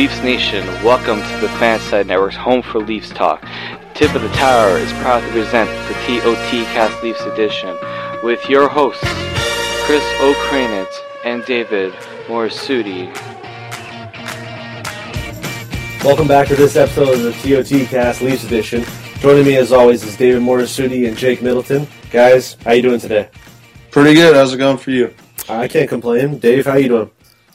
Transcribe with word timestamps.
Leafs 0.00 0.22
Nation, 0.22 0.66
welcome 0.82 1.20
to 1.20 1.40
the 1.42 1.52
Fanside 1.58 2.06
Network's 2.06 2.34
home 2.34 2.62
for 2.62 2.78
Leafs 2.78 3.10
Talk. 3.10 3.42
Tip 3.92 4.14
of 4.14 4.22
the 4.22 4.30
Tower 4.30 4.78
is 4.78 4.90
proud 4.94 5.20
to 5.20 5.30
present 5.30 5.68
the 5.88 5.94
TOT 6.06 6.64
Cast 6.72 7.02
Leafs 7.02 7.20
edition 7.20 7.76
with 8.22 8.48
your 8.48 8.66
hosts, 8.66 9.04
Chris 9.84 10.02
Okrainetz 10.22 10.90
and 11.26 11.44
David 11.44 11.92
Morassutti. 12.28 13.14
Welcome 16.02 16.26
back 16.26 16.48
to 16.48 16.56
this 16.56 16.76
episode 16.76 17.10
of 17.10 17.22
the 17.22 17.32
TOT 17.32 17.86
Cast 17.90 18.22
Leafs 18.22 18.44
edition. 18.44 18.82
Joining 19.18 19.44
me 19.44 19.58
as 19.58 19.70
always 19.70 20.02
is 20.02 20.16
David 20.16 20.40
Morassutti 20.40 21.08
and 21.08 21.14
Jake 21.14 21.42
Middleton. 21.42 21.86
Guys, 22.10 22.56
how 22.64 22.72
you 22.72 22.80
doing 22.80 23.00
today? 23.00 23.28
Pretty 23.90 24.14
good. 24.14 24.34
How's 24.34 24.54
it 24.54 24.56
going 24.56 24.78
for 24.78 24.92
you? 24.92 25.14
I 25.46 25.68
can't 25.68 25.90
complain. 25.90 26.38
Dave, 26.38 26.64
how 26.64 26.76
you 26.76 26.88
doing? 26.88 27.10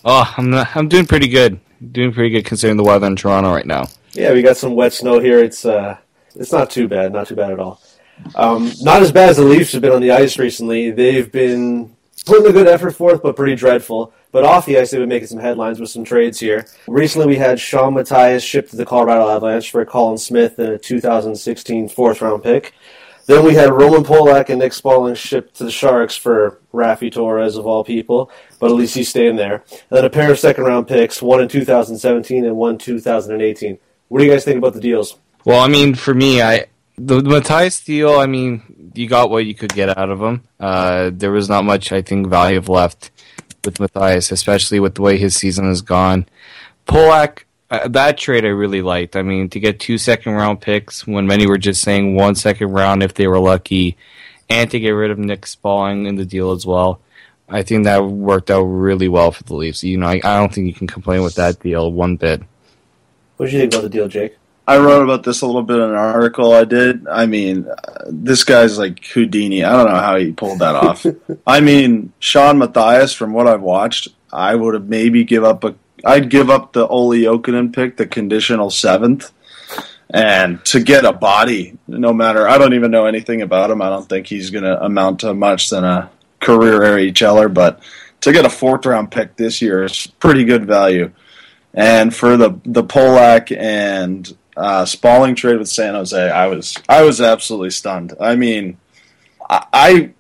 Oh, 0.08 0.32
I'm 0.38 0.52
not, 0.52 0.76
I'm 0.76 0.88
doing 0.88 1.08
pretty 1.08 1.28
good. 1.28 1.60
Doing 1.92 2.14
pretty 2.14 2.30
good 2.30 2.46
considering 2.46 2.78
the 2.78 2.84
weather 2.84 3.08
in 3.08 3.16
Toronto 3.16 3.52
right 3.54 3.66
now. 3.66 3.88
Yeah, 4.14 4.32
we 4.32 4.42
got 4.42 4.58
some 4.58 4.76
wet 4.76 4.94
snow 4.94 5.20
here. 5.20 5.40
It's 5.40 5.66
uh, 5.66 5.98
it's 6.36 6.52
not 6.52 6.70
too 6.70 6.88
bad. 6.88 7.12
Not 7.12 7.28
too 7.28 7.36
bad 7.36 7.52
at 7.52 7.60
all. 7.60 7.82
Um, 8.36 8.72
not 8.82 9.02
as 9.02 9.12
bad 9.12 9.30
as 9.30 9.38
the 9.38 9.44
Leafs 9.44 9.74
have 9.74 9.82
been 9.82 9.92
on 9.92 10.02
the 10.02 10.12
ice 10.12 10.40
recently. 10.40 10.92
They've 10.92 11.30
been 11.30 11.96
putting 12.26 12.48
a 12.48 12.54
good 12.54 12.68
effort 12.68 12.92
forth, 12.92 13.22
but 13.22 13.36
pretty 13.36 13.56
dreadful. 13.56 14.14
But 14.32 14.44
off 14.44 14.66
the 14.66 14.78
ice, 14.78 14.92
they've 14.92 15.00
been 15.00 15.10
making 15.10 15.28
some 15.30 15.40
headlines 15.40 15.80
with 15.80 15.90
some 15.90 16.04
trades 16.04 16.40
here. 16.40 16.66
Recently, 16.88 17.28
we 17.28 17.36
had 17.38 17.60
Shawn 17.60 17.94
Matthias 17.94 18.44
shipped 18.44 18.72
to 18.72 18.76
the 18.76 18.86
Colorado 18.86 19.30
Avalanche 19.30 19.72
for 19.72 19.86
Colin 19.86 20.18
Smith 20.18 20.60
and 20.60 20.70
a 20.70 20.78
2016 20.78 21.90
fourth 21.90 22.22
round 22.22 22.44
pick. 22.44 22.74
Then 23.28 23.44
we 23.44 23.56
had 23.56 23.72
Roman 23.72 24.04
Polak 24.04 24.50
and 24.50 24.60
Nick 24.60 24.72
Spaling 24.72 25.16
shipped 25.16 25.56
to 25.56 25.64
the 25.64 25.72
Sharks 25.72 26.16
for 26.16 26.60
Raffi 26.74 27.12
Torres 27.12 27.58
of 27.58 27.66
all 27.66 27.84
people, 27.84 28.30
but 28.60 28.70
at 28.70 28.76
least 28.76 28.96
he's 28.96 29.10
staying 29.10 29.36
there. 29.36 29.64
And 29.72 29.98
then 29.98 30.06
a 30.06 30.10
pair 30.10 30.32
of 30.32 30.38
second 30.38 30.66
round 30.66 30.88
picks, 30.88 31.22
one 31.22 31.42
in 31.42 31.48
2017 31.48 32.46
and 32.46 32.56
one 32.56 32.78
2018. 32.78 33.80
What 34.10 34.20
do 34.20 34.26
you 34.26 34.32
guys 34.32 34.46
think 34.46 34.60
about 34.60 34.74
the 34.74 34.82
deals? 34.82 35.18
Well, 35.44 35.60
I 35.60 35.68
mean, 35.68 35.96
for 35.96 36.14
me, 36.14 36.42
I 36.42 36.66
the, 36.98 37.22
the 37.22 37.30
Matthias 37.30 37.84
deal. 37.84 38.20
I 38.20 38.28
mean, 38.28 38.92
you 38.94 39.08
got 39.08 39.30
what 39.30 39.46
you 39.46 39.56
could 39.56 39.74
get 39.74 39.98
out 39.98 40.10
of 40.10 40.22
him. 40.22 40.44
Uh, 40.60 41.12
there 41.14 41.32
was 41.32 41.50
not 41.50 41.66
much, 41.66 41.92
I 41.92 42.02
think, 42.02 42.28
value 42.28 42.62
left 42.62 43.12
with 43.64 43.80
Matthias, 43.80 44.32
especially 44.32 44.80
with 44.80 44.96
the 44.96 45.02
way 45.02 45.18
his 45.18 45.36
season 45.36 45.66
has 45.68 45.82
gone. 45.82 46.28
Polak, 46.88 47.45
uh, 47.70 47.88
that 47.90 48.18
trade 48.18 48.46
I 48.46 48.50
really 48.50 48.82
liked. 48.82 49.16
I 49.16 49.22
mean, 49.22 49.50
to 49.50 49.60
get 49.60 49.80
two 49.80 49.98
second 49.98 50.34
round 50.34 50.62
picks 50.62 51.06
when 51.08 51.28
many 51.28 51.48
were 51.48 51.58
just 51.58 51.82
saying 51.82 52.16
one 52.16 52.36
second 52.36 52.72
round 52.72 53.04
if 53.04 53.14
they 53.14 53.28
were 53.28 53.40
lucky, 53.40 53.98
and 54.50 54.70
to 54.72 54.80
get 54.80 54.92
rid 54.92 55.12
of 55.12 55.18
Nick 55.18 55.42
Spaling 55.42 56.08
in 56.08 56.16
the 56.16 56.26
deal 56.26 56.52
as 56.52 56.66
well. 56.66 57.02
I 57.48 57.62
think 57.62 57.84
that 57.84 58.00
worked 58.00 58.50
out 58.50 58.64
really 58.64 59.08
well 59.08 59.32
for 59.32 59.44
the 59.44 59.56
Leafs. 59.56 59.84
You 59.84 59.98
know, 59.98 60.08
I, 60.08 60.16
I 60.24 60.40
don't 60.40 60.54
think 60.54 60.68
you 60.68 60.74
can 60.74 60.88
complain 60.88 61.22
with 61.22 61.36
that 61.36 61.60
deal 61.60 61.92
one 61.92 62.16
bit. 62.16 62.42
What 63.38 63.48
did 63.48 63.54
you 63.54 63.60
think 63.60 63.74
about 63.74 63.84
the 63.84 63.90
deal, 63.90 64.08
Jake? 64.08 64.38
I 64.68 64.80
wrote 64.80 65.04
about 65.04 65.24
this 65.24 65.42
a 65.42 65.46
little 65.46 65.62
bit 65.62 65.78
in 65.78 65.84
an 65.84 65.96
article 65.96 66.52
I 66.52 66.64
did. 66.64 67.08
I 67.08 67.28
mean, 67.28 67.68
uh, 67.68 68.06
this 68.08 68.44
guy's 68.44 68.80
like 68.80 69.04
Houdini. 69.06 69.64
I 69.64 69.74
don't 69.74 69.92
know 69.92 70.00
how 70.00 70.18
he 70.18 70.32
pulled 70.32 70.60
that 70.60 70.74
off. 70.76 71.06
I 71.48 71.60
mean, 71.60 72.14
Shawn 72.20 72.58
Matthias, 72.58 73.14
from 73.14 73.34
what 73.34 73.48
I've 73.48 73.62
watched, 73.62 74.08
I 74.34 74.56
would 74.56 74.74
have 74.74 74.88
maybe 74.88 75.24
give 75.24 75.44
up 75.44 75.64
a. 75.64 75.76
I'd 76.06 76.30
give 76.30 76.50
up 76.52 76.72
the 76.72 76.88
Olli 76.88 77.22
Jokinen 77.22 77.74
pick, 77.74 77.98
the 77.98 78.06
conditional 78.06 78.70
seventh, 78.70 79.32
and 80.10 80.64
to 80.66 80.80
get 80.80 81.04
a 81.04 81.12
body, 81.12 81.78
no 81.88 82.14
matter. 82.14 82.48
I 82.48 82.60
don't 82.60 82.76
even 82.76 82.92
know 82.92 83.08
anything 83.08 83.42
about 83.42 83.72
him. 83.72 83.82
I 83.82 83.90
don't 83.90 84.08
think 84.08 84.28
he's 84.28 84.52
going 84.52 84.64
to 84.64 84.82
amount 84.84 85.22
to 85.22 85.34
much 85.34 85.70
than 85.72 85.84
a 85.84 86.12
career 86.40 86.82
AHLer, 86.82 87.52
but 87.52 87.82
to 88.22 88.32
get 88.32 88.46
a 88.46 88.50
fourth 88.50 88.86
round 88.86 89.12
pick 89.12 89.36
this 89.36 89.62
year 89.62 89.84
is 89.84 90.08
pretty 90.20 90.46
good 90.46 90.66
value. 90.66 91.12
And 91.74 92.16
for 92.16 92.38
the 92.38 92.60
the 92.64 92.84
Polak 92.84 93.56
and 93.56 94.32
uh, 94.56 94.84
Spaling 94.84 95.36
trade 95.36 95.58
with 95.58 95.68
San 95.68 95.96
Jose, 95.96 96.30
I 96.30 96.48
was 96.48 96.78
I 96.88 97.04
was 97.04 97.20
absolutely 97.20 97.72
stunned. 97.72 98.14
I 98.20 98.36
mean, 98.36 98.78
I 99.50 99.66
I 99.74 100.14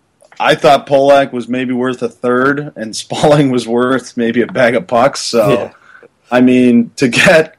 thought 0.56 0.88
Polak 0.88 1.32
was 1.32 1.48
maybe 1.48 1.74
worth 1.74 2.02
a 2.02 2.10
third, 2.10 2.74
and 2.76 2.94
Spaling 2.94 3.52
was 3.52 3.68
worth 3.68 4.18
maybe 4.18 4.42
a 4.42 4.48
bag 4.48 4.76
of 4.76 4.88
pucks. 4.88 5.22
So, 5.22 5.50
yeah. 5.50 5.74
I 6.32 6.42
mean, 6.42 6.92
to 6.98 7.08
get 7.08 7.56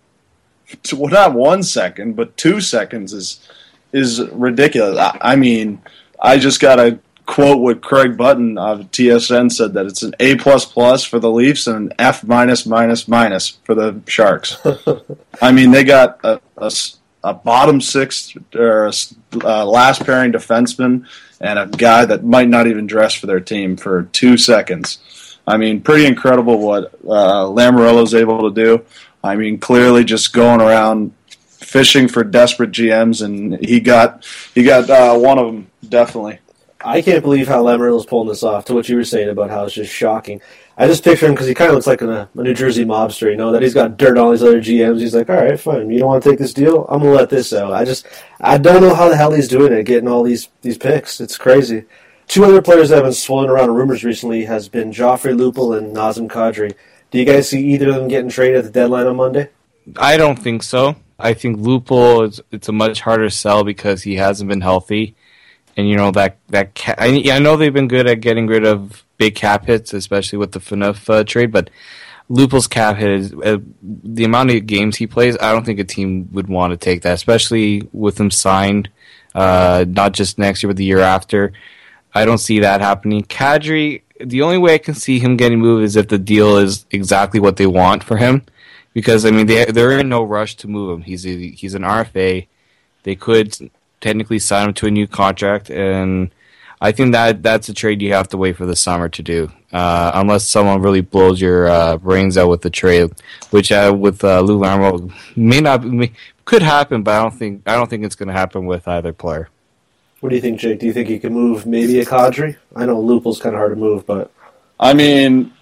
to, 0.85 0.97
well, 0.97 1.11
not 1.11 1.33
one 1.33 1.63
second, 1.63 2.17
but 2.17 2.37
two 2.37 2.61
seconds 2.61 3.13
is 3.13 3.47
is 3.93 4.21
ridiculous. 4.33 4.99
I, 4.99 5.19
I 5.21 5.37
mean, 5.37 5.81
I 6.21 6.39
just 6.39 6.61
got 6.61 6.79
a 6.79 6.99
quote 7.27 7.59
what 7.59 7.83
Craig 7.83 8.17
Button 8.17 8.57
of 8.57 8.91
TSN 8.93 9.51
said 9.53 9.75
that 9.75 9.87
it's 9.87 10.03
an 10.03 10.15
A 10.21 10.37
plus 10.37 10.65
plus 10.65 11.05
for 11.05 11.19
the 11.19 11.31
Leafs 11.31 11.67
and 11.67 11.91
an 11.91 11.93
F 11.99 12.25
minus 12.25 12.67
minus 12.67 13.09
minus 13.09 13.59
for 13.65 13.75
the 13.75 14.01
Sharks. 14.07 14.59
I 15.43 15.53
mean, 15.53 15.73
they 15.73 15.85
got 15.85 16.21
a, 16.25 16.41
a, 16.57 16.71
a 17.25 17.35
bottom 17.35 17.81
six 17.81 18.35
or 18.55 18.87
a, 18.87 18.93
uh, 19.45 19.67
last 19.67 20.05
pairing 20.05 20.33
defenseman 20.33 21.07
and 21.41 21.59
a 21.59 21.67
guy 21.67 22.05
that 22.05 22.25
might 22.25 22.49
not 22.49 22.67
even 22.67 22.87
dress 22.87 23.15
for 23.15 23.27
their 23.27 23.41
team 23.41 23.77
for 23.77 24.05
two 24.13 24.37
seconds. 24.37 24.99
I 25.47 25.57
mean, 25.57 25.81
pretty 25.81 26.07
incredible 26.07 26.59
what 26.59 26.95
uh, 27.05 27.45
Lamoriello's 27.47 28.15
able 28.15 28.51
to 28.51 28.55
do. 28.65 28.85
I 29.23 29.37
mean, 29.37 29.59
clearly 29.59 30.05
just 30.05 30.33
going 30.33 30.61
around 30.61 31.13
fishing 31.29 32.09
for 32.09 32.25
desperate 32.25 32.73
GMs, 32.73 33.25
and 33.25 33.65
he 33.65 33.81
got 33.81 34.25
he 34.55 34.63
got 34.63 34.89
uh, 34.91 35.17
one 35.17 35.39
of 35.39 35.47
them 35.47 35.67
definitely. 35.89 36.39
I 36.85 37.03
can't 37.03 37.23
believe 37.23 37.49
how 37.49 37.65
Lamoriello's 37.65 38.07
pulling 38.07 38.29
this 38.29 38.43
off. 38.43 38.67
To 38.67 38.75
what 38.75 38.89
you 38.89 38.97
were 38.97 39.05
saying 39.05 39.29
about 39.29 39.51
how 39.51 39.65
it's 39.65 39.75
just 39.75 39.93
shocking. 39.93 40.41
I 40.79 40.87
just 40.87 41.03
picture 41.03 41.27
him 41.27 41.33
because 41.33 41.47
he 41.47 41.55
kind 41.55 41.71
of 41.71 41.75
looks 41.75 41.87
like 41.87 42.03
a, 42.03 42.29
a, 42.35 42.43
New 42.43 42.53
Jersey 42.53 42.85
mobster. 42.85 43.31
You 43.31 43.37
know 43.37 43.51
that 43.53 43.63
he's 43.63 43.73
got 43.73 43.97
dirt 43.97 44.19
on 44.19 44.25
all 44.25 44.31
these 44.33 44.43
other 44.43 44.61
GMs. 44.61 45.01
He's 45.01 45.15
like, 45.15 45.31
all 45.31 45.37
right, 45.37 45.59
fine. 45.59 45.91
You 45.91 46.01
don't 46.01 46.09
want 46.09 46.23
to 46.23 46.31
take 46.31 46.39
this 46.39 46.53
deal? 46.53 46.85
I'm 46.89 47.01
gonna 47.01 47.13
let 47.13 47.31
this 47.31 47.53
out. 47.55 47.73
I 47.73 47.85
just 47.85 48.07
I 48.41 48.59
don't 48.59 48.83
know 48.83 48.95
how 48.95 49.09
the 49.09 49.17
hell 49.17 49.33
he's 49.33 49.49
doing 49.49 49.73
it, 49.73 49.85
getting 49.85 50.09
all 50.09 50.23
these 50.23 50.49
these 50.61 50.77
picks. 50.77 51.21
It's 51.21 51.39
crazy. 51.39 51.85
Two 52.29 52.45
other 52.45 52.61
players 52.61 52.91
that 52.91 52.97
have 52.97 53.05
been 53.05 53.13
swirling 53.13 53.51
around 53.51 53.75
rumors 53.75 54.05
recently 54.05 54.45
has 54.45 54.69
been 54.69 54.91
Joffrey 54.91 55.35
Lupul 55.35 55.79
and 55.79 55.97
Nazem 55.97 56.29
Kadri. 56.29 56.75
Do 57.11 57.19
you 57.19 57.25
guys 57.25 57.49
see 57.49 57.65
either 57.69 57.89
of 57.89 57.95
them 57.95 58.09
getting 58.09 58.29
traded 58.29 58.57
at 58.57 58.65
the 58.65 58.71
deadline 58.71 59.07
on 59.07 59.17
Monday? 59.17 59.49
I 59.97 60.17
don't 60.17 60.37
think 60.39 60.63
so. 60.63 60.97
I 61.19 61.33
think 61.33 61.59
Lupul 61.59 62.29
is 62.29 62.43
it's 62.51 62.69
a 62.69 62.73
much 62.73 63.01
harder 63.01 63.31
sell 63.31 63.65
because 63.65 64.03
he 64.03 64.17
hasn't 64.17 64.51
been 64.51 64.61
healthy 64.61 65.16
and 65.77 65.89
you 65.89 65.97
know 65.97 66.11
that 66.13 66.39
that 66.49 66.75
ca- 66.75 66.95
I, 66.99 67.23
I, 67.31 67.39
know 67.39 67.57
they've 67.57 67.73
been 67.73 67.89
good 67.89 68.07
at 68.07 68.21
getting 68.21 68.47
rid 68.47 68.65
of 68.65 69.05
big 69.19 69.35
cap 69.35 69.67
hits, 69.67 69.93
especially 69.93 70.39
with 70.39 70.53
the 70.53 70.59
Phaneuf 70.59 71.09
uh, 71.11 71.25
trade. 71.25 71.53
But 71.53 71.71
Lupul's 72.29 72.67
cap 72.67 72.97
hit 72.97 73.11
is 73.11 73.35
uh, 73.35 73.59
the 73.83 74.25
amount 74.25 74.51
of 74.51 74.67
games 74.67 74.97
he 74.97 75.07
plays. 75.07 75.37
I 75.41 75.53
don't 75.53 75.65
think 75.65 75.79
a 75.79 75.85
team 75.85 76.29
would 76.33 76.49
want 76.49 76.73
to 76.73 76.77
take 76.77 77.03
that, 77.03 77.15
especially 77.15 77.89
with 77.93 78.19
him 78.19 78.31
signed, 78.31 78.89
uh, 79.35 79.85
not 79.87 80.13
just 80.13 80.39
next 80.39 80.63
year 80.63 80.69
but 80.69 80.77
the 80.77 80.85
year 80.85 81.01
after. 81.01 81.53
I 82.15 82.25
don't 82.25 82.39
see 82.39 82.61
that 82.61 82.81
happening. 82.81 83.23
Kadri, 83.25 84.03
the 84.19 84.41
only 84.43 84.57
way 84.57 84.75
I 84.75 84.79
can 84.79 84.95
see 84.95 85.19
him 85.19 85.37
getting 85.37 85.61
moved 85.61 85.85
is 85.85 85.97
if 85.97 86.09
the 86.09 86.19
deal 86.19 86.57
is 86.57 86.87
exactly 86.91 87.39
what 87.39 87.59
they 87.59 87.67
want 87.67 88.03
for 88.03 88.17
him, 88.17 88.43
because 88.95 89.27
I 89.27 89.31
mean 89.31 89.47
they 89.47 89.67
they're 89.67 89.99
in 89.99 90.09
no 90.09 90.23
rush 90.23 90.57
to 90.57 90.69
move 90.69 90.99
him. 90.99 91.03
He's 91.03 91.27
a, 91.27 91.51
he's 91.51 91.75
an 91.75 91.83
RFA. 91.83 92.47
They 93.03 93.15
could 93.15 93.71
technically 94.01 94.39
sign 94.39 94.69
him 94.69 94.75
to 94.75 94.87
a 94.87 94.91
new 94.91 95.07
contract, 95.07 95.71
and 95.71 96.31
I 96.81 96.93
think 96.93 97.13
that 97.13 97.43
that's 97.43 97.69
a 97.69 97.75
trade 97.75 98.03
you 98.03 98.13
have 98.13 98.29
to 98.31 98.37
wait 98.37 98.57
for 98.57 98.67
the 98.67 98.77
summer 98.77 99.09
to 99.09 99.23
do, 99.23 99.51
uh, 99.73 100.11
unless 100.15 100.47
someone 100.47 100.83
really 100.83 101.01
blows 101.01 101.41
your 101.41 101.69
uh, 101.69 101.97
brains 101.97 102.37
out 102.37 102.49
with 102.49 102.63
the 102.63 102.71
trade, 102.71 103.11
which 103.51 103.73
uh, 103.73 103.95
with 103.97 104.23
uh, 104.23 104.41
Lou 104.41 104.59
Lamoriello 104.59 105.13
may 105.37 105.61
not 105.61 105.85
may, 105.85 106.13
could 106.45 106.63
happen, 106.63 107.03
but 107.03 107.13
I 107.13 107.23
don't 107.23 107.35
think 107.35 107.63
I 107.67 107.75
don't 107.75 107.89
think 107.89 108.05
it's 108.05 108.15
going 108.15 108.29
to 108.29 108.35
happen 108.35 108.67
with 108.67 108.87
either 108.87 109.13
player. 109.13 109.49
What 110.21 110.31
do 110.31 110.35
you 110.35 110.43
think, 110.43 110.59
Jake? 110.59 110.81
Do 110.81 110.87
you 110.87 110.93
think 110.93 111.09
he 111.09 111.19
can 111.19 111.33
move 111.33 111.67
maybe 111.67 112.01
a 112.01 112.05
Kadri? 112.05 112.57
I 112.75 112.87
know 112.87 113.01
Lupul's 113.01 113.41
kind 113.41 113.55
of 113.55 113.59
hard 113.59 113.73
to 113.73 113.77
move, 113.77 114.07
but 114.07 114.31
I 114.79 114.93
mean, 114.93 115.53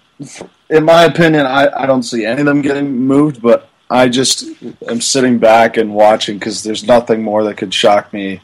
in 0.69 0.83
my 0.83 1.03
opinion, 1.03 1.45
I, 1.45 1.69
I 1.83 1.85
don't 1.85 2.03
see 2.03 2.25
any 2.25 2.41
of 2.41 2.45
them 2.45 2.61
getting 2.61 2.91
moved, 2.91 3.41
but 3.41 3.69
I 3.95 4.09
just 4.09 4.43
am 4.87 5.01
sitting 5.01 5.39
back 5.39 5.77
and 5.77 5.93
watching 5.93 6.37
because 6.37 6.63
there's 6.63 6.83
nothing 6.83 7.23
more 7.23 7.43
that 7.45 7.57
could 7.57 7.73
shock 7.73 8.11
me 8.13 8.41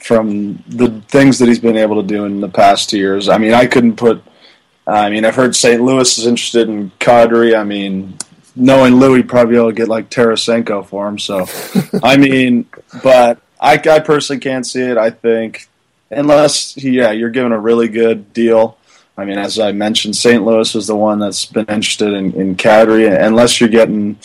from 0.00 0.62
the 0.68 1.00
things 1.08 1.38
that 1.38 1.48
he's 1.48 1.58
been 1.58 1.76
able 1.76 2.00
to 2.00 2.06
do 2.06 2.24
in 2.24 2.40
the 2.40 2.48
past 2.48 2.90
two 2.90 2.98
years. 2.98 3.28
I 3.28 3.38
mean, 3.38 3.54
I 3.54 3.66
couldn't 3.66 3.96
put. 3.96 4.22
I 4.86 5.10
mean, 5.10 5.24
I've 5.24 5.34
heard 5.34 5.54
St. 5.54 5.82
Louis 5.82 6.18
is 6.18 6.26
interested 6.26 6.68
in 6.68 6.90
Kadri. 6.98 7.58
I 7.58 7.64
mean, 7.64 8.16
knowing 8.56 8.94
Louis, 8.94 9.22
probably 9.22 9.56
able 9.56 9.68
to 9.68 9.74
get 9.74 9.88
like 9.88 10.10
Tarasenko 10.10 10.86
for 10.86 11.06
him. 11.06 11.18
So, 11.18 11.46
I 12.02 12.16
mean, 12.18 12.66
but 13.02 13.40
I, 13.60 13.74
I 13.74 14.00
personally 14.00 14.40
can't 14.40 14.66
see 14.66 14.82
it. 14.82 14.96
I 14.96 15.10
think 15.10 15.68
unless, 16.10 16.76
yeah, 16.76 17.10
you're 17.10 17.30
given 17.30 17.52
a 17.52 17.58
really 17.58 17.88
good 17.88 18.32
deal. 18.32 18.78
I 19.16 19.24
mean, 19.24 19.38
as 19.38 19.58
I 19.58 19.72
mentioned, 19.72 20.16
St. 20.16 20.44
Louis 20.44 20.74
is 20.74 20.86
the 20.86 20.96
one 20.96 21.18
that's 21.18 21.44
been 21.44 21.66
interested 21.66 22.12
in, 22.12 22.32
in 22.34 22.56
Kadri. 22.56 23.20
Unless 23.20 23.60
you're 23.60 23.68
getting 23.68 24.16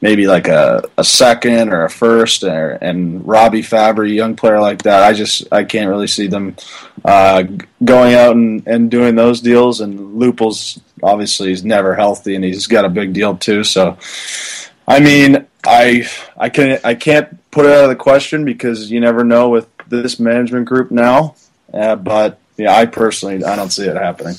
maybe 0.00 0.26
like 0.26 0.48
a, 0.48 0.84
a 0.98 1.04
second 1.04 1.72
or 1.72 1.84
a 1.84 1.90
first, 1.90 2.44
or, 2.44 2.72
and 2.72 3.26
Robby 3.26 3.62
Fabbri, 3.62 4.14
young 4.14 4.36
player 4.36 4.60
like 4.60 4.82
that. 4.82 5.02
I 5.02 5.12
just 5.12 5.52
I 5.52 5.64
can't 5.64 5.88
really 5.88 6.06
see 6.06 6.26
them 6.26 6.56
uh, 7.04 7.44
going 7.84 8.14
out 8.14 8.36
and, 8.36 8.66
and 8.66 8.90
doing 8.90 9.14
those 9.14 9.40
deals. 9.40 9.80
And 9.80 10.16
Lupul's 10.16 10.80
obviously 11.02 11.48
he's 11.48 11.64
never 11.64 11.94
healthy, 11.94 12.34
and 12.34 12.44
he's 12.44 12.66
got 12.66 12.84
a 12.84 12.90
big 12.90 13.12
deal 13.12 13.36
too. 13.36 13.64
So 13.64 13.98
I 14.88 15.00
mean, 15.00 15.46
I 15.64 16.08
I 16.36 16.48
can 16.48 16.78
I 16.84 16.94
can't 16.94 17.50
put 17.50 17.66
it 17.66 17.72
out 17.72 17.84
of 17.84 17.90
the 17.90 17.96
question 17.96 18.44
because 18.44 18.90
you 18.90 19.00
never 19.00 19.24
know 19.24 19.48
with 19.48 19.68
this 19.88 20.18
management 20.20 20.66
group 20.66 20.90
now. 20.90 21.36
Uh, 21.72 21.96
but 21.96 22.38
yeah, 22.56 22.74
I 22.74 22.86
personally 22.86 23.44
I 23.44 23.56
don't 23.56 23.70
see 23.70 23.86
it 23.86 23.96
happening. 23.96 24.36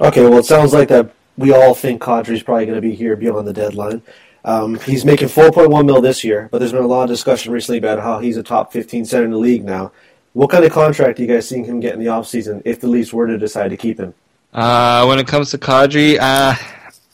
Okay, 0.00 0.22
well, 0.22 0.38
it 0.38 0.44
sounds 0.44 0.72
like 0.72 0.88
that 0.88 1.10
we 1.36 1.52
all 1.52 1.74
think 1.74 2.02
Kadri's 2.02 2.42
probably 2.42 2.66
going 2.66 2.76
to 2.76 2.82
be 2.82 2.94
here 2.94 3.16
beyond 3.16 3.46
the 3.46 3.52
deadline. 3.52 4.02
Um, 4.44 4.78
he's 4.80 5.04
making 5.04 5.28
4.1 5.28 5.84
mil 5.84 6.00
this 6.00 6.24
year, 6.24 6.48
but 6.50 6.58
there's 6.58 6.72
been 6.72 6.84
a 6.84 6.86
lot 6.86 7.04
of 7.04 7.08
discussion 7.08 7.52
recently 7.52 7.78
about 7.78 8.00
how 8.00 8.18
he's 8.18 8.36
a 8.36 8.42
top 8.42 8.72
15 8.72 9.04
center 9.04 9.24
in 9.24 9.32
the 9.32 9.38
league 9.38 9.64
now. 9.64 9.92
What 10.32 10.50
kind 10.50 10.64
of 10.64 10.72
contract 10.72 11.18
are 11.18 11.22
you 11.22 11.28
guys 11.28 11.48
seeing 11.48 11.64
him 11.64 11.80
get 11.80 11.94
in 11.94 12.00
the 12.00 12.06
offseason 12.06 12.62
if 12.64 12.80
the 12.80 12.86
Leafs 12.86 13.12
were 13.12 13.26
to 13.26 13.36
decide 13.36 13.68
to 13.68 13.76
keep 13.76 13.98
him? 13.98 14.14
Uh, 14.52 15.04
when 15.06 15.18
it 15.18 15.26
comes 15.26 15.50
to 15.50 15.58
Kadri, 15.58 16.18
uh, 16.20 16.54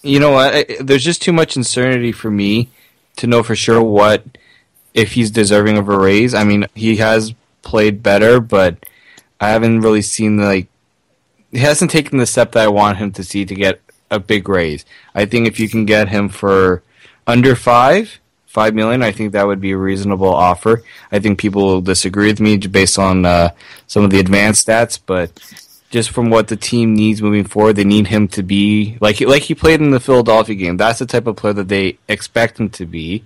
you 0.03 0.21
know 0.21 0.33
what? 0.33 0.55
I, 0.55 0.67
there's 0.81 1.05
just 1.05 1.23
too 1.23 1.33
much 1.33 1.57
uncertainty 1.57 2.13
for 2.13 2.31
me 2.31 2.69
to 3.17 3.27
know 3.27 3.43
for 3.43 3.57
sure 3.57 3.83
what 3.83 4.25
if 4.93 5.13
he's 5.13 5.31
deserving 5.31 5.79
of 5.79 5.89
a 5.89 5.99
raise. 5.99 6.35
I 6.35 6.45
mean, 6.45 6.67
he 6.75 6.97
has 6.97 7.35
played 7.63 8.03
better, 8.03 8.41
but 8.41 8.77
I 9.41 9.49
haven't 9.51 9.81
really 9.81 10.03
seen 10.03 10.37
like 10.39 10.69
he 11.51 11.59
hasn't 11.59 11.91
taken 11.91 12.19
the 12.19 12.27
step 12.27 12.53
that 12.53 12.65
I 12.65 12.69
want 12.69 12.99
him 12.99 13.13
to 13.13 13.25
see 13.25 13.45
to 13.45 13.55
get 13.55 13.81
a 14.11 14.21
big 14.21 14.49
raise. 14.49 14.85
I 15.15 15.25
think 15.25 15.47
if 15.47 15.59
you 15.59 15.69
can 15.69 15.85
get 15.85 16.09
him 16.09 16.29
for 16.29 16.83
under 17.27 17.55
five, 17.55 18.21
five 18.47 18.75
million, 18.75 19.03
I 19.03 19.13
think 19.13 19.33
that 19.33 19.47
would 19.47 19.61
be 19.61 19.73
a 19.73 19.77
reasonable 19.77 20.33
offer. 20.33 20.83
I 21.11 21.19
think 21.19 21.39
people 21.39 21.65
will 21.65 21.81
disagree 21.81 22.29
with 22.29 22.41
me 22.41 22.57
based 22.57 22.99
on 22.99 23.25
uh, 23.25 23.51
some 23.87 24.05
of 24.05 24.11
the 24.11 24.21
advanced 24.21 24.67
stats, 24.67 24.99
but 25.05 25.33
just 25.91 26.11
from 26.11 26.31
what 26.31 26.49
the 26.49 26.57
team 26.57 26.95
needs 26.95 27.23
moving 27.23 27.45
forward, 27.45 27.77
they 27.77 27.85
need 27.85 28.09
him 28.09 28.27
to 28.29 28.43
be 28.43 28.99
like 29.01 29.21
like 29.21 29.43
he 29.43 29.55
played 29.55 29.81
in 29.81 29.91
the 29.91 30.01
Philadelphia 30.01 30.55
game. 30.55 30.77
That's 30.77 30.99
the 30.99 31.07
type 31.07 31.27
of 31.27 31.37
player 31.37 31.55
that 31.55 31.69
they 31.69 31.99
expect 32.09 32.59
him 32.59 32.69
to 32.71 32.85
be. 32.85 33.25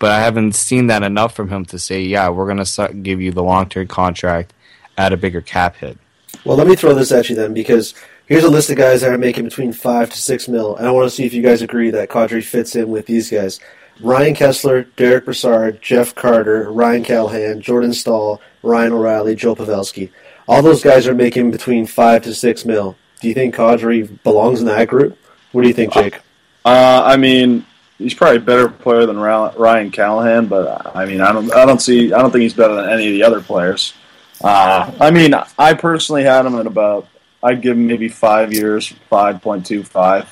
But 0.00 0.12
I 0.12 0.20
haven't 0.20 0.54
seen 0.54 0.88
that 0.88 1.02
enough 1.02 1.34
from 1.34 1.48
him 1.48 1.64
to 1.66 1.78
say, 1.78 2.02
yeah, 2.02 2.28
we're 2.28 2.46
going 2.52 2.64
to 2.64 2.94
give 2.94 3.20
you 3.20 3.32
the 3.32 3.42
long 3.42 3.68
term 3.68 3.88
contract 3.88 4.52
at 4.96 5.12
a 5.12 5.16
bigger 5.16 5.40
cap 5.40 5.76
hit. 5.76 5.98
Well, 6.44 6.56
let 6.56 6.66
me 6.66 6.76
throw 6.76 6.94
this 6.94 7.10
at 7.10 7.28
you 7.28 7.34
then, 7.34 7.52
because 7.52 7.94
here's 8.28 8.44
a 8.44 8.50
list 8.50 8.70
of 8.70 8.76
guys 8.76 9.00
that 9.00 9.10
are 9.10 9.18
making 9.18 9.44
between 9.44 9.72
five 9.72 10.10
to 10.10 10.18
six 10.18 10.46
mil, 10.46 10.76
and 10.76 10.86
I 10.86 10.90
want 10.90 11.10
to 11.10 11.14
see 11.14 11.24
if 11.24 11.34
you 11.34 11.42
guys 11.42 11.62
agree 11.62 11.90
that 11.90 12.08
Kadri 12.08 12.44
fits 12.44 12.76
in 12.76 12.88
with 12.88 13.06
these 13.06 13.30
guys. 13.30 13.58
Ryan 14.00 14.34
Kesler, 14.34 14.86
Derick 14.94 15.24
Brassard, 15.24 15.82
Jeff 15.82 16.14
Carter, 16.14 16.70
Ryan 16.70 17.02
Callahan, 17.02 17.60
Jordan 17.60 17.92
Staal, 17.92 18.40
Ryan 18.62 18.92
O'Reilly, 18.92 19.34
Joe 19.34 19.56
Pavelski. 19.56 20.10
All 20.46 20.62
those 20.62 20.84
guys 20.84 21.08
are 21.08 21.14
making 21.14 21.50
between 21.50 21.84
five 21.84 22.22
to 22.22 22.34
six 22.34 22.64
mil. 22.64 22.96
Do 23.20 23.26
you 23.26 23.34
think 23.34 23.56
Kadri 23.56 24.22
belongs 24.22 24.60
in 24.60 24.66
that 24.66 24.86
group? 24.86 25.18
What 25.50 25.62
do 25.62 25.68
you 25.68 25.74
think, 25.74 25.92
Jake? 25.92 26.20
Uh, 26.64 27.02
I 27.04 27.16
mean, 27.16 27.66
he's 27.98 28.14
probably 28.14 28.36
a 28.36 28.40
better 28.40 28.68
player 28.68 29.06
than 29.06 29.18
Ryan 29.18 29.90
Callahan, 29.90 30.46
but 30.46 30.94
I 30.94 31.04
mean, 31.04 31.20
I 31.20 31.32
don't, 31.32 31.52
I 31.52 31.64
don't 31.64 31.80
see, 31.80 32.12
I 32.12 32.20
don't 32.22 32.30
think 32.30 32.42
he's 32.42 32.54
better 32.54 32.74
than 32.76 32.90
any 32.90 33.08
of 33.08 33.12
the 33.14 33.22
other 33.24 33.40
players. 33.40 33.94
Uh, 34.42 34.92
I 35.00 35.10
mean, 35.10 35.34
I 35.58 35.74
personally 35.74 36.22
had 36.22 36.46
him 36.46 36.54
at 36.56 36.66
about, 36.66 37.08
I'd 37.42 37.62
give 37.62 37.76
him 37.76 37.86
maybe 37.86 38.08
five 38.08 38.52
years, 38.52 38.88
five 39.08 39.40
point 39.40 39.66
two 39.66 39.84
five. 39.84 40.28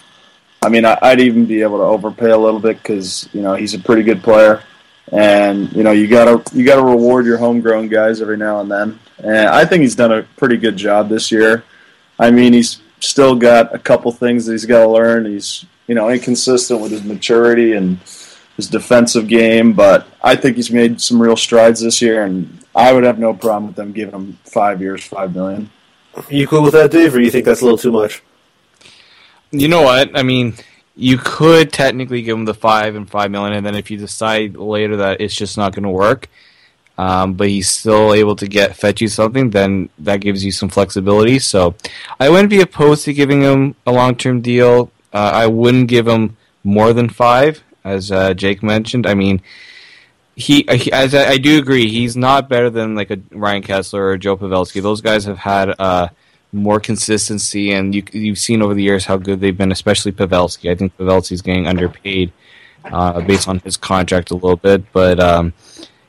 I 0.63 0.69
mean, 0.69 0.85
I'd 0.85 1.21
even 1.21 1.47
be 1.47 1.63
able 1.63 1.79
to 1.79 1.85
overpay 1.85 2.31
a 2.31 2.39
little 2.39 2.61
bit 2.61 2.79
because 2.79 3.29
you 3.33 3.43
know 3.43 3.55
he's 3.55 3.75
a 3.75 3.79
pretty 3.79 4.03
good 4.03 4.23
player, 4.23 4.63
and 5.13 5.73
you 5.73 5.83
know 5.83 5.93
you 5.93 6.09
gotta 6.09 6.43
you 6.57 6.65
gotta 6.65 6.83
reward 6.83 7.27
your 7.27 7.39
homegrown 7.39 7.89
guys 7.89 8.21
every 8.21 8.37
now 8.37 8.61
and 8.61 8.71
then. 8.71 8.99
And 9.19 9.49
I 9.49 9.65
think 9.65 9.83
he's 9.83 9.95
done 9.95 10.13
a 10.13 10.23
pretty 10.37 10.57
good 10.57 10.77
job 10.77 11.09
this 11.09 11.31
year. 11.31 11.65
I 12.19 12.31
mean, 12.31 12.53
he's 12.53 12.81
still 13.01 13.37
got 13.37 13.75
a 13.75 13.79
couple 13.79 14.11
things 14.13 14.47
that 14.47 14.53
he's 14.53 14.67
got 14.67 14.81
to 14.81 14.89
learn. 14.89 15.27
He's 15.27 15.65
you 15.87 15.95
know 15.95 16.11
inconsistent 16.11 16.81
with 16.81 16.91
his 16.91 17.05
maturity 17.05 17.75
and 17.75 17.99
his 18.57 18.69
defensive 18.69 19.29
game, 19.29 19.75
but 19.75 20.09
I 20.23 20.35
think 20.35 20.57
he's 20.57 20.71
made 20.71 21.01
some 21.01 21.21
real 21.21 21.37
strides 21.37 21.81
this 21.81 22.03
year, 22.03 22.25
and 22.25 22.65
I 22.75 22.93
would 22.93 23.05
have 23.05 23.19
no 23.19 23.35
problem 23.35 23.69
with 23.69 23.77
them 23.77 23.93
giving 23.93 24.15
him 24.15 24.39
five 24.45 24.81
years, 24.81 25.05
five 25.05 25.35
million. 25.35 25.71
You 26.29 26.47
cool 26.47 26.63
with 26.63 26.73
that, 26.73 26.91
Dave, 26.91 27.15
or 27.15 27.21
you 27.21 27.31
think 27.31 27.45
that's 27.45 27.61
a 27.61 27.65
little 27.65 27.79
too 27.79 27.93
much? 27.93 28.23
You 29.51 29.69
know 29.69 29.83
what? 29.83 30.17
I 30.19 30.23
mean, 30.23 30.55
you 30.97 31.19
could 31.19 31.73
technically 31.73 32.23
give 32.23 32.37
him 32.37 32.47
the 32.47 32.55
five 32.55 32.95
and 32.95 33.09
five 33.09 33.31
million, 33.31 33.53
and 33.53 33.65
then 33.65 33.75
if 33.75 33.91
you 33.91 33.99
decide 33.99 34.57
later 34.57 34.97
that 34.97 35.21
it's 35.21 35.35
just 35.35 35.57
not 35.57 35.75
going 35.75 35.85
to 35.85 35.91
work, 35.91 36.29
um, 36.99 37.35
but 37.35 37.49
he's 37.49 37.69
still 37.69 38.15
able 38.15 38.35
to 38.37 38.49
get 38.49 38.77
fetch 38.77 39.01
you 39.01 39.09
something, 39.09 39.51
then 39.51 39.91
that 39.99 40.21
gives 40.21 40.45
you 40.45 40.51
some 40.51 40.69
flexibility. 40.69 41.39
So 41.39 41.75
I 42.19 42.31
wouldn't 42.31 42.51
be 42.51 42.61
opposed 42.61 43.05
to 43.05 43.13
giving 43.13 43.43
him 43.43 43.75
a 43.87 43.93
long 43.93 44.17
term 44.17 44.41
deal. 44.41 44.91
Uh, 45.13 45.31
I 45.35 45.47
wouldn't 45.47 45.89
give 45.89 46.09
him 46.09 46.37
more 46.65 46.93
than 46.93 47.09
five, 47.09 47.63
as 47.85 48.11
uh, 48.11 48.35
Jake 48.35 48.63
mentioned. 48.63 49.07
I 49.07 49.15
mean, 49.15 49.43
he, 50.37 50.67
he 50.71 50.93
as 50.93 51.15
I, 51.15 51.31
I, 51.31 51.39
do 51.39 51.59
agree, 51.59 51.89
he's 51.89 52.17
not 52.17 52.49
better 52.49 52.69
than 52.69 52.95
like 52.95 53.11
a 53.11 53.19
Ryan 53.33 53.63
Kesler 53.63 54.01
or 54.01 54.19
Joe 54.19 54.37
Pavelski. 54.37 54.83
Those 54.83 55.01
guys 55.01 55.25
have 55.25 55.39
had 55.39 55.75
uh, 55.79 56.09
more 56.53 56.79
consistency, 56.79 57.73
and 57.73 57.95
you, 57.95 58.03
you've 58.13 58.39
seen 58.39 58.61
over 58.61 58.75
the 58.75 58.83
years 58.83 59.07
how 59.07 59.17
good 59.17 59.41
they've 59.41 59.57
been, 59.57 59.73
especially 59.73 60.13
Pavelski. 60.13 60.71
I 60.71 60.75
think 60.75 60.97
Pavelski's 60.99 61.41
getting 61.41 61.67
underpaid 61.67 62.33
uh, 62.85 63.21
based 63.23 63.49
on 63.49 63.61
his 63.61 63.79
contract 63.79 64.31
a 64.31 64.35
little 64.35 64.57
bit, 64.57 64.85
but 64.93 65.19
um, 65.19 65.55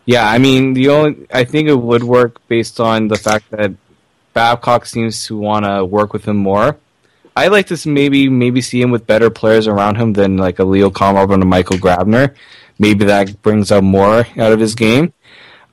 yeah, 0.06 0.30
I 0.30 0.40
mean, 0.40 0.74
the 0.74 0.90
only 0.90 1.26
I 1.34 1.46
think 1.46 1.70
it 1.70 1.76
would 1.76 2.04
work 2.04 2.46
based 2.50 2.82
on 2.82 3.08
the 3.08 3.18
fact 3.18 3.50
that 3.52 3.72
Babcock 4.34 4.86
seems 4.86 5.26
to 5.28 5.38
want 5.38 5.66
to 5.66 5.86
work 5.86 6.12
with 6.12 6.28
him 6.28 6.38
more. 6.38 6.78
I 7.36 7.48
like 7.48 7.68
to 7.68 7.90
maybe 7.90 8.28
maybe 8.28 8.62
see 8.62 8.82
him 8.82 8.92
with 8.92 9.08
better 9.08 9.30
players 9.30 9.68
around 9.68 9.96
him 9.96 10.14
than 10.14 10.38
like 10.38 10.60
a 10.60 10.66
Leo 10.66 10.90
Komarov 10.90 11.34
and 11.34 11.44
a 11.44 11.46
Michael 11.46 11.78
Grabner. 11.78 12.36
Maybe 12.80 13.06
that 13.06 13.42
brings 13.42 13.72
out 13.72 13.84
more 13.84 14.28
out 14.38 14.52
of 14.52 14.60
his 14.60 14.76
game. 14.76 15.14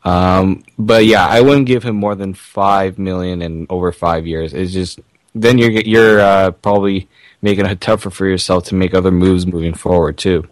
Um, 0.05 0.65
but 0.79 1.07
yeah, 1.07 1.27
I 1.27 1.41
wouldn't 1.41 1.67
give 1.67 1.83
him 1.83 1.97
more 1.97 2.15
than 2.15 2.35
five 2.35 2.99
million 2.99 3.41
in 3.43 3.67
over 3.71 3.91
five 3.93 4.27
years. 4.27 4.53
It's 4.53 4.73
just 4.73 5.01
then 5.35 5.59
you're 5.59 5.71
you're 5.71 6.21
uh, 6.21 6.51
probably 6.51 7.09
making 7.43 7.67
it 7.67 7.81
tougher 7.81 8.11
for 8.11 8.27
yourself 8.27 8.65
to 8.65 8.75
make 8.75 8.95
other 8.95 9.11
moves 9.11 9.47
moving 9.47 9.75
forward 9.75 10.19
too. 10.19 10.47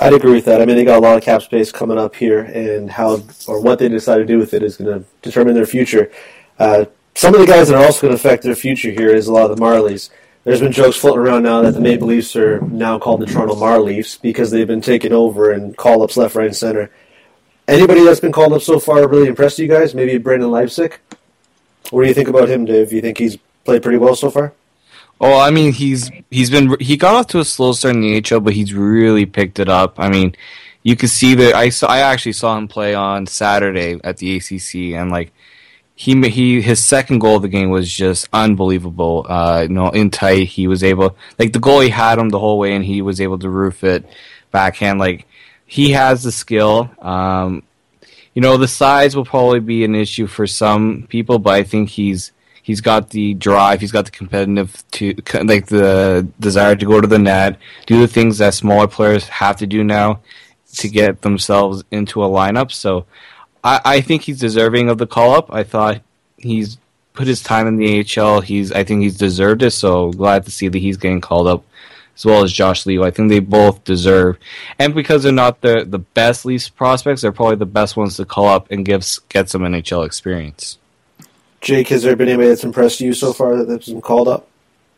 I'd 0.00 0.12
agree 0.12 0.32
with 0.32 0.44
that. 0.46 0.60
I 0.60 0.66
mean, 0.66 0.76
they 0.76 0.84
got 0.84 0.98
a 0.98 1.00
lot 1.00 1.16
of 1.16 1.22
cap 1.22 1.42
space 1.42 1.72
coming 1.72 1.98
up 1.98 2.14
here, 2.14 2.40
and 2.40 2.90
how 2.90 3.22
or 3.46 3.60
what 3.60 3.78
they 3.78 3.88
decide 3.88 4.16
to 4.18 4.24
do 4.24 4.38
with 4.38 4.54
it 4.54 4.62
is 4.62 4.76
going 4.76 5.00
to 5.00 5.06
determine 5.22 5.54
their 5.54 5.66
future. 5.66 6.10
Uh, 6.58 6.86
some 7.14 7.34
of 7.34 7.40
the 7.40 7.46
guys 7.46 7.68
that 7.68 7.76
are 7.76 7.84
also 7.84 8.02
going 8.02 8.12
to 8.12 8.16
affect 8.16 8.42
their 8.42 8.54
future 8.54 8.90
here 8.90 9.08
is 9.10 9.26
a 9.26 9.32
lot 9.32 9.50
of 9.50 9.56
the 9.56 9.62
Marlies 9.62 10.10
there's 10.46 10.60
been 10.60 10.70
jokes 10.70 10.96
floating 10.96 11.18
around 11.18 11.42
now 11.42 11.60
that 11.62 11.74
the 11.74 11.80
Maple 11.80 12.06
Leafs 12.06 12.36
are 12.36 12.60
now 12.60 13.00
called 13.00 13.20
the 13.20 13.26
Toronto 13.26 13.56
Marleafs 13.56 14.22
because 14.22 14.52
they've 14.52 14.66
been 14.66 14.80
taken 14.80 15.12
over 15.12 15.50
and 15.50 15.76
call 15.76 16.04
ups 16.04 16.16
left, 16.16 16.36
right, 16.36 16.46
and 16.46 16.54
center. 16.54 16.88
Anybody 17.66 18.04
that's 18.04 18.20
been 18.20 18.30
called 18.30 18.52
up 18.52 18.62
so 18.62 18.78
far 18.78 19.08
really 19.08 19.26
impressed 19.26 19.58
you 19.58 19.66
guys? 19.66 19.92
Maybe 19.92 20.18
Brendan 20.18 20.50
Leipsic? 20.50 20.98
What 21.90 22.02
do 22.02 22.08
you 22.08 22.14
think 22.14 22.28
about 22.28 22.48
him, 22.48 22.64
Dave? 22.64 22.92
You 22.92 23.00
think 23.00 23.18
he's 23.18 23.36
played 23.64 23.82
pretty 23.82 23.98
well 23.98 24.14
so 24.14 24.30
far? 24.30 24.52
Oh, 25.20 25.36
I 25.36 25.50
mean, 25.50 25.72
he's 25.72 26.12
he's 26.30 26.50
been 26.50 26.76
he 26.78 26.96
got 26.96 27.16
off 27.16 27.26
to 27.28 27.40
a 27.40 27.44
slow 27.44 27.72
start 27.72 27.96
in 27.96 28.02
the 28.02 28.20
HL, 28.20 28.44
but 28.44 28.52
he's 28.52 28.72
really 28.72 29.26
picked 29.26 29.58
it 29.58 29.68
up. 29.68 29.98
I 29.98 30.08
mean, 30.08 30.36
you 30.84 30.94
can 30.94 31.08
see 31.08 31.34
that 31.34 31.56
I 31.56 31.70
saw 31.70 31.88
I 31.88 31.98
actually 31.98 32.34
saw 32.34 32.56
him 32.56 32.68
play 32.68 32.94
on 32.94 33.26
Saturday 33.26 33.98
at 34.04 34.18
the 34.18 34.36
ACC, 34.36 34.94
and 34.96 35.10
like 35.10 35.32
he 35.98 36.28
he 36.28 36.60
his 36.60 36.84
second 36.84 37.20
goal 37.20 37.36
of 37.36 37.42
the 37.42 37.48
game 37.48 37.70
was 37.70 37.90
just 37.90 38.28
unbelievable. 38.32 39.24
Uh, 39.28 39.62
you 39.62 39.70
know, 39.70 39.88
in 39.88 40.10
tight, 40.10 40.46
he 40.46 40.68
was 40.68 40.84
able 40.84 41.16
like 41.38 41.54
the 41.54 41.58
goalie 41.58 41.90
had 41.90 42.18
him 42.18 42.28
the 42.28 42.38
whole 42.38 42.58
way, 42.58 42.74
and 42.74 42.84
he 42.84 43.00
was 43.00 43.18
able 43.20 43.38
to 43.38 43.48
roof 43.48 43.82
it 43.82 44.04
backhand. 44.50 45.00
Like 45.00 45.26
he 45.64 45.92
has 45.92 46.22
the 46.22 46.30
skill. 46.30 46.90
Um, 47.00 47.62
you 48.34 48.42
know, 48.42 48.58
the 48.58 48.68
size 48.68 49.16
will 49.16 49.24
probably 49.24 49.60
be 49.60 49.84
an 49.84 49.94
issue 49.94 50.26
for 50.26 50.46
some 50.46 51.06
people, 51.08 51.38
but 51.38 51.54
I 51.54 51.62
think 51.62 51.88
he's 51.88 52.30
he's 52.62 52.82
got 52.82 53.08
the 53.10 53.32
drive, 53.32 53.80
he's 53.80 53.92
got 53.92 54.04
the 54.04 54.10
competitive 54.10 54.84
to 54.90 55.14
like 55.44 55.66
the 55.66 56.28
desire 56.38 56.76
to 56.76 56.84
go 56.84 57.00
to 57.00 57.06
the 57.06 57.18
net, 57.18 57.58
do 57.86 58.00
the 58.00 58.08
things 58.08 58.36
that 58.36 58.52
smaller 58.52 58.86
players 58.86 59.28
have 59.28 59.56
to 59.56 59.66
do 59.66 59.82
now 59.82 60.20
to 60.74 60.88
get 60.90 61.22
themselves 61.22 61.84
into 61.90 62.22
a 62.22 62.28
lineup. 62.28 62.70
So 62.70 63.06
I, 63.66 63.80
I 63.84 64.00
think 64.00 64.22
he's 64.22 64.38
deserving 64.38 64.88
of 64.88 64.98
the 64.98 65.06
call 65.08 65.34
up. 65.34 65.52
I 65.52 65.64
thought 65.64 66.00
he's 66.36 66.78
put 67.14 67.26
his 67.26 67.42
time 67.42 67.66
in 67.66 67.76
the 67.76 68.00
AHL. 68.00 68.40
He's 68.40 68.70
I 68.70 68.84
think 68.84 69.02
he's 69.02 69.18
deserved 69.18 69.62
it. 69.62 69.72
So 69.72 70.12
glad 70.12 70.44
to 70.44 70.52
see 70.52 70.68
that 70.68 70.78
he's 70.78 70.96
getting 70.96 71.20
called 71.20 71.48
up 71.48 71.64
as 72.14 72.24
well 72.24 72.44
as 72.44 72.52
Josh 72.52 72.84
Leivo. 72.84 73.04
I 73.04 73.10
think 73.10 73.28
they 73.28 73.40
both 73.40 73.82
deserve, 73.82 74.38
and 74.78 74.94
because 74.94 75.24
they're 75.24 75.32
not 75.32 75.60
the 75.62 75.84
the 75.84 75.98
best 75.98 76.44
Leafs 76.44 76.68
prospects, 76.68 77.22
they're 77.22 77.32
probably 77.32 77.56
the 77.56 77.66
best 77.66 77.96
ones 77.96 78.16
to 78.16 78.24
call 78.24 78.46
up 78.46 78.70
and 78.70 78.86
give 78.86 79.04
get 79.28 79.50
some 79.50 79.62
NHL 79.62 80.06
experience. 80.06 80.78
Jake, 81.60 81.88
has 81.88 82.04
there 82.04 82.14
been 82.14 82.28
anybody 82.28 82.50
that's 82.50 82.62
impressed 82.62 83.00
you 83.00 83.12
so 83.12 83.32
far 83.32 83.64
that's 83.64 83.88
been 83.88 84.00
called 84.00 84.28
up? 84.28 84.48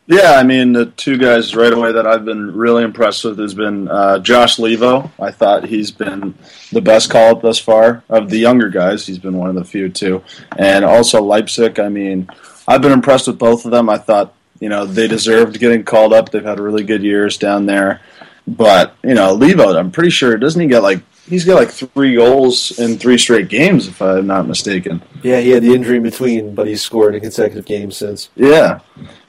Yeah, 0.09 0.31
I 0.31 0.43
mean 0.43 0.73
the 0.73 0.87
two 0.87 1.19
guys 1.19 1.55
right 1.55 1.71
away 1.71 1.91
that 1.91 2.07
I've 2.07 2.25
been 2.25 2.55
really 2.55 2.83
impressed 2.83 3.23
with 3.25 3.37
has 3.37 3.53
been 3.53 3.87
uh, 3.87 4.17
Josh 4.17 4.57
Leivo. 4.57 5.11
I 5.19 5.29
thought 5.29 5.65
he's 5.65 5.91
been 5.91 6.33
the 6.71 6.81
best 6.81 7.11
call 7.11 7.35
up 7.35 7.43
thus 7.43 7.59
far 7.59 8.03
of 8.09 8.31
the 8.31 8.39
younger 8.39 8.69
guys. 8.69 9.05
He's 9.05 9.19
been 9.19 9.37
one 9.37 9.49
of 9.49 9.55
the 9.55 9.63
few 9.63 9.87
too, 9.87 10.23
and 10.57 10.83
also 10.83 11.21
Leipsic. 11.21 11.77
I 11.77 11.89
mean, 11.89 12.27
I've 12.67 12.81
been 12.81 12.91
impressed 12.91 13.27
with 13.27 13.37
both 13.37 13.65
of 13.65 13.71
them. 13.71 13.87
I 13.87 13.99
thought 13.99 14.33
you 14.59 14.67
know 14.67 14.87
they 14.87 15.07
deserved 15.07 15.59
getting 15.59 15.83
called 15.83 16.11
up. 16.11 16.31
They've 16.31 16.43
had 16.43 16.59
really 16.59 16.83
good 16.83 17.03
years 17.03 17.37
down 17.37 17.67
there. 17.67 18.01
but 18.47 18.95
you 19.03 19.13
know, 19.13 19.37
Leivo, 19.37 19.77
I'm 19.77 19.91
pretty 19.91 20.09
sure 20.09 20.35
doesn't 20.37 20.59
he 20.59 20.67
get 20.67 20.81
like 20.81 21.03
he's 21.29 21.45
got 21.45 21.55
like 21.55 21.69
three 21.69 22.15
goals 22.15 22.77
in 22.79 22.97
three 22.97 23.17
straight 23.17 23.47
games, 23.47 23.87
if 23.87 24.01
I'm 24.01 24.27
not 24.27 24.47
mistaken. 24.47 25.01
Yeah, 25.23 25.39
he 25.39 25.51
had 25.51 25.63
the 25.63 25.73
injury 25.73 25.97
in 25.97 26.03
between, 26.03 26.55
but 26.55 26.67
he's 26.67 26.81
scored 26.81 27.15
in 27.15 27.21
consecutive 27.21 27.65
games 27.65 27.95
since. 27.95 28.29
Yeah, 28.35 28.79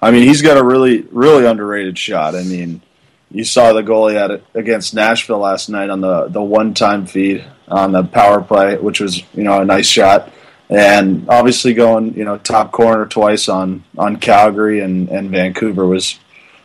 I 0.00 0.10
mean, 0.10 0.26
he's 0.26 0.42
got 0.42 0.56
a 0.56 0.64
really, 0.64 1.02
really 1.12 1.46
underrated 1.46 1.98
shot. 1.98 2.34
I 2.34 2.42
mean, 2.42 2.82
you 3.30 3.44
saw 3.44 3.72
the 3.72 3.82
goal 3.82 4.08
he 4.08 4.16
had 4.16 4.42
against 4.54 4.94
Nashville 4.94 5.38
last 5.38 5.68
night 5.68 5.90
on 5.90 6.00
the 6.00 6.28
the 6.28 6.42
one 6.42 6.74
time 6.74 7.06
feed 7.06 7.44
on 7.68 7.92
the 7.92 8.02
power 8.02 8.40
play, 8.40 8.76
which 8.76 9.00
was 9.00 9.22
you 9.34 9.44
know 9.44 9.60
a 9.60 9.64
nice 9.64 9.86
shot. 9.86 10.32
And 10.68 11.28
obviously 11.28 11.74
going 11.74 12.14
you 12.14 12.24
know 12.24 12.38
top 12.38 12.72
corner 12.72 13.06
twice 13.06 13.48
on 13.48 13.84
on 13.98 14.16
Calgary 14.16 14.80
and, 14.80 15.08
and 15.08 15.30
Vancouver 15.30 15.86
was, 15.86 16.18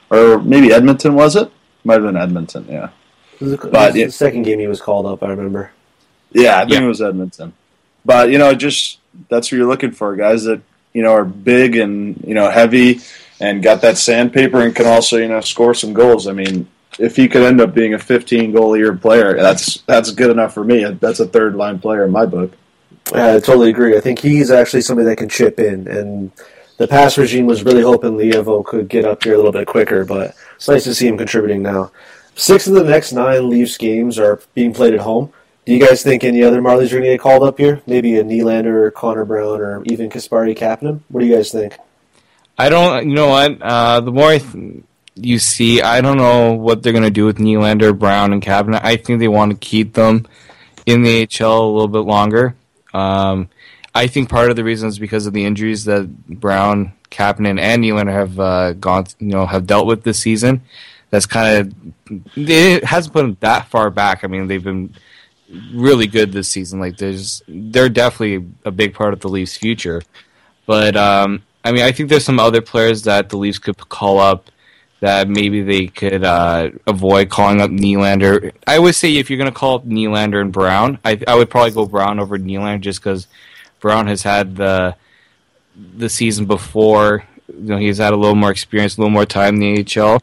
or 0.10 0.40
maybe 0.40 0.72
Edmonton 0.72 1.16
was 1.16 1.36
it? 1.36 1.52
Might 1.84 1.96
have 1.96 2.04
been 2.04 2.18
Edmonton, 2.18 2.66
yeah. 2.68 2.90
But 3.40 3.94
the 3.94 4.10
second 4.10 4.44
game 4.44 4.60
he 4.60 4.68
was 4.68 4.82
called 4.82 5.06
up, 5.06 5.24
I 5.24 5.30
remember. 5.30 5.72
Yeah, 6.32 6.58
I 6.58 6.62
think 6.62 6.74
yeah. 6.74 6.84
it 6.84 6.88
was 6.88 7.02
Edmonton. 7.02 7.54
But 8.04 8.30
you 8.30 8.38
know, 8.38 8.54
just 8.54 9.00
that's 9.30 9.52
what 9.52 9.58
you're 9.58 9.68
looking 9.68 9.92
for, 9.92 10.16
guys 10.16 10.44
that 10.44 10.62
you 10.94 11.02
know 11.02 11.14
are 11.14 11.26
big 11.26 11.76
and 11.76 12.24
you 12.26 12.34
know 12.34 12.50
heavy 12.50 13.02
and 13.40 13.62
got 13.62 13.82
that 13.82 13.98
sandpaper 13.98 14.62
and 14.62 14.76
can 14.76 14.86
also 14.86 15.18
you 15.18 15.28
know 15.28 15.42
score 15.42 15.74
some 15.74 15.94
goals. 15.94 16.28
I 16.28 16.34
mean, 16.34 16.68
if 17.00 17.16
he 17.16 17.28
could 17.28 17.44
end 17.44 17.62
up 17.62 17.74
being 17.74 17.94
a 17.94 18.00
15 18.00 18.52
goal 18.54 18.74
a 18.74 18.78
year 18.78 18.96
player, 18.96 19.36
that's 19.36 19.82
that's 19.82 20.12
good 20.12 20.32
enough 20.32 20.54
for 20.54 20.64
me. 20.64 20.84
That's 20.84 21.20
a 21.20 21.28
third 21.28 21.56
line 21.56 21.80
player 21.80 22.06
in 22.06 22.12
my 22.12 22.26
book. 22.26 22.54
I 23.14 23.40
totally 23.40 23.70
agree. 23.70 23.96
I 23.96 24.02
think 24.02 24.20
he's 24.20 24.50
actually 24.50 24.82
somebody 24.82 25.08
that 25.10 25.18
can 25.18 25.30
chip 25.30 25.60
in, 25.60 25.88
and 25.88 26.32
the 26.78 26.88
past 26.88 27.18
regime 27.18 27.46
was 27.46 27.64
really 27.64 27.82
hoping 27.82 28.18
Leivo 28.18 28.66
could 28.66 28.90
get 28.90 29.06
up 29.06 29.24
here 29.24 29.34
a 29.34 29.38
little 29.38 29.52
bit 29.52 29.68
quicker, 29.68 30.06
but 30.06 30.36
it's 30.56 30.68
nice 30.68 30.84
to 30.86 30.96
see 30.96 31.08
him 31.08 31.18
contributing 31.18 31.62
now. 31.62 31.92
Six 32.36 32.68
of 32.68 32.74
the 32.74 32.84
next 32.84 33.14
nine 33.14 33.50
Leafs 33.50 33.78
games 33.78 34.20
are 34.20 34.42
being 34.54 34.74
played 34.74 34.94
at 34.94 35.00
home. 35.00 35.32
Do 35.66 35.74
you 35.74 35.80
guys 35.80 36.04
think 36.04 36.24
any 36.24 36.44
other 36.44 36.62
Marlies 36.62 36.88
are 36.88 37.00
going 37.00 37.04
to 37.04 37.10
get 37.10 37.22
called 37.22 37.44
up 37.44 37.58
here? 37.58 37.82
Maybe 37.88 38.18
a 38.18 38.24
Nylander 38.24 38.86
or 38.86 38.92
Connor 38.92 39.26
Brown 39.26 39.62
or 39.62 39.84
even 39.86 40.10
Kasperi 40.10 40.56
Kapanen? 40.56 41.00
What 41.10 41.22
do 41.22 41.26
you 41.26 41.36
guys 41.36 41.52
think? 41.52 41.78
I 42.58 42.70
don't. 42.70 43.10
You 43.10 43.16
know 43.16 43.30
what? 43.30 43.62
Uh, 43.62 44.02
the 44.02 44.12
more 44.12 44.38
th- 44.38 44.84
you 45.16 45.40
see, 45.40 45.82
I 45.82 46.02
don't 46.02 46.18
know 46.18 46.54
what 46.54 46.84
they're 46.84 46.94
going 46.94 47.04
to 47.04 47.10
do 47.10 47.26
with 47.26 47.38
Nylander, 47.38 47.98
Brown, 47.98 48.34
and 48.34 48.42
Kapanen. 48.42 48.80
I 48.84 48.98
think 48.98 49.20
they 49.20 49.28
want 49.28 49.52
to 49.54 49.58
keep 49.58 49.94
them 49.94 50.28
in 50.86 51.04
the 51.04 51.26
HL 51.26 51.62
a 51.62 51.64
little 51.64 51.88
bit 51.88 52.00
longer. 52.00 52.56
Um, 52.94 53.50
I 53.94 54.08
think 54.08 54.30
part 54.30 54.50
of 54.50 54.58
the 54.58 54.64
reason 54.64 54.90
is 54.90 55.00
because 55.00 55.26
of 55.26 55.34
the 55.34 55.46
injuries 55.46 55.86
that 55.86 56.28
Brown, 56.28 56.94
Kapanen, 57.10 57.60
and 57.60 57.84
Nylander 57.84 58.12
have 58.12 58.40
uh, 58.40 58.74
gone, 58.74 59.06
you 59.20 59.30
know, 59.30 59.46
have 59.46 59.66
dealt 59.66 59.88
with 59.88 60.04
this 60.04 60.20
season. 60.20 60.62
That's 61.16 61.26
kind 61.26 61.74
of 62.10 62.38
it 62.38 62.84
hasn't 62.84 63.14
put 63.14 63.22
them 63.22 63.38
that 63.40 63.70
far 63.70 63.90
back. 63.90 64.26
I 64.26 64.28
mean, 64.28 64.48
they've 64.48 64.62
been 64.62 64.94
really 65.74 66.08
good 66.08 66.34
this 66.34 66.50
season. 66.50 66.82
Like, 66.82 66.98
there's 66.98 67.42
they're 67.48 67.88
definitely 67.88 68.46
a 68.66 68.72
big 68.72 68.94
part 68.94 69.14
of 69.14 69.22
the 69.22 69.30
Leafs' 69.30 69.56
future. 69.56 70.02
But 70.66 70.98
um, 70.98 71.44
I 71.64 71.72
mean, 71.72 71.84
I 71.84 71.94
think 71.94 72.10
there's 72.10 72.26
some 72.26 72.38
other 72.38 72.60
players 72.60 73.04
that 73.04 73.30
the 73.30 73.38
Leafs 73.38 73.60
could 73.60 73.78
call 73.88 74.20
up 74.20 74.52
that 75.00 75.30
maybe 75.30 75.62
they 75.62 75.88
could 75.88 76.26
uh, 76.26 76.72
avoid 76.86 77.30
calling 77.30 77.62
up 77.62 77.72
Nylander. 77.72 78.52
I 78.68 78.78
would 78.78 78.96
say 78.96 79.16
if 79.16 79.30
you're 79.30 79.38
going 79.38 79.50
to 79.50 79.58
call 79.58 79.76
up 79.76 79.86
Nylander 79.86 80.42
and 80.42 80.52
Brown, 80.52 81.00
I, 81.06 81.18
I 81.30 81.36
would 81.36 81.50
probably 81.50 81.72
go 81.72 81.86
Brown 81.86 82.20
over 82.20 82.38
Nylander 82.38 82.82
just 82.82 83.00
because 83.00 83.28
Brown 83.80 84.08
has 84.08 84.22
had 84.22 84.58
the 84.58 84.98
the 85.96 86.10
season 86.10 86.46
before. 86.46 87.24
You 87.48 87.62
know, 87.62 87.78
he's 87.78 88.00
had 88.00 88.12
a 88.12 88.18
little 88.18 88.36
more 88.36 88.52
experience, 88.52 88.98
a 88.98 89.00
little 89.00 89.14
more 89.14 89.26
time 89.26 89.62
in 89.62 89.86
the 89.86 90.02
AHL. 90.02 90.22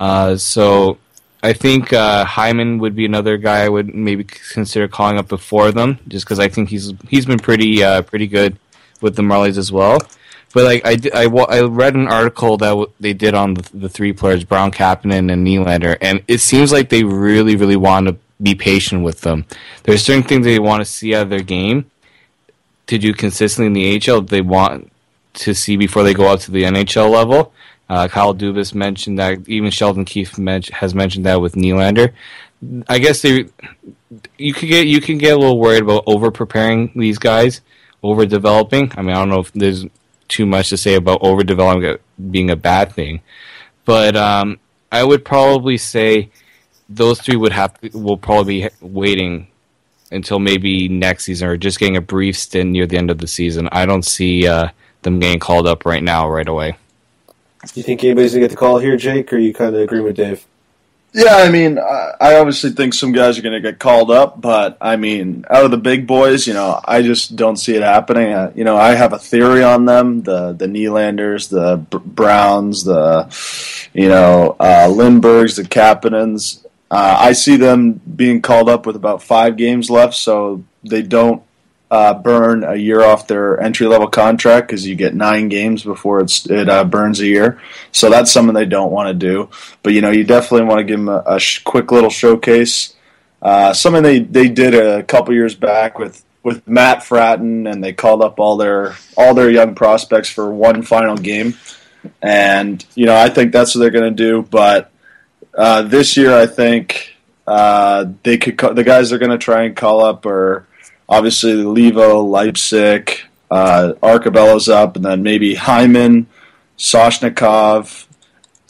Uh, 0.00 0.36
so 0.36 0.98
I 1.42 1.52
think 1.52 1.92
uh, 1.92 2.24
Hyman 2.24 2.78
would 2.78 2.96
be 2.96 3.04
another 3.04 3.36
guy 3.36 3.60
I 3.64 3.68
would 3.68 3.94
maybe 3.94 4.24
consider 4.24 4.88
calling 4.88 5.18
up 5.18 5.28
before 5.28 5.70
them, 5.70 5.98
just 6.08 6.24
because 6.24 6.38
I 6.38 6.48
think 6.48 6.70
he's 6.70 6.92
he's 7.08 7.26
been 7.26 7.38
pretty 7.38 7.84
uh, 7.84 8.02
pretty 8.02 8.26
good 8.26 8.56
with 9.00 9.14
the 9.16 9.22
Marlies 9.22 9.58
as 9.58 9.70
well. 9.70 9.98
But 10.52 10.64
like 10.64 10.82
I, 10.84 10.98
I, 11.14 11.26
I 11.26 11.60
read 11.62 11.94
an 11.94 12.08
article 12.08 12.56
that 12.56 12.88
they 12.98 13.12
did 13.12 13.34
on 13.34 13.54
the, 13.54 13.70
the 13.72 13.88
three 13.88 14.12
players, 14.12 14.42
Brown, 14.42 14.72
Kapanen, 14.72 15.32
and 15.32 15.46
Nylander, 15.46 15.96
and 16.00 16.24
it 16.26 16.38
seems 16.38 16.72
like 16.72 16.88
they 16.88 17.04
really, 17.04 17.54
really 17.54 17.76
want 17.76 18.08
to 18.08 18.16
be 18.42 18.54
patient 18.54 19.04
with 19.04 19.20
them. 19.20 19.44
There's 19.84 20.02
certain 20.02 20.24
things 20.24 20.44
they 20.44 20.58
want 20.58 20.80
to 20.80 20.84
see 20.84 21.14
out 21.14 21.24
of 21.24 21.30
their 21.30 21.42
game 21.42 21.90
to 22.88 22.98
do 22.98 23.14
consistently 23.14 23.66
in 23.66 24.00
the 24.00 24.12
AHL. 24.12 24.22
They 24.22 24.40
want 24.40 24.90
to 25.34 25.54
see 25.54 25.76
before 25.76 26.02
they 26.02 26.14
go 26.14 26.26
up 26.26 26.40
to 26.40 26.50
the 26.50 26.64
NHL 26.64 27.10
level. 27.10 27.52
Uh, 27.90 28.06
Kyle 28.06 28.32
Dubas 28.34 28.72
mentioned 28.72 29.18
that. 29.18 29.48
Even 29.48 29.72
Sheldon 29.72 30.04
Keefe 30.04 30.38
men- 30.38 30.62
has 30.72 30.94
mentioned 30.94 31.26
that 31.26 31.40
with 31.40 31.56
Nylander. 31.56 32.12
I 32.88 33.00
guess 33.00 33.20
they, 33.20 33.46
you 34.38 34.54
could 34.54 34.68
get 34.68 34.86
you 34.86 35.00
can 35.00 35.18
get 35.18 35.34
a 35.34 35.36
little 35.36 35.58
worried 35.58 35.82
about 35.82 36.04
over 36.06 36.30
preparing 36.30 36.92
these 36.94 37.18
guys, 37.18 37.62
over 38.02 38.24
developing. 38.26 38.92
I 38.96 39.02
mean, 39.02 39.10
I 39.10 39.18
don't 39.18 39.28
know 39.28 39.40
if 39.40 39.52
there's 39.52 39.86
too 40.28 40.46
much 40.46 40.68
to 40.68 40.76
say 40.76 40.94
about 40.94 41.18
over 41.22 41.42
developing 41.42 41.96
being 42.30 42.50
a 42.50 42.56
bad 42.56 42.92
thing, 42.92 43.22
but 43.84 44.14
um, 44.14 44.60
I 44.92 45.02
would 45.02 45.24
probably 45.24 45.76
say 45.76 46.30
those 46.88 47.20
three 47.20 47.36
would 47.36 47.52
have 47.52 47.76
will 47.92 48.18
probably 48.18 48.62
be 48.62 48.68
waiting 48.80 49.48
until 50.12 50.38
maybe 50.38 50.88
next 50.88 51.24
season 51.24 51.48
or 51.48 51.56
just 51.56 51.80
getting 51.80 51.96
a 51.96 52.00
brief 52.00 52.36
stint 52.36 52.70
near 52.70 52.86
the 52.86 52.98
end 52.98 53.10
of 53.10 53.18
the 53.18 53.26
season. 53.26 53.68
I 53.72 53.84
don't 53.86 54.04
see 54.04 54.46
uh, 54.46 54.68
them 55.02 55.18
getting 55.18 55.40
called 55.40 55.66
up 55.66 55.84
right 55.84 56.02
now, 56.02 56.28
right 56.28 56.48
away. 56.48 56.76
Do 57.64 57.72
you 57.74 57.82
think 57.82 58.02
anybody's 58.04 58.32
gonna 58.32 58.44
get 58.44 58.50
the 58.50 58.56
call 58.56 58.78
here, 58.78 58.96
Jake, 58.96 59.32
or 59.32 59.38
you 59.38 59.52
kind 59.52 59.74
of 59.74 59.82
agree 59.82 60.00
with 60.00 60.16
Dave? 60.16 60.46
Yeah, 61.12 61.34
I 61.34 61.50
mean, 61.50 61.76
I 61.78 62.36
obviously 62.36 62.70
think 62.70 62.94
some 62.94 63.10
guys 63.10 63.36
are 63.36 63.42
going 63.42 63.60
to 63.60 63.60
get 63.60 63.80
called 63.80 64.12
up, 64.12 64.40
but 64.40 64.78
I 64.80 64.94
mean, 64.94 65.44
out 65.50 65.64
of 65.64 65.72
the 65.72 65.76
big 65.76 66.06
boys, 66.06 66.46
you 66.46 66.54
know, 66.54 66.80
I 66.84 67.02
just 67.02 67.34
don't 67.34 67.56
see 67.56 67.74
it 67.74 67.82
happening. 67.82 68.32
Uh, 68.32 68.52
you 68.54 68.62
know, 68.62 68.76
I 68.76 68.94
have 68.94 69.12
a 69.12 69.18
theory 69.18 69.64
on 69.64 69.86
them: 69.86 70.22
the 70.22 70.52
the 70.52 70.66
Nylanders, 70.66 71.48
the 71.48 71.78
Browns, 71.98 72.84
the 72.84 73.28
you 73.92 74.08
know 74.08 74.54
uh, 74.60 74.88
Lindbergs, 74.88 75.56
the 75.56 75.64
Kapanens. 75.64 76.64
Uh, 76.92 77.16
I 77.18 77.32
see 77.32 77.56
them 77.56 77.94
being 77.94 78.40
called 78.40 78.68
up 78.68 78.86
with 78.86 78.94
about 78.94 79.22
five 79.22 79.56
games 79.56 79.90
left, 79.90 80.14
so 80.14 80.62
they 80.84 81.02
don't 81.02 81.42
uh, 81.90 82.14
burn 82.14 82.62
a 82.62 82.76
year 82.76 83.02
off 83.02 83.26
their 83.26 83.60
entry 83.60 83.86
level 83.86 84.06
contract 84.06 84.68
because 84.68 84.86
you 84.86 84.94
get 84.94 85.14
nine 85.14 85.48
games 85.48 85.82
before 85.82 86.20
it 86.20 86.68
uh, 86.68 86.84
burns 86.84 87.20
a 87.20 87.26
year. 87.26 87.60
So 87.90 88.10
that's 88.10 88.30
something 88.30 88.54
they 88.54 88.64
don't 88.64 88.92
want 88.92 89.08
to 89.08 89.14
do. 89.14 89.50
But 89.82 89.92
you 89.92 90.00
know, 90.00 90.10
you 90.10 90.24
definitely 90.24 90.66
want 90.66 90.78
to 90.78 90.84
give 90.84 91.00
them 91.00 91.08
a, 91.08 91.22
a 91.26 91.40
sh- 91.40 91.60
quick 91.64 91.90
little 91.90 92.10
showcase. 92.10 92.94
Uh, 93.42 93.72
something 93.72 94.02
they, 94.02 94.20
they 94.20 94.48
did 94.48 94.74
a 94.74 95.02
couple 95.02 95.34
years 95.34 95.54
back 95.54 95.98
with, 95.98 96.24
with 96.42 96.66
Matt 96.68 96.98
Frattin, 96.98 97.70
and 97.70 97.82
they 97.82 97.92
called 97.92 98.22
up 98.22 98.38
all 98.38 98.56
their 98.56 98.94
all 99.16 99.34
their 99.34 99.50
young 99.50 99.74
prospects 99.74 100.30
for 100.30 100.52
one 100.52 100.82
final 100.82 101.16
game. 101.16 101.54
And 102.22 102.84
you 102.94 103.06
know, 103.06 103.16
I 103.16 103.30
think 103.30 103.52
that's 103.52 103.74
what 103.74 103.80
they're 103.80 103.90
going 103.90 104.14
to 104.14 104.24
do. 104.24 104.42
But 104.42 104.92
uh, 105.54 105.82
this 105.82 106.16
year, 106.16 106.34
I 106.34 106.46
think 106.46 107.16
uh, 107.46 108.06
they 108.22 108.38
could 108.38 108.76
the 108.76 108.84
guys 108.84 109.10
they're 109.10 109.18
going 109.18 109.32
to 109.32 109.38
try 109.38 109.64
and 109.64 109.74
call 109.74 110.04
up 110.04 110.24
are 110.24 110.66
obviously 111.10 111.54
Leivo, 111.54 112.24
Leipsic, 112.24 113.22
uh, 113.50 113.94
Arcobello's 114.02 114.68
up, 114.68 114.96
and 114.96 115.04
then 115.04 115.22
maybe 115.22 115.56
Hyman, 115.56 116.28
Soshnikov, 116.78 118.06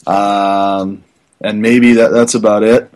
um, 0.07 1.03
and 1.39 1.61
maybe 1.61 1.93
that, 1.93 2.11
that's 2.11 2.33
about 2.33 2.63
it. 2.63 2.91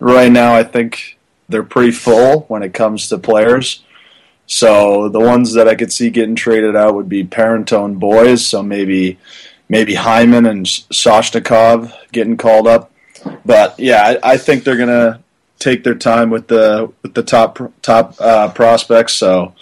Right 0.00 0.30
now, 0.30 0.54
I 0.54 0.64
think 0.64 1.18
they're 1.48 1.62
pretty 1.62 1.92
full 1.92 2.40
when 2.48 2.64
it 2.64 2.74
comes 2.74 3.08
to 3.08 3.18
players. 3.18 3.84
So 4.46 5.08
the 5.08 5.20
ones 5.20 5.54
that 5.54 5.68
I 5.68 5.76
could 5.76 5.92
see 5.92 6.10
getting 6.10 6.34
traded 6.34 6.74
out 6.74 6.94
would 6.94 7.08
be 7.08 7.24
Parentone 7.24 7.98
boys. 7.98 8.44
So 8.44 8.62
maybe 8.62 9.18
maybe 9.68 9.94
Hyman 9.94 10.44
and 10.44 10.66
Soshnikov 10.66 11.92
getting 12.10 12.36
called 12.36 12.66
up. 12.66 12.90
But 13.46 13.78
yeah, 13.78 14.18
I, 14.22 14.32
I 14.32 14.36
think 14.36 14.64
they're 14.64 14.76
gonna 14.76 15.22
take 15.62 15.84
their 15.84 15.94
time 15.94 16.30
with 16.30 16.48
the 16.48 16.92
with 17.02 17.14
the 17.14 17.22
top 17.22 17.58
top 17.80 18.16
uh, 18.20 18.50
prospects. 18.52 19.14
So, 19.14 19.54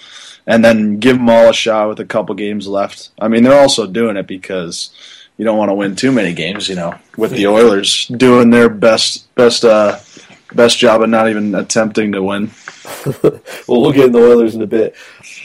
and 0.47 0.65
then 0.65 0.99
give 0.99 1.17
them 1.17 1.29
all 1.29 1.51
a 1.51 1.55
shot 1.55 1.89
with 1.89 2.01
a 2.01 2.05
couple 2.05 2.35
games 2.35 2.67
left. 2.67 3.11
I 3.21 3.29
mean, 3.29 3.45
they're 3.45 3.61
also 3.61 3.87
doing 3.87 4.17
it 4.17 4.27
because 4.27 4.91
you 5.37 5.45
don't 5.45 5.59
want 5.59 5.69
to 5.69 5.75
win 5.75 5.97
too 5.97 6.11
many 6.11 6.33
games. 6.33 6.69
You 6.69 6.77
know, 6.77 6.95
with 7.17 7.33
the 7.33 7.47
Oilers 7.47 8.07
doing 8.09 8.51
their 8.51 8.69
best 8.69 9.33
best 9.35 9.65
uh, 9.65 9.99
best 10.55 10.79
job 10.79 11.03
of 11.03 11.11
not 11.11 11.29
even 11.29 11.55
attempting 11.55 12.13
to 12.13 12.23
win. 12.23 12.51
well, 13.23 13.81
we'll 13.81 13.93
get 13.93 14.07
in 14.07 14.13
the 14.13 14.19
Oilers 14.19 14.55
in 14.55 14.63
a 14.63 14.67
bit. 14.67 14.97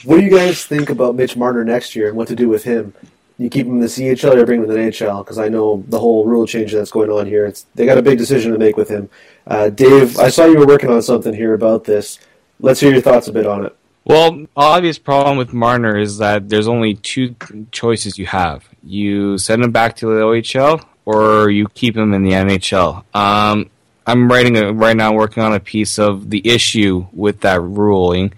What 0.06 0.18
do 0.18 0.24
you 0.24 0.32
guys 0.32 0.66
think 0.66 0.90
about 0.90 1.16
Mitch 1.16 1.36
Marner 1.36 1.64
next 1.64 1.96
year 1.96 2.08
and 2.08 2.18
what 2.18 2.28
to 2.30 2.36
do 2.36 2.48
with 2.48 2.64
him? 2.64 2.94
You 3.38 3.50
keep 3.50 3.68
him 3.68 3.74
in 3.74 3.80
the 3.82 3.88
CHL 3.88 4.34
or 4.34 4.46
bring 4.46 4.62
him 4.62 4.68
to 4.68 4.74
the 4.74 4.80
NHL? 4.80 5.24
Because 5.24 5.38
I 5.38 5.50
know 5.50 5.84
the 5.90 6.00
whole 6.00 6.26
rule 6.26 6.48
change 6.48 6.72
that's 6.72 6.92
going 6.92 7.10
on 7.10 7.26
here. 7.26 7.46
It's, 7.46 7.66
they 7.76 7.86
got 7.86 7.98
a 7.98 8.02
big 8.02 8.18
decision 8.18 8.54
to 8.54 8.58
make 8.58 8.78
with 8.78 8.88
him. 8.88 9.10
Uh, 9.48 9.70
Dave, 9.70 10.18
I 10.18 10.30
saw 10.30 10.46
you 10.46 10.58
were 10.58 10.66
working 10.66 10.90
on 10.90 11.02
something 11.02 11.34
here 11.34 11.54
about 11.54 11.84
this. 11.84 12.20
Let's 12.60 12.80
hear 12.80 12.92
your 12.92 13.02
thoughts 13.02 13.28
a 13.28 13.32
bit 13.32 13.46
on 13.46 13.66
it. 13.66 13.76
Well, 14.06 14.46
obvious 14.56 15.00
problem 15.00 15.38
with 15.38 15.52
Marner 15.52 15.98
is 15.98 16.20
that 16.20 16.48
there's 16.50 16.68
only 16.68 16.96
two 16.96 17.36
choices 17.72 18.20
you 18.20 18.28
have. 18.28 18.68
You 18.84 19.38
send 19.38 19.64
him 19.64 19.72
back 19.72 19.96
to 19.98 20.06
the 20.06 20.22
OHL, 20.22 20.86
or 21.06 21.50
you 21.50 21.68
keep 21.70 21.98
him 21.98 22.14
in 22.14 22.24
the 22.24 22.32
NHL. 22.32 23.04
Um, 23.16 23.70
I'm 24.06 24.32
writing 24.32 24.58
a, 24.58 24.72
right 24.72 24.96
now, 24.96 25.14
working 25.14 25.42
on 25.42 25.54
a 25.54 25.60
piece 25.60 25.98
of 25.98 26.30
the 26.30 26.48
issue 26.48 27.08
with 27.14 27.42
that 27.42 27.62
ruling, 27.62 28.34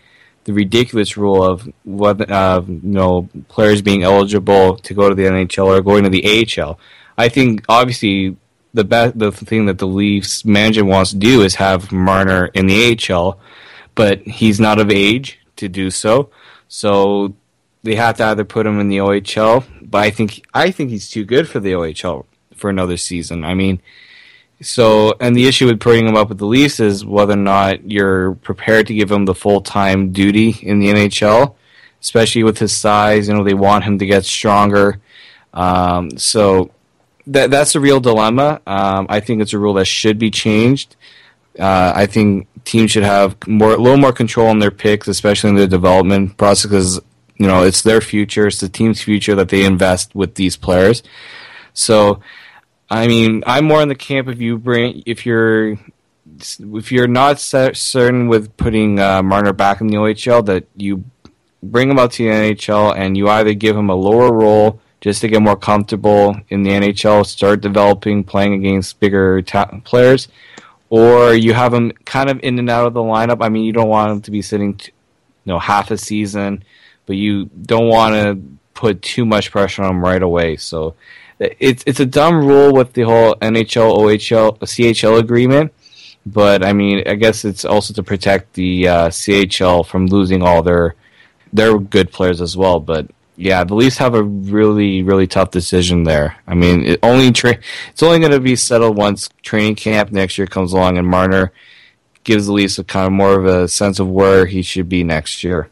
the 0.45 0.53
ridiculous 0.53 1.17
rule 1.17 1.43
of 1.43 1.69
what 1.83 2.29
uh, 2.31 2.61
you 2.65 2.79
know 2.83 3.29
players 3.49 3.81
being 3.81 4.03
eligible 4.03 4.77
to 4.77 4.93
go 4.93 5.09
to 5.09 5.15
the 5.15 5.23
NHL 5.23 5.65
or 5.65 5.81
going 5.81 6.05
to 6.05 6.09
the 6.09 6.47
AHL. 6.61 6.79
I 7.17 7.27
think 7.27 7.65
obviously 7.67 8.37
the 8.73 8.83
best 8.83 9.17
the 9.17 9.31
thing 9.31 9.65
that 9.65 9.77
the 9.77 9.87
Leafs 9.87 10.45
management 10.45 10.89
wants 10.89 11.11
to 11.11 11.17
do 11.17 11.41
is 11.41 11.55
have 11.55 11.91
Marner 11.91 12.45
in 12.47 12.67
the 12.67 12.97
AHL, 13.09 13.39
but 13.95 14.21
he's 14.21 14.59
not 14.59 14.79
of 14.79 14.91
age 14.91 15.39
to 15.57 15.67
do 15.67 15.89
so. 15.89 16.29
So 16.67 17.33
they 17.83 17.95
have 17.95 18.17
to 18.17 18.25
either 18.25 18.43
put 18.43 18.65
him 18.65 18.79
in 18.79 18.89
the 18.89 18.97
OHL, 18.97 19.65
but 19.81 20.03
I 20.03 20.09
think 20.09 20.45
I 20.53 20.71
think 20.71 20.89
he's 20.89 21.09
too 21.09 21.25
good 21.25 21.47
for 21.47 21.59
the 21.59 21.71
OHL 21.71 22.25
for 22.55 22.69
another 22.69 22.97
season. 22.97 23.43
I 23.43 23.53
mean, 23.53 23.81
so 24.61 25.13
and 25.19 25.35
the 25.35 25.47
issue 25.47 25.67
with 25.67 25.79
putting 25.79 26.07
him 26.07 26.15
up 26.15 26.29
with 26.29 26.39
the 26.39 26.45
Leafs 26.45 26.79
is 26.79 27.05
whether 27.05 27.33
or 27.33 27.37
not 27.37 27.89
you're 27.89 28.35
prepared 28.35 28.87
to 28.87 28.93
give 28.93 29.11
him 29.11 29.25
the 29.25 29.35
full 29.35 29.61
time 29.61 30.11
duty 30.11 30.57
in 30.61 30.79
the 30.79 30.87
NHL, 30.87 31.55
especially 32.01 32.43
with 32.43 32.59
his 32.59 32.75
size. 32.75 33.27
You 33.27 33.35
know, 33.35 33.43
they 33.43 33.53
want 33.53 33.83
him 33.83 33.99
to 33.99 34.05
get 34.05 34.25
stronger. 34.25 34.99
Um, 35.53 36.17
so 36.17 36.71
that 37.27 37.51
that's 37.51 37.75
a 37.75 37.79
real 37.79 37.99
dilemma. 37.99 38.61
Um, 38.65 39.05
I 39.09 39.19
think 39.19 39.41
it's 39.41 39.53
a 39.53 39.59
rule 39.59 39.73
that 39.75 39.85
should 39.85 40.17
be 40.17 40.31
changed. 40.31 40.95
Uh, 41.59 41.91
I 41.95 42.05
think 42.05 42.47
teams 42.65 42.91
should 42.91 43.03
have 43.03 43.35
more, 43.47 43.73
a 43.73 43.77
little 43.77 43.97
more 43.97 44.13
control 44.13 44.47
on 44.47 44.59
their 44.59 44.71
picks, 44.71 45.07
especially 45.07 45.51
in 45.51 45.55
the 45.55 45.67
development 45.67 46.37
process, 46.37 46.69
because 46.69 46.99
you 47.37 47.47
know 47.47 47.63
it's 47.63 47.81
their 47.81 48.01
future, 48.01 48.47
it's 48.47 48.59
the 48.59 48.69
team's 48.69 49.01
future 49.01 49.35
that 49.35 49.49
they 49.49 49.65
invest 49.65 50.15
with 50.15 50.35
these 50.35 50.55
players. 50.57 51.03
So, 51.73 52.21
I 52.89 53.07
mean, 53.07 53.43
I'm 53.45 53.65
more 53.65 53.81
in 53.81 53.89
the 53.89 53.95
camp 53.95 54.27
if 54.27 54.39
you 54.39 54.57
bring 54.57 55.03
if 55.05 55.25
you're 55.25 55.77
if 56.39 56.91
you're 56.91 57.07
not 57.07 57.39
certain 57.39 58.27
with 58.27 58.55
putting 58.57 58.99
uh, 58.99 59.23
Marner 59.23 59.53
back 59.53 59.81
in 59.81 59.87
the 59.87 59.95
OHL, 59.97 60.45
that 60.45 60.67
you 60.75 61.03
bring 61.63 61.89
him 61.89 61.99
out 61.99 62.11
to 62.13 62.23
the 62.23 62.29
NHL 62.29 62.95
and 62.95 63.17
you 63.17 63.27
either 63.27 63.53
give 63.53 63.75
him 63.75 63.89
a 63.89 63.95
lower 63.95 64.31
role 64.31 64.79
just 65.01 65.21
to 65.21 65.27
get 65.27 65.41
more 65.41 65.55
comfortable 65.55 66.35
in 66.49 66.63
the 66.63 66.71
NHL, 66.71 67.25
start 67.25 67.61
developing, 67.61 68.23
playing 68.23 68.53
against 68.53 68.99
bigger 68.99 69.41
ta- 69.41 69.79
players, 69.83 70.27
or 70.89 71.33
you 71.33 71.53
have 71.53 71.73
him 71.73 71.91
kind 72.05 72.29
of 72.29 72.39
in 72.43 72.57
and 72.59 72.69
out 72.69 72.87
of 72.87 72.93
the 72.93 73.01
lineup. 73.01 73.37
I 73.41 73.49
mean, 73.49 73.63
you 73.63 73.73
don't 73.73 73.89
want 73.89 74.11
him 74.11 74.21
to 74.21 74.31
be 74.31 74.41
sitting, 74.41 74.75
t- 74.75 74.91
you 75.45 75.53
know, 75.53 75.59
half 75.59 75.91
a 75.91 75.97
season, 75.97 76.63
but 77.05 77.15
you 77.15 77.45
don't 77.45 77.87
want 77.87 78.15
to 78.15 78.41
put 78.73 79.01
too 79.01 79.25
much 79.25 79.51
pressure 79.51 79.83
on 79.83 79.91
him 79.91 80.03
right 80.03 80.21
away. 80.21 80.55
So 80.57 80.95
it's 81.39 81.83
it's 81.85 81.99
a 81.99 82.05
dumb 82.05 82.45
rule 82.45 82.73
with 82.73 82.93
the 82.93 83.03
whole 83.03 83.35
NHL, 83.35 83.97
OHL, 83.97 84.59
CHL 84.59 85.19
agreement. 85.19 85.73
But 86.25 86.63
I 86.63 86.73
mean, 86.73 87.03
I 87.07 87.15
guess 87.15 87.45
it's 87.45 87.63
also 87.65 87.93
to 87.93 88.03
protect 88.03 88.53
the 88.53 88.87
uh, 88.87 89.09
CHL 89.09 89.85
from 89.85 90.07
losing 90.07 90.41
all 90.41 90.61
their 90.61 90.95
their 91.53 91.77
good 91.77 92.11
players 92.11 92.41
as 92.41 92.57
well. 92.57 92.79
But 92.79 93.09
yeah, 93.37 93.63
the 93.63 93.75
Leafs 93.75 93.97
have 93.97 94.15
a 94.15 94.23
really, 94.23 95.03
really 95.03 95.27
tough 95.27 95.51
decision 95.51 96.03
there. 96.03 96.35
I 96.47 96.55
mean, 96.55 96.83
it 96.83 96.99
only 97.03 97.31
tra- 97.31 97.59
it's 97.91 98.01
only 98.01 98.19
going 98.19 98.31
to 98.31 98.39
be 98.39 98.55
settled 98.55 98.97
once 98.97 99.29
training 99.43 99.75
camp 99.75 100.11
next 100.11 100.39
year 100.39 100.47
comes 100.47 100.73
along, 100.73 100.97
and 100.97 101.07
Marner 101.07 101.53
gives 102.23 102.47
the 102.47 102.53
Leafs 102.53 102.79
a 102.79 102.83
kind 102.83 103.05
of 103.05 103.13
more 103.13 103.39
of 103.39 103.45
a 103.45 103.67
sense 103.67 103.99
of 103.99 104.09
where 104.09 104.47
he 104.47 104.63
should 104.63 104.89
be 104.89 105.03
next 105.03 105.43
year. 105.43 105.69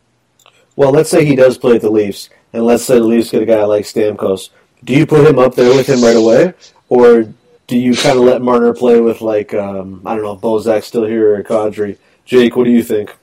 Well, 0.75 0.91
let's 0.91 1.10
say 1.10 1.25
he 1.25 1.36
does 1.36 1.57
play 1.57 1.74
with 1.74 1.81
the 1.81 1.89
Leafs, 1.89 2.29
and 2.53 2.63
let's 2.65 2.84
say 2.84 2.95
the 2.95 3.03
Leafs 3.03 3.31
get 3.31 3.41
a 3.41 3.45
guy 3.48 3.63
like 3.65 3.86
Stamkos. 3.86 4.50
Do 4.84 4.93
you 4.93 5.07
put 5.07 5.27
him 5.27 5.39
up 5.39 5.55
there 5.55 5.75
with 5.75 5.87
him 5.87 6.03
right 6.03 6.16
away, 6.16 6.53
or 6.87 7.33
do 7.66 7.77
you 7.77 7.96
kind 7.96 8.20
of 8.20 8.25
let 8.25 8.44
Marner 8.44 8.75
play 8.75 9.01
with 9.01 9.22
like 9.22 9.55
um, 9.55 10.03
I 10.05 10.13
don't 10.13 10.24
know, 10.24 10.37
Bozak 10.37 10.83
still 10.83 11.05
here 11.05 11.35
or 11.35 11.44
Kadri? 11.44 11.98
Jake, 12.25 12.55
what 12.55 12.66
do 12.66 12.72
you 12.72 12.83
think? 12.83 13.16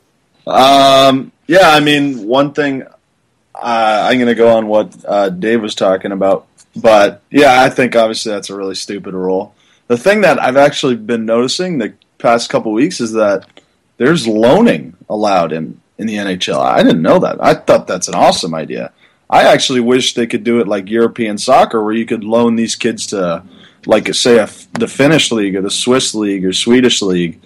Um, 0.49 1.31
yeah, 1.47 1.71
I 1.71 1.79
mean, 1.79 2.27
one 2.27 2.53
thing 2.53 2.85
uh, 3.55 4.07
I'm 4.09 4.19
going 4.19 4.29
to 4.29 4.35
go 4.35 4.57
on 4.57 4.67
what 4.67 4.95
uh, 5.07 5.29
Dave 5.29 5.62
was 5.62 5.75
talking 5.75 6.12
about. 6.12 6.47
But 6.75 7.23
yeah, 7.31 7.62
I 7.62 7.69
think 7.69 7.95
obviously 7.97 8.33
that's 8.33 8.51
a 8.51 8.57
really 8.57 8.75
stupid 8.75 9.15
rule. 9.15 9.55
The 9.88 9.99
thing 9.99 10.23
that 10.23 10.41
I've 10.41 10.57
actually 10.57 10.97
been 10.97 11.27
noticing 11.27 11.79
the 11.79 11.95
past 12.19 12.49
couple 12.49 12.73
weeks 12.73 13.01
is 13.01 13.12
that 13.12 13.47
there's 13.99 14.27
loaning 14.27 14.97
allowed 15.09 15.53
in, 15.53 15.81
in 15.99 16.07
the 16.07 16.17
NHL. 16.17 16.59
I 16.59 16.83
didn't 16.83 17.03
know 17.03 17.19
that. 17.19 17.45
I 17.45 17.55
thought 17.55 17.87
that's 17.87 18.09
an 18.09 18.15
awesome 18.15 18.55
idea. 18.55 18.93
I 19.29 19.45
actually 19.45 19.81
wish 19.81 20.15
they 20.15 20.27
could 20.27 20.45
do 20.45 20.61
it 20.61 20.69
like 20.69 20.88
European 20.88 21.38
soccer, 21.38 21.83
where 21.83 21.95
you 21.95 22.07
could 22.07 22.25
loan 22.25 22.57
these 22.57 22.77
kids 22.77 23.07
to, 23.09 23.43
like, 23.87 24.12
say, 24.15 24.38
a, 24.38 24.49
the 24.79 24.88
Finnish 24.88 25.33
league 25.33 25.57
or 25.57 25.62
the 25.62 25.71
Swiss 25.71 26.15
league 26.15 26.45
or 26.45 26.53
Swedish 26.53 27.01
league 27.01 27.41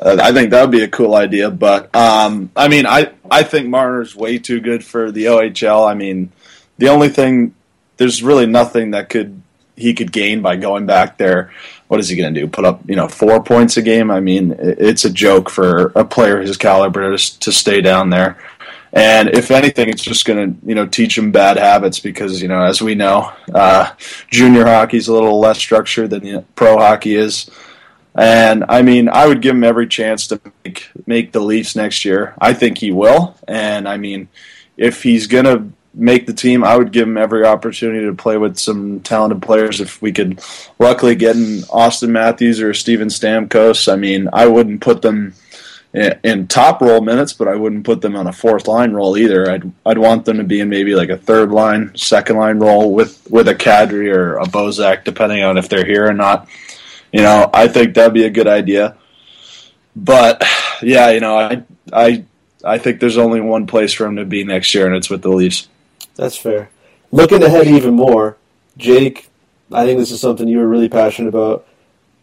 uh, 0.00 0.18
I 0.20 0.32
think 0.32 0.50
that 0.50 0.62
would 0.62 0.70
be 0.70 0.82
a 0.82 0.88
cool 0.88 1.14
idea. 1.14 1.50
But 1.50 1.94
um, 1.94 2.50
I 2.56 2.68
mean, 2.68 2.86
I 2.86 3.12
I 3.30 3.42
think 3.42 3.68
Marner's 3.68 4.16
way 4.16 4.38
too 4.38 4.60
good 4.60 4.84
for 4.84 5.10
the 5.10 5.26
OHL. 5.26 5.88
I 5.88 5.94
mean, 5.94 6.32
the 6.78 6.88
only 6.88 7.08
thing 7.08 7.54
there's 7.96 8.22
really 8.22 8.46
nothing 8.46 8.92
that 8.92 9.08
could 9.08 9.42
he 9.76 9.94
could 9.94 10.12
gain 10.12 10.42
by 10.42 10.56
going 10.56 10.86
back 10.86 11.18
there. 11.18 11.52
What 11.88 12.00
is 12.00 12.08
he 12.08 12.16
going 12.16 12.32
to 12.32 12.40
do? 12.40 12.46
Put 12.46 12.64
up 12.64 12.88
you 12.88 12.96
know 12.96 13.08
four 13.08 13.42
points 13.42 13.76
a 13.76 13.82
game? 13.82 14.10
I 14.10 14.20
mean, 14.20 14.56
it's 14.58 15.04
a 15.04 15.10
joke 15.10 15.50
for 15.50 15.92
a 15.94 16.04
player 16.04 16.40
his 16.40 16.56
caliber 16.56 17.16
to 17.16 17.52
stay 17.52 17.80
down 17.80 18.10
there. 18.10 18.38
And 18.92 19.28
if 19.28 19.52
anything, 19.52 19.88
it's 19.88 20.02
just 20.02 20.24
going 20.24 20.54
to 20.54 20.66
you 20.66 20.74
know 20.74 20.86
teach 20.86 21.16
him 21.16 21.30
bad 21.30 21.56
habits 21.56 22.00
because 22.00 22.42
you 22.42 22.48
know 22.48 22.62
as 22.62 22.82
we 22.82 22.94
know, 22.94 23.32
uh, 23.54 23.92
junior 24.30 24.64
hockey's 24.64 25.08
a 25.08 25.12
little 25.12 25.38
less 25.38 25.58
structured 25.58 26.10
than 26.10 26.22
the 26.22 26.44
pro 26.54 26.78
hockey 26.78 27.14
is. 27.14 27.50
And 28.20 28.66
I 28.68 28.82
mean, 28.82 29.08
I 29.08 29.26
would 29.26 29.40
give 29.40 29.56
him 29.56 29.64
every 29.64 29.86
chance 29.86 30.26
to 30.26 30.38
make 30.62 30.90
make 31.06 31.32
the 31.32 31.40
Leafs 31.40 31.74
next 31.74 32.04
year. 32.04 32.34
I 32.38 32.52
think 32.52 32.76
he 32.76 32.92
will. 32.92 33.34
And 33.48 33.88
I 33.88 33.96
mean, 33.96 34.28
if 34.76 35.02
he's 35.02 35.26
gonna 35.26 35.70
make 35.94 36.26
the 36.26 36.34
team, 36.34 36.62
I 36.62 36.76
would 36.76 36.92
give 36.92 37.08
him 37.08 37.16
every 37.16 37.46
opportunity 37.46 38.04
to 38.04 38.12
play 38.12 38.36
with 38.36 38.58
some 38.58 39.00
talented 39.00 39.40
players. 39.40 39.80
If 39.80 40.02
we 40.02 40.12
could, 40.12 40.38
luckily, 40.78 41.14
get 41.14 41.34
in 41.34 41.62
Auston 41.70 42.10
Matthews 42.10 42.60
or 42.60 42.74
Steven 42.74 43.08
Stamkos. 43.08 43.90
I 43.90 43.96
mean, 43.96 44.28
I 44.34 44.46
wouldn't 44.48 44.82
put 44.82 45.00
them 45.00 45.32
in, 45.94 46.46
top 46.46 46.82
role 46.82 47.00
minutes, 47.00 47.32
but 47.32 47.48
I 47.48 47.56
wouldn't 47.56 47.84
put 47.84 48.02
them 48.02 48.16
on 48.16 48.26
a 48.26 48.34
fourth 48.34 48.68
line 48.68 48.92
role 48.92 49.16
either. 49.16 49.50
I'd 49.50 49.72
I'd 49.86 49.96
want 49.96 50.26
them 50.26 50.36
to 50.36 50.44
be 50.44 50.60
in 50.60 50.68
maybe 50.68 50.94
like 50.94 51.08
a 51.08 51.16
third 51.16 51.52
line, 51.52 51.92
second 51.96 52.36
line 52.36 52.58
role 52.58 52.92
with 52.92 53.26
with 53.30 53.48
a 53.48 53.54
Kadri 53.54 54.14
or 54.14 54.36
a 54.36 54.44
Bozak, 54.44 55.04
depending 55.04 55.42
on 55.42 55.56
if 55.56 55.70
they're 55.70 55.86
here 55.86 56.06
or 56.06 56.12
not. 56.12 56.46
You 57.12 57.22
know, 57.22 57.50
I 57.52 57.68
think 57.68 57.94
that'd 57.94 58.14
be 58.14 58.24
a 58.24 58.30
good 58.30 58.46
idea. 58.46 58.96
But 59.96 60.44
yeah, 60.82 61.10
you 61.10 61.20
know, 61.20 61.38
I 61.38 61.62
I 61.92 62.24
I 62.64 62.78
think 62.78 63.00
there's 63.00 63.18
only 63.18 63.40
one 63.40 63.66
place 63.66 63.92
for 63.92 64.06
him 64.06 64.16
to 64.16 64.24
be 64.24 64.44
next 64.44 64.74
year, 64.74 64.86
and 64.86 64.94
it's 64.94 65.10
with 65.10 65.22
the 65.22 65.30
Leafs. 65.30 65.68
That's 66.16 66.36
fair. 66.36 66.70
Looking 67.12 67.42
ahead 67.42 67.66
even 67.66 67.94
more, 67.94 68.36
Jake, 68.76 69.28
I 69.72 69.84
think 69.84 69.98
this 69.98 70.10
is 70.10 70.20
something 70.20 70.46
you 70.46 70.58
were 70.58 70.68
really 70.68 70.88
passionate 70.88 71.28
about. 71.28 71.66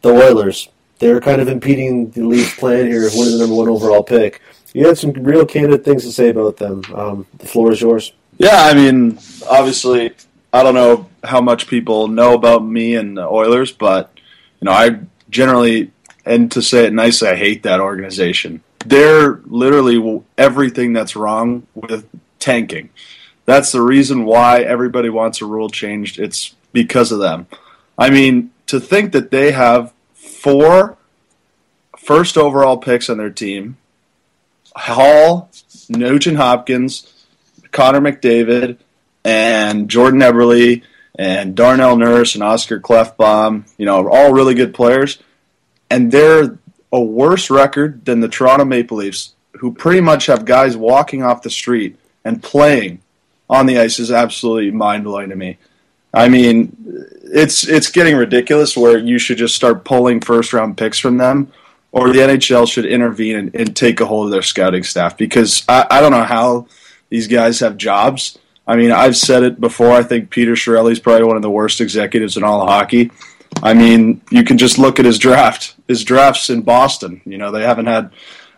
The 0.02 0.10
Oilers. 0.10 0.70
They're 1.00 1.22
kind 1.22 1.42
of 1.42 1.48
impeding 1.48 2.10
the 2.12 2.24
Leafs' 2.24 2.56
plan 2.56 2.88
here 2.88 3.06
of 3.06 3.14
winning 3.14 3.34
the 3.34 3.40
number 3.40 3.56
one 3.56 3.70
overall 3.70 4.04
pick. 4.04 4.42
You 4.74 4.88
had 4.88 4.98
some 4.98 5.12
real 5.12 5.46
candid 5.46 5.84
things 5.84 6.04
to 6.04 6.12
say 6.12 6.30
about 6.30 6.58
them. 6.58 6.84
Um, 6.94 7.26
the 7.38 7.48
floor 7.48 7.72
is 7.72 7.82
yours. 7.82 8.14
Yeah, 8.38 8.64
I 8.64 8.74
mean, 8.74 9.20
obviously, 9.50 10.14
I 10.54 10.64
don't 10.64 10.76
know 10.76 11.08
how 11.24 11.42
much 11.42 11.68
people 11.68 12.08
know 12.08 12.34
about 12.34 12.66
me 12.66 12.96
and 12.96 13.18
the 13.18 13.28
Oilers, 13.28 13.72
but 13.72 14.12
you 14.62 14.66
know, 14.66 14.72
I 14.72 15.00
generally, 15.30 15.92
and 16.26 16.52
to 16.52 16.62
say 16.62 16.86
it 16.86 16.94
nicely, 16.94 17.30
I 17.30 17.36
hate 17.36 17.64
that 17.64 17.80
organization. 17.80 18.62
They're 18.86 19.42
literally 19.46 20.24
everything 20.38 20.94
that's 20.94 21.16
wrong 21.16 21.68
with 21.74 22.08
tanking. 22.40 22.90
That's 23.46 23.72
the 23.72 23.82
reason 23.82 24.26
why 24.26 24.62
everybody 24.62 25.10
wants 25.10 25.42
a 25.42 25.46
rule 25.46 25.70
changed. 25.70 26.20
It's 26.20 26.56
because 26.74 27.12
of 27.12 27.20
them. 27.20 27.48
I 27.98 28.10
mean, 28.10 28.52
to 28.68 28.80
think 28.80 29.14
that 29.14 29.32
they 29.32 29.52
have 29.52 29.94
four 30.14 30.98
first 31.98 32.38
overall 32.38 32.78
picks 32.78 33.10
on 33.10 33.18
their 33.18 33.30
team 33.30 33.78
Hall, 34.76 35.50
Nugent 35.90 36.38
Hopkins, 36.38 37.12
Connor 37.72 38.00
McDavid, 38.00 38.78
and 39.26 39.90
Jordan 39.90 40.22
Eberle 40.22 40.84
and 41.18 41.56
Darnell 41.56 41.98
Nurse 41.98 42.36
and 42.36 42.44
Oscar 42.44 42.80
Klefbom, 42.80 43.68
you 43.78 43.86
know, 43.86 44.08
all 44.08 44.34
really 44.34 44.54
good 44.54 44.74
players. 44.74 45.18
And 45.90 46.12
they're 46.12 46.58
a 46.92 47.02
worse 47.02 47.50
record 47.50 48.06
than 48.06 48.20
the 48.20 48.28
Toronto 48.28 48.66
Maple 48.66 48.98
Leafs, 48.98 49.34
who 49.54 49.74
pretty 49.74 50.02
much 50.02 50.28
have 50.28 50.46
guys 50.46 50.78
walking 50.78 51.24
off 51.24 51.42
the 51.42 51.50
street 51.50 51.98
and 52.24 52.44
playing 52.44 53.02
on 53.50 53.66
the 53.66 53.80
ice 53.80 54.00
is 54.00 54.12
absolutely 54.12 54.72
mind 54.72 55.04
blowing 55.04 55.30
to 55.30 55.36
me. 55.36 55.58
I 56.14 56.30
mean, 56.30 56.76
it's 57.24 57.68
it's 57.68 57.90
getting 57.90 58.16
ridiculous 58.16 58.78
where 58.78 58.98
you 58.98 59.20
should 59.20 59.38
just 59.38 59.56
start 59.56 59.86
pulling 59.86 60.20
first 60.22 60.54
round 60.54 60.78
picks 60.78 61.00
from 61.00 61.18
them, 61.18 61.52
or 61.92 62.12
the 62.12 62.20
NHL 62.20 62.70
should 62.70 62.86
intervene 62.86 63.36
and, 63.36 63.56
and 63.56 63.76
take 63.76 64.00
a 64.00 64.06
hold 64.06 64.26
of 64.26 64.32
their 64.32 64.42
scouting 64.42 64.84
staff 64.84 65.18
because 65.18 65.64
I, 65.68 65.86
I 65.90 66.02
don't 66.02 66.12
know 66.12 66.24
how 66.24 66.68
these 67.10 67.28
guys 67.28 67.60
have 67.60 67.78
jobs 67.78 68.38
I 68.68 68.76
mean, 68.76 68.92
I've 68.92 69.16
said 69.16 69.44
it 69.44 69.62
before. 69.62 69.92
I 69.92 70.04
think 70.04 70.30
Peter 70.30 70.54
Chiarelli 70.54 70.92
is 70.92 71.00
probably 71.00 71.24
one 71.26 71.38
of 71.38 71.42
the 71.42 71.50
worst 71.50 71.80
executives 71.80 72.36
in 72.36 72.44
all 72.44 72.62
of 72.62 72.68
hockey. 72.68 73.12
I 73.64 73.74
mean, 73.74 74.22
you 74.30 74.44
can 74.44 74.58
just 74.58 74.78
look 74.78 75.00
at 75.00 75.06
his 75.06 75.18
draft. 75.18 75.76
His 75.88 76.04
drafts 76.04 76.50
in 76.50 76.62
Boston. 76.62 77.22
You 77.26 77.38
know, 77.38 77.52
they 77.52 77.64
haven't 77.64 77.86
had 77.86 78.12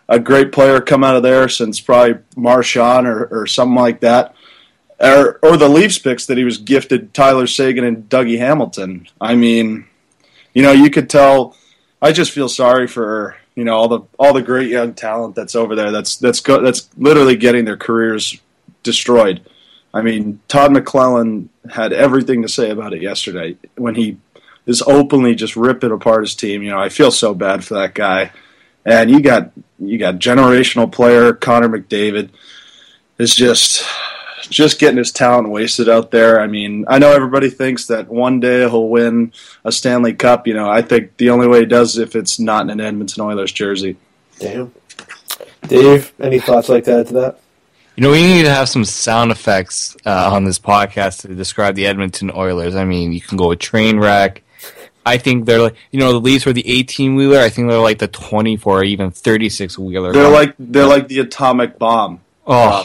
a 0.08 0.18
great 0.18 0.50
player 0.50 0.80
come 0.80 1.04
out 1.04 1.16
of 1.16 1.22
there 1.22 1.48
since 1.48 1.80
probably 1.80 2.20
Marchand 2.36 3.06
or, 3.06 3.26
or 3.26 3.46
something 3.46 3.76
like 3.76 4.00
that. 4.00 4.34
Or, 4.98 5.38
or 5.42 5.56
the 5.56 5.68
Leafs 5.68 5.98
picks 5.98 6.26
that 6.26 6.36
he 6.36 6.44
was 6.44 6.58
gifted 6.58 7.14
Tyler 7.14 7.46
Seguin 7.46 7.84
and 7.84 8.08
Dougie 8.08 8.38
Hamilton. 8.38 9.06
I 9.20 9.36
mean, 9.36 9.86
you 10.52 10.62
know, 10.62 10.72
you 10.72 10.90
could 10.90 11.08
tell. 11.08 11.56
I 12.02 12.12
just 12.12 12.32
feel 12.32 12.48
sorry 12.48 12.86
for 12.86 13.36
you 13.54 13.64
know 13.64 13.76
all 13.76 13.88
the 13.88 14.00
all 14.18 14.32
the 14.32 14.42
great 14.42 14.68
young 14.68 14.94
talent 14.94 15.34
that's 15.34 15.54
over 15.54 15.74
there. 15.74 15.90
That's 15.90 16.16
that's 16.16 16.40
go, 16.40 16.60
that's 16.60 16.88
literally 16.96 17.36
getting 17.36 17.64
their 17.64 17.76
careers 17.76 18.40
destroyed. 18.82 19.48
I 19.92 20.02
mean, 20.02 20.40
Todd 20.48 20.70
McLellan 20.70 21.48
had 21.70 21.92
everything 21.92 22.42
to 22.42 22.48
say 22.48 22.70
about 22.70 22.92
it 22.92 23.02
yesterday 23.02 23.56
when 23.76 23.94
he 23.94 24.18
is 24.66 24.82
openly 24.82 25.34
just 25.34 25.56
ripping 25.56 25.90
apart 25.90 26.22
his 26.22 26.34
team. 26.34 26.62
You 26.62 26.70
know, 26.70 26.78
I 26.78 26.88
feel 26.88 27.10
so 27.10 27.34
bad 27.34 27.64
for 27.64 27.74
that 27.74 27.94
guy. 27.94 28.30
And 28.84 29.10
you 29.10 29.20
got 29.20 29.50
you 29.78 29.98
got 29.98 30.16
generational 30.16 30.90
player 30.90 31.32
Connor 31.32 31.68
McDavid 31.68 32.30
is 33.18 33.34
just 33.34 33.84
just 34.48 34.78
getting 34.78 34.96
his 34.96 35.12
talent 35.12 35.50
wasted 35.50 35.88
out 35.88 36.10
there. 36.10 36.40
I 36.40 36.46
mean, 36.46 36.84
I 36.88 36.98
know 36.98 37.12
everybody 37.12 37.50
thinks 37.50 37.86
that 37.86 38.08
one 38.08 38.40
day 38.40 38.60
he'll 38.60 38.88
win 38.88 39.32
a 39.64 39.72
Stanley 39.72 40.14
Cup. 40.14 40.46
You 40.46 40.54
know, 40.54 40.68
I 40.68 40.82
think 40.82 41.16
the 41.18 41.30
only 41.30 41.46
way 41.46 41.60
he 41.60 41.66
does 41.66 41.92
is 41.92 41.98
if 41.98 42.16
it's 42.16 42.38
not 42.38 42.62
in 42.62 42.70
an 42.70 42.80
Edmonton 42.80 43.22
Oilers 43.22 43.52
jersey. 43.52 43.96
Damn. 44.38 44.72
Dave, 45.66 46.12
any 46.20 46.40
thoughts 46.40 46.68
like 46.68 46.84
that 46.84 47.08
to 47.08 47.12
that? 47.14 47.40
You 47.96 48.04
know, 48.04 48.12
we 48.12 48.22
need 48.22 48.44
to 48.44 48.50
have 48.50 48.68
some 48.68 48.84
sound 48.84 49.30
effects 49.30 49.96
uh, 50.06 50.30
on 50.32 50.44
this 50.44 50.58
podcast 50.58 51.22
to 51.22 51.34
describe 51.34 51.74
the 51.74 51.86
Edmonton 51.86 52.30
Oilers. 52.34 52.74
I 52.74 52.84
mean, 52.84 53.12
you 53.12 53.20
can 53.20 53.36
go 53.36 53.50
a 53.50 53.56
train 53.56 53.98
wreck. 53.98 54.42
I 55.04 55.18
think 55.18 55.46
they're 55.46 55.60
like, 55.60 55.76
you 55.90 55.98
know, 55.98 56.12
the 56.12 56.20
Leafs 56.20 56.46
were 56.46 56.52
the 56.52 56.66
18 56.66 57.14
wheeler. 57.14 57.38
I 57.38 57.48
think 57.48 57.68
they're 57.68 57.78
like 57.78 57.98
the 57.98 58.08
24 58.08 58.78
or 58.80 58.84
even 58.84 59.10
36 59.10 59.78
wheeler. 59.78 60.12
They're 60.12 60.30
like 60.30 60.54
they're 60.58 60.86
like 60.86 61.08
the 61.08 61.20
atomic 61.20 61.78
bomb. 61.78 62.20
Oh, 62.46 62.84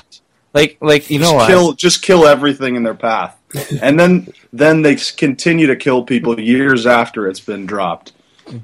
like 0.54 0.78
like 0.82 1.10
you 1.10 1.20
know 1.20 1.26
just 1.26 1.36
what? 1.36 1.48
kill 1.48 1.74
just 1.74 2.02
kill 2.02 2.26
everything 2.26 2.76
in 2.76 2.84
their 2.84 2.96
path, 2.96 3.38
and 3.82 4.00
then 4.00 4.30
then 4.54 4.82
they 4.82 4.96
continue 4.96 5.68
to 5.68 5.76
kill 5.76 6.04
people 6.04 6.40
years 6.40 6.86
after 6.86 7.28
it's 7.28 7.42
been 7.42 7.66
dropped. 7.66 8.14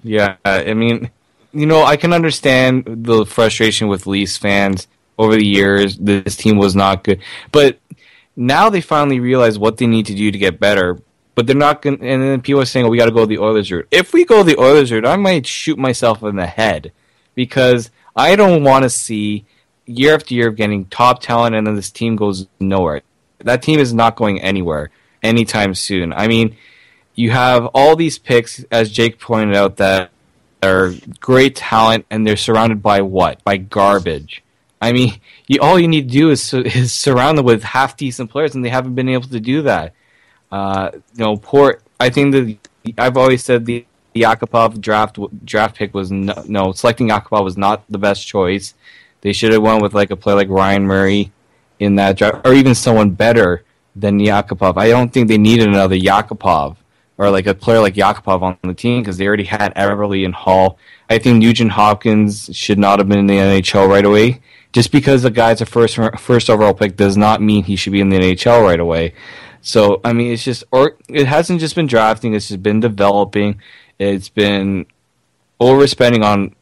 Yeah, 0.03 0.37
I 0.45 0.73
mean, 0.73 1.11
you 1.53 1.65
know, 1.65 1.83
I 1.83 1.97
can 1.97 2.13
understand 2.13 2.85
the 2.87 3.25
frustration 3.25 3.87
with 3.87 4.07
Leafs 4.07 4.37
fans 4.37 4.87
over 5.17 5.35
the 5.35 5.45
years. 5.45 5.97
This 5.97 6.35
team 6.35 6.57
was 6.57 6.75
not 6.75 7.03
good, 7.03 7.21
but 7.51 7.79
now 8.35 8.69
they 8.69 8.81
finally 8.81 9.19
realize 9.19 9.59
what 9.59 9.77
they 9.77 9.87
need 9.87 10.05
to 10.07 10.15
do 10.15 10.31
to 10.31 10.37
get 10.37 10.59
better. 10.59 10.99
But 11.33 11.47
they're 11.47 11.55
not 11.55 11.81
going. 11.81 12.03
And 12.03 12.21
then 12.21 12.41
people 12.41 12.61
are 12.61 12.65
saying, 12.65 12.85
"Oh, 12.85 12.89
we 12.89 12.97
got 12.97 13.05
to 13.05 13.11
go 13.11 13.25
the 13.25 13.39
Oilers 13.39 13.71
route." 13.71 13.87
If 13.89 14.13
we 14.13 14.25
go 14.25 14.43
the 14.43 14.59
Oilers 14.59 14.91
route, 14.91 15.05
I 15.05 15.15
might 15.15 15.47
shoot 15.47 15.77
myself 15.77 16.23
in 16.23 16.35
the 16.35 16.45
head 16.45 16.91
because 17.35 17.89
I 18.15 18.35
don't 18.35 18.63
want 18.63 18.83
to 18.83 18.89
see 18.89 19.45
year 19.85 20.13
after 20.13 20.33
year 20.33 20.49
of 20.49 20.55
getting 20.55 20.85
top 20.85 21.21
talent, 21.21 21.55
and 21.55 21.65
then 21.65 21.75
this 21.75 21.89
team 21.89 22.15
goes 22.15 22.47
nowhere. 22.59 23.01
That 23.39 23.61
team 23.61 23.79
is 23.79 23.93
not 23.93 24.15
going 24.15 24.41
anywhere 24.41 24.91
anytime 25.23 25.73
soon. 25.73 26.13
I 26.13 26.27
mean, 26.27 26.57
you 27.15 27.31
have 27.31 27.65
all 27.67 27.95
these 27.95 28.17
picks, 28.17 28.63
as 28.71 28.91
Jake 28.91 29.19
pointed 29.19 29.55
out, 29.55 29.77
that 29.77 30.11
are 30.61 30.93
great 31.19 31.55
talent, 31.55 32.05
and 32.09 32.25
they're 32.25 32.37
surrounded 32.37 32.81
by 32.81 33.01
what? 33.01 33.43
By 33.43 33.57
garbage. 33.57 34.43
I 34.81 34.91
mean, 34.91 35.19
you, 35.47 35.59
all 35.61 35.79
you 35.79 35.87
need 35.87 36.09
to 36.09 36.13
do 36.13 36.29
is 36.31 36.53
is 36.53 36.91
surround 36.93 37.37
them 37.37 37.45
with 37.45 37.63
half 37.63 37.95
decent 37.95 38.31
players, 38.31 38.55
and 38.55 38.65
they 38.65 38.69
haven't 38.69 38.95
been 38.95 39.09
able 39.09 39.29
to 39.29 39.39
do 39.39 39.61
that. 39.63 39.93
Uh, 40.51 40.91
you 40.93 41.23
know, 41.23 41.37
poor. 41.37 41.79
I 41.99 42.09
think 42.09 42.33
that 42.33 42.57
I've 42.97 43.15
always 43.15 43.43
said 43.43 43.65
the, 43.65 43.85
the 44.13 44.21
Yakupov 44.21 44.81
draft 44.81 45.19
draft 45.45 45.75
pick 45.75 45.93
was 45.93 46.11
no, 46.11 46.33
no 46.47 46.71
selecting 46.71 47.09
Yakupov 47.09 47.43
was 47.43 47.57
not 47.57 47.83
the 47.89 47.99
best 47.99 48.27
choice. 48.27 48.73
They 49.21 49.33
should 49.33 49.51
have 49.53 49.61
went 49.61 49.83
with 49.83 49.93
like 49.93 50.09
a 50.09 50.15
player 50.15 50.35
like 50.35 50.49
Ryan 50.49 50.85
Murray 50.85 51.31
in 51.79 51.95
that 51.95 52.17
draft, 52.17 52.45
or 52.45 52.53
even 52.53 52.73
someone 52.73 53.11
better 53.11 53.63
than 53.95 54.19
Yakupov. 54.19 54.77
I 54.77 54.89
don't 54.89 55.13
think 55.13 55.27
they 55.27 55.37
needed 55.37 55.67
another 55.67 55.95
Yakupov 55.95 56.77
or 57.17 57.29
like 57.29 57.45
a 57.45 57.53
player 57.53 57.79
like 57.79 57.93
Yakupov 57.93 58.41
on 58.41 58.57
the 58.63 58.73
team 58.73 59.01
because 59.01 59.17
they 59.17 59.27
already 59.27 59.43
had 59.43 59.75
Eberle 59.75 60.25
and 60.25 60.33
Hall. 60.33 60.79
I 61.09 61.19
think 61.19 61.37
Nugent 61.37 61.71
Hopkins 61.71 62.49
should 62.51 62.79
not 62.79 62.99
have 62.99 63.07
been 63.07 63.19
in 63.19 63.27
the 63.27 63.35
NHL 63.35 63.87
right 63.87 64.05
away. 64.05 64.41
Just 64.73 64.91
because 64.91 65.23
the 65.23 65.31
guy's 65.31 65.61
a 65.61 65.65
first 65.65 65.99
first 66.19 66.49
overall 66.49 66.73
pick 66.73 66.95
does 66.95 67.17
not 67.17 67.41
mean 67.41 67.63
he 67.63 67.75
should 67.75 67.91
be 67.91 68.01
in 68.01 68.09
the 68.09 68.17
NHL 68.17 68.63
right 68.63 68.79
away. 68.79 69.13
So 69.61 70.01
I 70.03 70.13
mean, 70.13 70.31
it's 70.31 70.43
just 70.43 70.63
or 70.71 70.97
it 71.09 71.27
hasn't 71.27 71.59
just 71.59 71.75
been 71.75 71.87
drafting; 71.87 72.33
it's 72.33 72.47
just 72.47 72.63
been 72.63 72.79
developing. 72.79 73.59
It's 73.99 74.29
been 74.29 74.85
overspending 75.59 76.23
on 76.23 76.55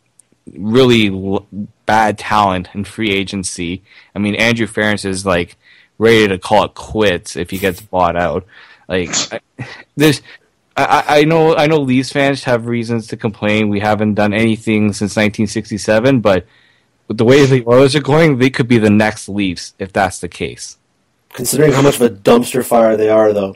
really 0.58 1.08
l- 1.08 1.48
bad 1.86 2.18
talent 2.18 2.70
in 2.74 2.84
free 2.84 3.12
agency. 3.12 3.84
I 4.16 4.20
mean, 4.20 4.36
Andrew 4.36 4.68
Ference 4.68 5.06
is 5.06 5.26
like 5.26 5.56
ready 5.98 6.28
to 6.28 6.38
call 6.38 6.66
it 6.66 6.74
quits 6.74 7.36
if 7.36 7.52
he 7.52 7.58
gets 7.58 7.82
bought 7.82 8.16
out. 8.16 8.46
Like, 8.88 9.12
I, 10.00 10.14
I, 10.76 11.04
I 11.20 11.24
know, 11.26 11.56
I 11.56 11.68
know, 11.68 11.78
Leafs 11.78 12.12
fans 12.12 12.44
have 12.46 12.66
reasons 12.66 13.08
to 13.08 13.18
complain. 13.18 13.70
We 13.70 13.80
haven't 13.80 14.16
done 14.16 14.34
anything 14.34 14.94
since 14.94 15.12
1967, 15.12 16.22
but 16.22 16.48
the 17.10 17.26
way 17.26 17.46
the 17.46 17.66
Oilers 17.68 17.96
are 17.96 18.02
going, 18.02 18.38
they 18.38 18.50
could 18.50 18.68
be 18.68 18.78
the 18.78 18.90
next 18.90 19.28
Leafs 19.28 19.74
if 19.80 19.92
that's 19.92 20.20
the 20.20 20.28
case 20.28 20.78
considering 21.34 21.72
how 21.72 21.82
much 21.82 21.96
of 21.96 22.02
a 22.02 22.10
dumpster 22.10 22.66
fire 22.66 22.98
they 22.98 23.10
are, 23.10 23.34
though, 23.34 23.56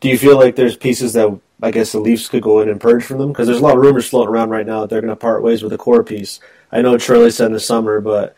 do 0.00 0.08
you 0.08 0.18
feel 0.18 0.36
like 0.36 0.56
there's 0.56 0.76
pieces 0.76 1.12
that 1.14 1.38
I 1.62 1.70
guess 1.70 1.92
the 1.92 2.00
Leafs 2.00 2.28
could 2.28 2.42
go 2.42 2.60
in 2.60 2.68
and 2.68 2.80
purge 2.80 3.04
from 3.04 3.18
them? 3.18 3.28
Because 3.28 3.46
there's 3.46 3.60
a 3.60 3.62
lot 3.62 3.76
of 3.76 3.82
rumors 3.82 4.08
floating 4.08 4.32
around 4.32 4.50
right 4.50 4.66
now 4.66 4.80
that 4.80 4.90
they're 4.90 5.00
going 5.00 5.10
to 5.10 5.16
part 5.16 5.42
ways 5.42 5.62
with 5.62 5.72
a 5.72 5.78
core 5.78 6.04
piece. 6.04 6.40
I 6.70 6.82
know 6.82 6.96
Charlie 6.98 7.30
said 7.30 7.46
in 7.46 7.52
the 7.52 7.60
summer, 7.60 8.00
but 8.00 8.36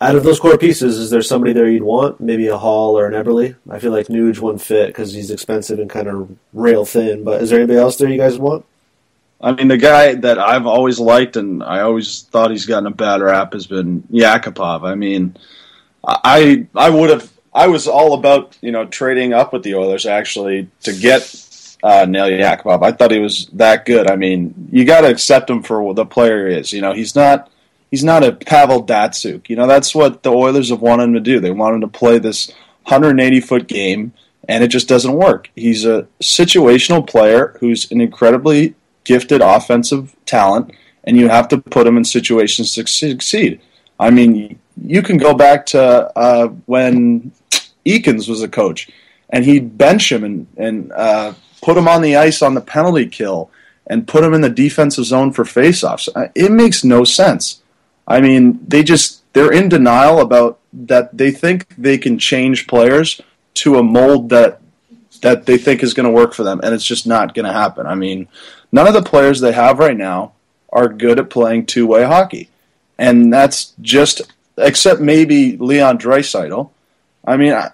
out 0.00 0.16
of 0.16 0.24
those 0.24 0.40
core 0.40 0.58
pieces, 0.58 0.98
is 0.98 1.10
there 1.10 1.22
somebody 1.22 1.52
there 1.52 1.68
you'd 1.68 1.82
want? 1.82 2.20
Maybe 2.20 2.48
a 2.48 2.56
Hall 2.56 2.98
or 2.98 3.06
an 3.06 3.12
Eberle? 3.12 3.56
I 3.70 3.78
feel 3.78 3.92
like 3.92 4.06
Nuge 4.06 4.40
wouldn't 4.40 4.62
fit 4.62 4.88
because 4.88 5.12
he's 5.12 5.30
expensive 5.30 5.78
and 5.78 5.90
kind 5.90 6.08
of 6.08 6.30
rail 6.52 6.84
thin. 6.84 7.24
But 7.24 7.42
is 7.42 7.50
there 7.50 7.58
anybody 7.58 7.78
else 7.78 7.96
there 7.96 8.08
you 8.08 8.18
guys 8.18 8.38
want? 8.38 8.64
I 9.40 9.52
mean, 9.52 9.68
the 9.68 9.76
guy 9.76 10.14
that 10.14 10.38
I've 10.38 10.66
always 10.66 10.98
liked 10.98 11.36
and 11.36 11.62
I 11.62 11.80
always 11.82 12.22
thought 12.22 12.50
he's 12.50 12.66
gotten 12.66 12.86
a 12.86 12.90
bad 12.90 13.20
rap 13.20 13.52
has 13.52 13.66
been 13.66 14.02
Yakupov. 14.04 14.82
I 14.82 14.94
mean, 14.94 15.36
I 16.04 16.66
I 16.74 16.90
would 16.90 17.10
have 17.10 17.30
I 17.52 17.68
was 17.68 17.86
all 17.86 18.14
about 18.14 18.56
you 18.60 18.72
know 18.72 18.86
trading 18.86 19.32
up 19.32 19.52
with 19.52 19.62
the 19.62 19.74
Oilers 19.74 20.06
actually 20.06 20.68
to 20.82 20.92
get 20.92 21.76
uh, 21.82 22.06
Nail 22.06 22.26
Yakupov. 22.26 22.82
I 22.82 22.92
thought 22.92 23.10
he 23.10 23.18
was 23.18 23.46
that 23.54 23.84
good. 23.84 24.10
I 24.10 24.16
mean, 24.16 24.68
you 24.72 24.84
got 24.84 25.02
to 25.02 25.08
accept 25.08 25.50
him 25.50 25.62
for 25.62 25.82
what 25.82 25.96
the 25.96 26.06
player 26.06 26.48
he 26.48 26.54
is. 26.54 26.72
You 26.72 26.80
know, 26.80 26.92
he's 26.92 27.14
not 27.14 27.50
he's 27.90 28.04
not 28.04 28.24
a 28.24 28.32
Pavel 28.32 28.86
Datsyuk. 28.86 29.48
You 29.48 29.56
know, 29.56 29.66
that's 29.66 29.94
what 29.94 30.22
the 30.22 30.32
Oilers 30.32 30.70
have 30.70 30.80
wanted 30.80 31.04
him 31.04 31.14
to 31.14 31.20
do. 31.20 31.40
They 31.40 31.50
want 31.50 31.74
him 31.74 31.80
to 31.82 31.88
play 31.88 32.18
this 32.18 32.48
180 32.84 33.40
foot 33.40 33.66
game, 33.66 34.12
and 34.48 34.64
it 34.64 34.68
just 34.68 34.88
doesn't 34.88 35.14
work. 35.14 35.50
He's 35.54 35.84
a 35.84 36.08
situational 36.22 37.06
player 37.06 37.56
who's 37.60 37.90
an 37.90 38.00
incredibly 38.00 38.74
gifted 39.06 39.40
offensive 39.40 40.14
talent, 40.26 40.72
and 41.04 41.16
you 41.16 41.28
have 41.28 41.48
to 41.48 41.58
put 41.58 41.84
them 41.84 41.96
in 41.96 42.04
situations 42.04 42.74
to 42.74 42.86
succeed. 42.86 43.60
I 43.98 44.10
mean, 44.10 44.58
you 44.84 45.00
can 45.00 45.16
go 45.16 45.32
back 45.32 45.64
to 45.66 45.82
uh, 46.18 46.48
when 46.66 47.32
Eakins 47.86 48.28
was 48.28 48.42
a 48.42 48.48
coach, 48.48 48.90
and 49.30 49.44
he'd 49.44 49.78
bench 49.78 50.12
him 50.12 50.24
and 50.24 50.46
and 50.58 50.92
uh, 50.92 51.32
put 51.62 51.78
him 51.78 51.88
on 51.88 52.02
the 52.02 52.16
ice 52.16 52.42
on 52.42 52.54
the 52.54 52.60
penalty 52.60 53.06
kill 53.06 53.50
and 53.86 54.08
put 54.08 54.24
him 54.24 54.34
in 54.34 54.40
the 54.40 54.50
defensive 54.50 55.04
zone 55.04 55.32
for 55.32 55.44
faceoffs. 55.44 56.08
Uh, 56.14 56.28
it 56.34 56.50
makes 56.50 56.84
no 56.84 57.04
sense. 57.04 57.62
I 58.06 58.20
mean, 58.20 58.58
they 58.66 58.82
just 58.82 59.22
they're 59.32 59.52
in 59.52 59.68
denial 59.68 60.20
about 60.20 60.58
that. 60.72 61.16
They 61.16 61.30
think 61.30 61.74
they 61.76 61.96
can 61.96 62.18
change 62.18 62.66
players 62.66 63.20
to 63.54 63.78
a 63.78 63.82
mold 63.82 64.28
that 64.30 64.60
that 65.22 65.46
they 65.46 65.56
think 65.56 65.82
is 65.82 65.94
going 65.94 66.06
to 66.06 66.12
work 66.12 66.34
for 66.34 66.42
them, 66.42 66.60
and 66.62 66.74
it's 66.74 66.84
just 66.84 67.06
not 67.06 67.34
going 67.34 67.46
to 67.46 67.52
happen. 67.52 67.86
I 67.86 67.94
mean, 67.94 68.28
none 68.76 68.86
of 68.86 68.94
the 68.94 69.02
players 69.02 69.40
they 69.40 69.52
have 69.52 69.78
right 69.80 69.96
now 69.96 70.32
are 70.70 70.88
good 70.88 71.18
at 71.18 71.30
playing 71.30 71.66
two 71.66 71.86
way 71.86 72.04
hockey, 72.04 72.48
and 72.96 73.32
that's 73.32 73.72
just 73.80 74.22
except 74.56 75.00
maybe 75.00 75.56
Leon 75.56 75.98
Draisaitl 75.98 76.70
I 77.26 77.36
mean, 77.36 77.52
I, 77.52 77.70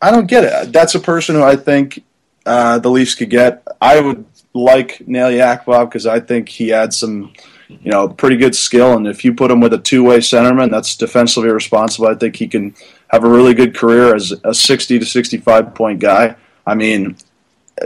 I 0.00 0.10
don't 0.10 0.26
get 0.26 0.44
it. 0.44 0.72
That's 0.72 0.94
a 0.94 1.00
person 1.00 1.34
who 1.34 1.42
I 1.42 1.56
think 1.56 2.04
uh, 2.46 2.78
the 2.78 2.90
Leafs 2.90 3.14
could 3.14 3.30
get. 3.30 3.66
I 3.80 4.00
would 4.00 4.24
like 4.54 5.06
Nail 5.06 5.28
Yakupov 5.28 5.86
because 5.88 6.06
I 6.06 6.20
think 6.20 6.48
he 6.48 6.72
adds 6.72 6.96
some, 6.96 7.32
you 7.68 7.90
know, 7.90 8.08
pretty 8.08 8.36
good 8.36 8.54
skill. 8.54 8.94
And 8.96 9.06
if 9.06 9.24
you 9.24 9.34
put 9.34 9.50
him 9.50 9.60
with 9.60 9.72
a 9.72 9.78
two-way 9.78 10.18
centerman 10.18 10.70
that's 10.70 10.96
defensively 10.96 11.50
responsible, 11.50 12.08
I 12.08 12.14
think 12.14 12.36
he 12.36 12.46
can 12.46 12.74
have 13.08 13.24
a 13.24 13.28
really 13.28 13.54
good 13.54 13.74
career 13.74 14.14
as 14.14 14.32
a 14.44 14.54
60 14.54 15.00
to 15.00 15.04
65 15.04 15.74
point 15.74 15.98
guy. 15.98 16.36
I 16.64 16.74
mean, 16.74 17.16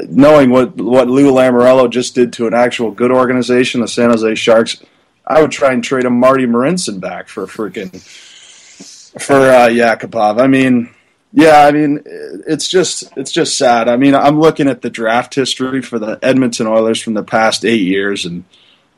knowing 0.09 0.51
what 0.51 0.77
what 0.77 1.09
Lou 1.09 1.33
Lamoriello 1.33 1.91
just 1.91 2.15
did 2.15 2.33
to 2.35 2.47
an 2.47 2.55
actual 2.55 2.91
good 2.91 3.11
organization, 3.11 3.81
the 3.81 3.89
San 3.89 4.11
Jose 4.11 4.35
Sharks, 4.35 4.83
I 5.27 5.41
would 5.41 5.51
try 5.51 5.73
and 5.73 5.83
trade 5.83 6.05
a 6.05 6.11
Marty 6.11 6.47
Marincin 6.47 7.01
back 7.01 7.29
for 7.29 7.47
freaking 7.47 7.91
for 9.21 9.37
uh, 9.37 9.69
Yakupov. 9.69 10.41
I 10.41 10.47
mean, 10.47 10.91
Yeah, 11.33 11.67
I 11.67 11.73
mean, 11.73 12.03
it's 12.07 12.69
just 12.69 13.13
it's 13.17 13.31
just 13.31 13.59
sad. 13.59 13.89
I 13.89 13.97
mean, 13.97 14.15
I'm 14.15 14.41
looking 14.41 14.69
at 14.69 14.83
the 14.83 14.89
draft 14.89 15.35
history 15.35 15.83
for 15.83 15.99
the 15.99 16.19
Edmonton 16.23 16.67
Oilers 16.67 17.03
from 17.03 17.15
the 17.15 17.23
past 17.23 17.65
eight 17.65 17.83
years, 17.83 18.25
and 18.25 18.45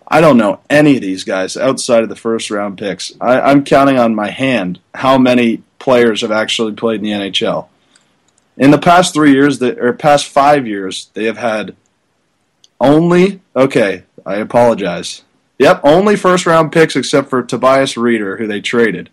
I 0.06 0.20
don't 0.20 0.36
know 0.36 0.60
any 0.70 0.94
of 0.96 1.02
these 1.02 1.24
guys 1.24 1.56
outside 1.56 2.04
of 2.04 2.08
the 2.08 2.14
first 2.16 2.50
round 2.50 2.78
picks. 2.78 3.12
I, 3.20 3.40
I'm 3.40 3.64
counting 3.64 3.98
on 3.98 4.14
my 4.14 4.30
hand 4.30 4.78
how 4.94 5.18
many 5.18 5.64
players 5.78 6.20
have 6.20 6.30
actually 6.30 6.74
played 6.74 7.02
in 7.02 7.04
the 7.04 7.30
NHL. 7.30 7.66
In 8.58 8.72
the 8.72 8.78
past 8.78 9.14
three 9.14 9.32
years, 9.32 9.62
or 9.62 9.92
past 9.92 10.26
five 10.26 10.66
years, 10.66 11.10
they 11.14 11.24
have 11.24 11.38
had 11.38 11.76
only 12.80 13.40
okay. 13.54 14.04
I 14.26 14.36
apologize. 14.36 15.22
Yep, 15.58 15.80
only 15.84 16.16
first 16.16 16.44
round 16.44 16.72
picks 16.72 16.96
except 16.96 17.30
for 17.30 17.42
Tobias 17.42 17.94
Rieder, 17.94 18.38
who 18.38 18.46
they 18.46 18.60
traded, 18.60 19.10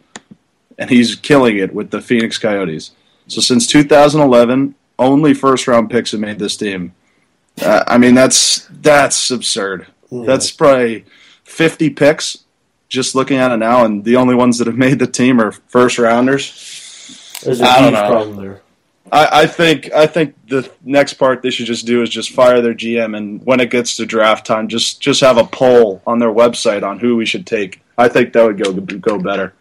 and 0.78 0.90
he's 0.90 1.16
killing 1.16 1.58
it 1.58 1.74
with 1.74 1.92
the 1.92 2.02
Phoenix 2.02 2.38
Coyotes. 2.38 2.92
So 3.28 3.42
since 3.42 3.66
2011, 3.68 4.76
only 5.00 5.34
first 5.34 5.68
round 5.68 5.90
picks 5.90 6.12
have 6.12 6.20
made 6.20 6.40
this 6.40 6.58
team. 6.58 6.94
Uh, 7.62 7.84
I 7.88 7.98
mean, 7.98 8.14
that's 8.14 8.68
that's 8.70 9.32
absurd. 9.32 9.88
Yeah. 10.12 10.26
That's 10.26 10.52
probably 10.52 11.06
50 11.46 11.92
picks 11.92 12.46
just 12.90 13.16
looking 13.16 13.38
at 13.38 13.52
it 13.52 13.58
now, 13.58 13.86
and 13.86 14.04
the 14.04 14.16
only 14.16 14.36
ones 14.36 14.58
that 14.58 14.68
have 14.68 14.78
made 14.78 15.00
the 15.00 15.08
team 15.08 15.40
are 15.42 15.52
first 15.52 15.98
rounders. 15.98 17.40
There's 17.44 17.62
a 17.62 17.74
huge 17.74 17.94
problem 17.94 18.36
there. 18.38 18.62
I, 19.12 19.42
I, 19.42 19.48
think 19.48 19.92
I 19.94 20.08
think 20.08 20.36
the 20.48 20.70
next 20.84 21.14
part 21.14 21.42
they 21.42 21.52
should 21.52 21.68
just 21.68 21.86
do 21.86 22.02
is 22.02 22.10
just 22.10 22.32
fire 22.32 22.62
their 22.62 22.74
GM, 22.74 23.16
and 23.16 23.44
when 23.46 23.60
it 23.60 23.70
gets 23.70 23.96
to 23.98 24.06
draft 24.06 24.46
time, 24.46 24.68
just 24.68 25.00
just 25.00 25.22
have 25.22 25.38
a 25.38 25.44
poll 25.44 26.02
on 26.08 26.20
their 26.20 26.32
website 26.32 26.84
on 26.84 27.00
who 27.00 27.16
we 27.16 27.26
should 27.26 27.46
take. 27.46 27.82
I 27.98 28.08
think 28.08 28.34
that 28.34 28.44
would 28.44 28.62
go 28.62 28.74
go 28.74 29.20
better. 29.20 29.54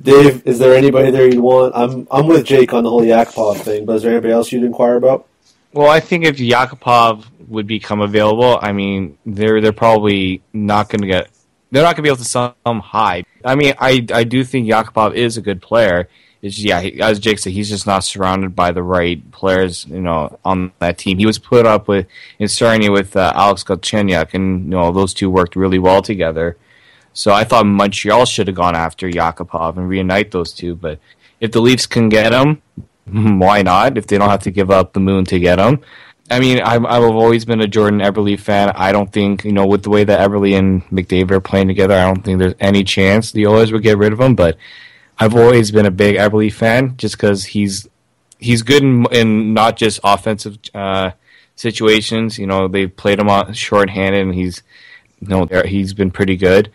Dave, 0.00 0.46
is 0.46 0.58
there 0.58 0.74
anybody 0.74 1.10
there 1.10 1.32
you 1.32 1.42
want? 1.42 1.72
I'm 1.74 2.06
I'm 2.10 2.26
with 2.26 2.44
Jake 2.46 2.72
on 2.72 2.84
the 2.84 2.90
whole 2.90 3.02
Yakupov 3.02 3.60
thing, 3.60 3.86
but 3.86 3.96
is 3.96 4.02
there 4.02 4.12
anybody 4.12 4.32
else 4.32 4.52
you'd 4.52 4.64
inquire 4.64 4.96
about? 4.96 5.26
Well, 5.72 5.90
I 5.90 6.00
think 6.00 6.24
if 6.24 6.36
Yakupov 6.36 7.24
would 7.48 7.66
become 7.66 8.00
available, 8.00 8.58
I 8.60 8.72
mean, 8.72 9.18
they're 9.26 9.60
they're 9.60 9.72
probably 9.72 10.42
not 10.52 10.88
going 10.90 11.00
to 11.00 11.08
get 11.08 11.28
they're 11.70 11.82
not 11.82 11.96
going 11.96 11.96
to 11.96 12.02
be 12.02 12.08
able 12.08 12.18
to 12.18 12.24
sell 12.24 12.56
him 12.64 12.80
high. 12.80 13.24
I 13.44 13.56
mean, 13.56 13.74
I 13.78 14.06
I 14.12 14.24
do 14.24 14.44
think 14.44 14.68
Yakupov 14.68 15.14
is 15.14 15.36
a 15.36 15.40
good 15.40 15.60
player. 15.60 16.08
It's 16.46 16.58
yeah, 16.58 16.80
as 16.80 17.18
Jake 17.18 17.38
said, 17.38 17.52
he's 17.52 17.68
just 17.68 17.86
not 17.86 18.04
surrounded 18.04 18.54
by 18.54 18.70
the 18.70 18.82
right 18.82 19.30
players, 19.32 19.84
you 19.86 20.00
know, 20.00 20.38
on 20.44 20.72
that 20.78 20.98
team. 20.98 21.18
He 21.18 21.26
was 21.26 21.38
put 21.38 21.66
up 21.66 21.88
with 21.88 22.06
in 22.38 22.48
starting 22.48 22.92
with 22.92 23.16
uh, 23.16 23.32
Alex 23.34 23.64
Galchenyuk, 23.64 24.32
and 24.32 24.64
you 24.64 24.70
know 24.70 24.92
those 24.92 25.12
two 25.12 25.28
worked 25.28 25.56
really 25.56 25.78
well 25.78 26.02
together. 26.02 26.56
So 27.12 27.32
I 27.32 27.44
thought 27.44 27.66
Montreal 27.66 28.26
should 28.26 28.46
have 28.46 28.56
gone 28.56 28.76
after 28.76 29.08
Yakupov 29.08 29.76
and 29.76 29.88
reunite 29.88 30.30
those 30.30 30.52
two. 30.52 30.76
But 30.76 31.00
if 31.40 31.50
the 31.50 31.60
Leafs 31.60 31.86
can 31.86 32.08
get 32.08 32.32
him, 32.32 32.62
why 33.40 33.62
not? 33.62 33.98
If 33.98 34.06
they 34.06 34.18
don't 34.18 34.30
have 34.30 34.42
to 34.44 34.50
give 34.50 34.70
up 34.70 34.92
the 34.92 35.00
moon 35.00 35.24
to 35.26 35.40
get 35.40 35.58
him. 35.58 35.80
I 36.30 36.40
mean, 36.40 36.60
I've, 36.60 36.84
I've 36.84 37.02
always 37.02 37.44
been 37.44 37.60
a 37.60 37.68
Jordan 37.68 38.00
Eberle 38.00 38.38
fan. 38.38 38.70
I 38.74 38.90
don't 38.90 39.12
think, 39.12 39.44
you 39.44 39.52
know, 39.52 39.66
with 39.66 39.84
the 39.84 39.90
way 39.90 40.02
that 40.02 40.20
Eberle 40.20 40.58
and 40.58 40.84
McDavid 40.88 41.30
are 41.30 41.40
playing 41.40 41.68
together, 41.68 41.94
I 41.94 42.04
don't 42.04 42.24
think 42.24 42.40
there's 42.40 42.54
any 42.58 42.82
chance 42.82 43.30
the 43.30 43.46
Oilers 43.46 43.70
would 43.72 43.84
get 43.84 43.96
rid 43.96 44.12
of 44.12 44.20
him. 44.20 44.34
But 44.34 44.56
I've 45.18 45.34
always 45.34 45.70
been 45.70 45.86
a 45.86 45.90
big 45.90 46.16
Eberle 46.16 46.52
fan 46.52 46.96
just 46.96 47.16
because 47.16 47.44
he's 47.44 47.88
he's 48.38 48.62
good 48.62 48.82
in, 48.82 49.06
in 49.12 49.54
not 49.54 49.76
just 49.76 50.00
offensive 50.04 50.58
uh, 50.74 51.12
situations. 51.54 52.38
You 52.38 52.46
know, 52.46 52.68
they 52.68 52.86
played 52.86 53.18
him 53.18 53.28
on 53.28 53.52
shorthanded, 53.54 54.22
and 54.22 54.34
he's 54.34 54.62
you 55.20 55.28
know 55.28 55.46
he's 55.64 55.94
been 55.94 56.10
pretty 56.10 56.36
good. 56.36 56.70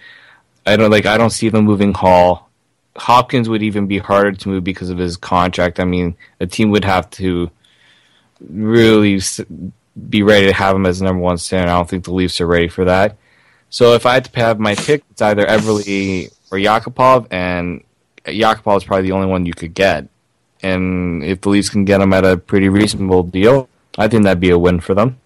I 0.66 0.76
don't 0.76 0.92
like. 0.92 1.06
I 1.06 1.18
don't 1.18 1.30
see 1.30 1.50
them 1.50 1.66
moving 1.66 1.94
Hall. 1.94 2.50
Hopkins 2.96 3.48
would 3.48 3.64
even 3.64 3.88
be 3.88 4.00
harder 4.00 4.34
to 4.34 4.50
move 4.50 4.64
because 4.64 4.90
of 4.90 4.98
his 4.98 5.18
contract. 5.18 5.80
I 5.80 5.86
mean, 5.86 6.16
a 6.40 6.48
team 6.48 6.72
would 6.72 6.84
have 6.84 7.10
to 7.12 7.50
really 8.50 9.22
be 10.10 10.24
ready 10.24 10.48
to 10.48 10.54
have 10.54 10.76
him 10.76 10.86
as 10.86 11.02
number 11.02 11.22
one 11.22 11.38
center. 11.38 11.70
I 11.70 11.78
don't 11.78 11.90
think 11.90 12.04
the 12.04 12.14
Leafs 12.14 12.42
are 12.42 12.48
ready 12.48 12.68
for 12.68 12.86
that. 12.86 13.18
So 13.70 13.94
if 13.94 14.06
I 14.06 14.16
had 14.16 14.26
to 14.26 14.40
have 14.40 14.60
my 14.60 14.76
pick, 14.76 15.04
it's 15.12 15.22
either 15.22 15.46
Eberle 15.46 16.34
or 16.52 16.58
Yakupov, 16.58 17.28
and 17.32 17.84
Yakupov 18.26 18.78
is 18.78 18.84
probably 18.84 19.08
the 19.08 19.14
only 19.14 19.28
one 19.28 19.46
you 19.46 19.54
could 19.54 19.74
get. 19.74 20.08
And 20.64 21.24
if 21.24 21.42
the 21.42 21.50
Leafs 21.50 21.70
can 21.70 21.86
get 21.86 22.02
him 22.02 22.14
at 22.14 22.24
a 22.24 22.38
pretty 22.38 22.70
reasonable 22.70 23.24
deal, 23.24 23.68
I 23.98 24.08
think 24.08 24.24
that'd 24.24 24.40
be 24.40 24.52
a 24.52 24.60
win 24.60 24.80
for 24.80 24.94
them. 24.94 25.18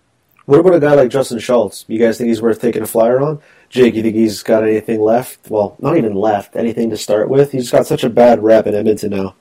What 0.45 0.59
about 0.59 0.75
a 0.75 0.79
guy 0.79 0.93
like 0.93 1.09
Justin 1.09 1.39
Schultz? 1.39 1.85
You 1.87 1.99
guys 1.99 2.17
think 2.17 2.27
he's 2.27 2.41
worth 2.41 2.61
taking 2.61 2.83
a 2.83 2.87
flyer 2.87 3.19
on? 3.19 3.41
Jake, 3.69 3.95
you 3.95 4.03
think 4.03 4.15
he's 4.15 4.43
got 4.43 4.63
anything 4.63 5.01
left? 5.01 5.49
Well, 5.49 5.75
not 5.79 5.97
even 5.97 6.13
left, 6.13 6.55
anything 6.55 6.91
to 6.91 6.97
start 6.97 7.29
with? 7.29 7.51
He's 7.51 7.71
got 7.71 7.87
such 7.87 8.03
a 8.03 8.09
bad 8.09 8.43
rep 8.43 8.67
in 8.67 8.75
Edmonton 8.75 9.09
now. 9.09 9.35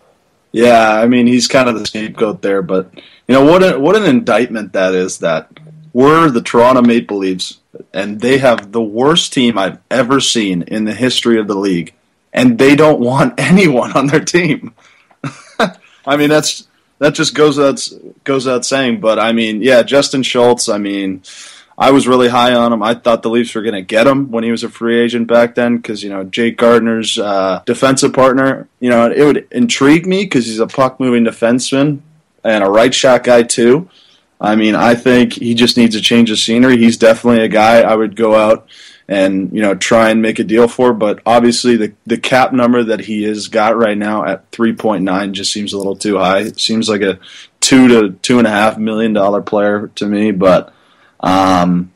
Yeah, 0.50 0.94
I 0.94 1.06
mean, 1.06 1.26
he's 1.26 1.46
kind 1.46 1.68
of 1.68 1.78
the 1.78 1.86
scapegoat 1.86 2.40
there, 2.40 2.62
but 2.62 2.90
you 3.28 3.34
know 3.34 3.44
what? 3.44 3.62
A, 3.62 3.78
what 3.78 3.96
an 3.96 4.04
indictment 4.04 4.72
that 4.72 4.94
is. 4.94 5.18
That 5.18 5.50
we're 5.92 6.30
the 6.30 6.40
Toronto 6.40 6.80
Maple 6.80 7.18
Leafs, 7.18 7.58
and 7.92 8.20
they 8.20 8.38
have 8.38 8.72
the 8.72 8.80
worst 8.82 9.32
team 9.32 9.58
I've 9.58 9.78
ever 9.90 10.20
seen 10.20 10.62
in 10.62 10.84
the 10.84 10.94
history 10.94 11.38
of 11.38 11.48
the 11.48 11.56
league, 11.56 11.92
and 12.34 12.58
they 12.58 12.76
don't 12.76 13.00
want 13.00 13.34
anyone 13.38 13.92
on 13.92 14.08
their 14.08 14.24
team. 14.24 14.74
I 16.06 16.16
mean, 16.18 16.28
that's 16.28 16.68
that 16.98 17.14
just 17.14 17.34
goes 17.34 17.58
out 17.58 17.88
goes 18.24 18.46
out 18.46 18.66
saying. 18.66 19.00
But 19.00 19.18
I 19.18 19.32
mean, 19.32 19.62
yeah, 19.62 19.82
Justin 19.82 20.22
Schultz. 20.22 20.68
I 20.68 20.76
mean, 20.76 21.22
I 21.78 21.92
was 21.92 22.06
really 22.06 22.28
high 22.28 22.52
on 22.52 22.72
him. 22.72 22.82
I 22.82 22.94
thought 22.94 23.22
the 23.22 23.30
Leafs 23.30 23.54
were 23.54 23.62
going 23.62 23.74
to 23.74 23.82
get 23.82 24.06
him 24.06 24.30
when 24.30 24.44
he 24.44 24.50
was 24.50 24.64
a 24.64 24.68
free 24.68 25.00
agent 25.00 25.28
back 25.28 25.54
then 25.54 25.76
because 25.76 26.02
you 26.02 26.10
know 26.10 26.24
Jake 26.24 26.58
Gardiner's 26.58 27.18
uh, 27.18 27.62
defensive 27.64 28.12
partner. 28.12 28.68
You 28.80 28.90
know, 28.90 29.10
it 29.10 29.24
would 29.24 29.48
intrigue 29.50 30.06
me 30.06 30.24
because 30.24 30.46
he's 30.46 30.58
a 30.60 30.66
puck 30.66 31.00
moving 31.00 31.24
defenseman 31.24 32.00
and 32.42 32.62
a 32.62 32.68
right 32.68 32.94
shot 32.94 33.24
guy 33.24 33.44
too. 33.44 33.88
I 34.40 34.56
mean, 34.56 34.74
I 34.74 34.94
think 34.94 35.34
he 35.34 35.54
just 35.54 35.76
needs 35.76 35.94
a 35.94 36.00
change 36.00 36.30
of 36.30 36.38
scenery. 36.38 36.76
He's 36.76 36.98
definitely 36.98 37.44
a 37.44 37.48
guy 37.48 37.80
I 37.80 37.94
would 37.94 38.14
go 38.14 38.34
out 38.34 38.68
and 39.08 39.52
you 39.52 39.60
know 39.60 39.74
try 39.74 40.10
and 40.10 40.22
make 40.22 40.38
a 40.38 40.44
deal 40.44 40.68
for. 40.68 40.92
But 40.92 41.20
obviously, 41.26 41.76
the 41.76 41.92
the 42.06 42.18
cap 42.18 42.52
number 42.52 42.82
that 42.84 43.00
he 43.00 43.24
has 43.24 43.48
got 43.48 43.76
right 43.76 43.96
now 43.96 44.24
at 44.24 44.50
three 44.50 44.72
point 44.72 45.04
nine 45.04 45.34
just 45.34 45.52
seems 45.52 45.72
a 45.72 45.78
little 45.78 45.96
too 45.96 46.18
high. 46.18 46.40
It 46.40 46.60
seems 46.60 46.88
like 46.88 47.02
a 47.02 47.18
two 47.60 47.88
to 47.88 48.10
two 48.22 48.38
and 48.38 48.46
a 48.46 48.50
half 48.50 48.78
million 48.78 49.12
dollar 49.12 49.42
player 49.42 49.88
to 49.96 50.06
me. 50.06 50.30
But 50.30 50.72
um, 51.20 51.92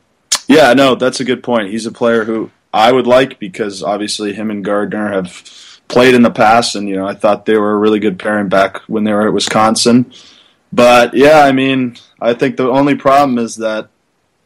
yeah, 0.47 0.75
no, 0.75 0.95
that's 0.95 1.21
a 1.21 1.25
good 1.25 1.43
point. 1.43 1.71
He's 1.71 1.87
a 1.87 1.93
player 1.93 2.25
who 2.25 2.51
I 2.73 2.93
would 2.93 3.07
like 3.07 3.39
because 3.39 3.83
obviously 3.83 4.33
him 4.33 4.51
and 4.51 4.65
Gardiner 4.65 5.13
have 5.13 5.81
played 5.89 6.15
in 6.15 6.23
the 6.23 6.31
past, 6.31 6.75
and 6.75 6.89
you 6.89 6.97
know 6.97 7.07
I 7.07 7.15
thought 7.15 7.47
they 7.47 7.57
were 7.57 7.73
a 7.73 7.79
really 7.79 7.99
good 7.99 8.19
pairing 8.19 8.49
back 8.49 8.79
when 8.89 9.05
they 9.05 9.13
were 9.13 9.27
at 9.27 9.35
Wisconsin. 9.35 10.13
But 10.73 11.15
yeah, 11.15 11.41
I 11.41 11.53
mean, 11.53 11.97
I 12.21 12.35
think 12.35 12.57
the 12.57 12.69
only 12.69 12.95
problem 12.95 13.39
is 13.39 13.57
that 13.57 13.89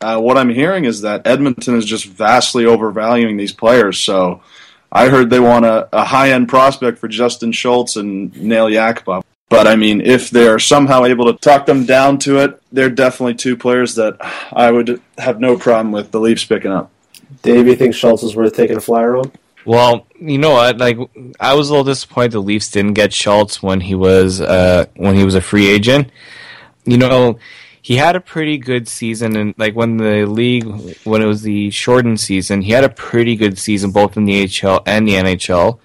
uh, 0.02 0.20
what 0.20 0.36
I'm 0.36 0.50
hearing 0.50 0.84
is 0.84 1.02
that 1.02 1.26
Edmonton 1.26 1.76
is 1.76 1.84
just 1.84 2.06
vastly 2.06 2.64
overvaluing 2.64 3.36
these 3.36 3.52
players. 3.52 3.98
So 3.98 4.42
I 4.90 5.08
heard 5.08 5.30
they 5.30 5.40
want 5.40 5.64
a, 5.64 5.88
a 5.92 6.04
high 6.04 6.32
end 6.32 6.48
prospect 6.48 6.98
for 6.98 7.08
Justin 7.08 7.52
Schultz 7.52 7.96
and 7.96 8.34
Nail 8.40 8.66
Yakupov. 8.66 9.24
But 9.48 9.66
I 9.66 9.76
mean, 9.76 10.00
if 10.00 10.30
they're 10.30 10.58
somehow 10.58 11.04
able 11.04 11.32
to 11.32 11.38
talk 11.38 11.66
them 11.66 11.84
down 11.84 12.18
to 12.20 12.38
it, 12.38 12.62
they're 12.72 12.90
definitely 12.90 13.34
two 13.34 13.56
players 13.56 13.96
that 13.96 14.16
I 14.50 14.70
would 14.70 15.00
have 15.18 15.40
no 15.40 15.58
problem 15.58 15.92
with 15.92 16.10
the 16.10 16.20
Leafs 16.20 16.44
picking 16.44 16.72
up. 16.72 16.90
Dave, 17.42 17.66
you 17.66 17.76
think 17.76 17.94
Schultz 17.94 18.22
is 18.22 18.34
worth 18.34 18.54
taking 18.54 18.76
a 18.76 18.80
flyer 18.80 19.16
on? 19.16 19.30
Well, 19.64 20.06
you 20.18 20.38
know 20.38 20.52
what? 20.52 20.78
Like, 20.78 20.98
I 21.38 21.54
was 21.54 21.68
a 21.68 21.72
little 21.72 21.84
disappointed 21.84 22.32
the 22.32 22.42
Leafs 22.42 22.70
didn't 22.70 22.94
get 22.94 23.12
Schultz 23.12 23.62
when 23.62 23.80
he 23.80 23.94
was 23.94 24.40
uh, 24.40 24.86
when 24.96 25.14
he 25.16 25.24
was 25.24 25.34
a 25.34 25.40
free 25.40 25.68
agent. 25.68 26.10
You 26.84 26.98
know, 26.98 27.38
he 27.82 27.96
had 27.96 28.14
a 28.14 28.20
pretty 28.20 28.58
good 28.58 28.86
season 28.86 29.36
and 29.36 29.54
like 29.58 29.74
when 29.74 29.96
the 29.96 30.24
league 30.24 30.64
when 31.04 31.20
it 31.20 31.26
was 31.26 31.42
the 31.42 31.70
shortened 31.70 32.20
season, 32.20 32.62
he 32.62 32.72
had 32.72 32.84
a 32.84 32.88
pretty 32.88 33.34
good 33.34 33.58
season 33.58 33.90
both 33.90 34.16
in 34.16 34.24
the 34.24 34.42
AHL 34.44 34.82
and 34.86 35.06
the 35.06 35.14
NHL. 35.14 35.80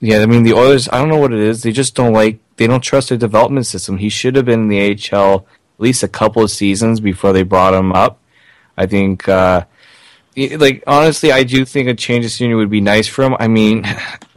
Yeah, 0.00 0.18
I 0.18 0.26
mean 0.26 0.42
the 0.42 0.54
Oilers. 0.54 0.88
I 0.88 0.98
don't 0.98 1.08
know 1.08 1.18
what 1.18 1.32
it 1.32 1.40
is. 1.40 1.62
They 1.62 1.70
just 1.72 1.94
don't 1.94 2.14
like. 2.14 2.38
They 2.56 2.66
don't 2.66 2.80
trust 2.80 3.10
their 3.10 3.18
development 3.18 3.66
system. 3.66 3.98
He 3.98 4.08
should 4.08 4.36
have 4.36 4.46
been 4.46 4.62
in 4.62 4.68
the 4.68 5.12
AHL 5.12 5.46
at 5.74 5.80
least 5.80 6.02
a 6.02 6.08
couple 6.08 6.42
of 6.42 6.50
seasons 6.50 7.00
before 7.00 7.32
they 7.32 7.42
brought 7.42 7.74
him 7.74 7.92
up. 7.92 8.20
I 8.76 8.86
think, 8.86 9.28
uh, 9.28 9.64
like 10.36 10.82
honestly, 10.86 11.30
I 11.32 11.42
do 11.42 11.64
think 11.64 11.88
a 11.88 11.94
change 11.94 12.24
of 12.24 12.30
scenery 12.30 12.56
would 12.56 12.70
be 12.70 12.80
nice 12.80 13.06
for 13.06 13.22
him. 13.22 13.36
I 13.38 13.48
mean, 13.48 13.84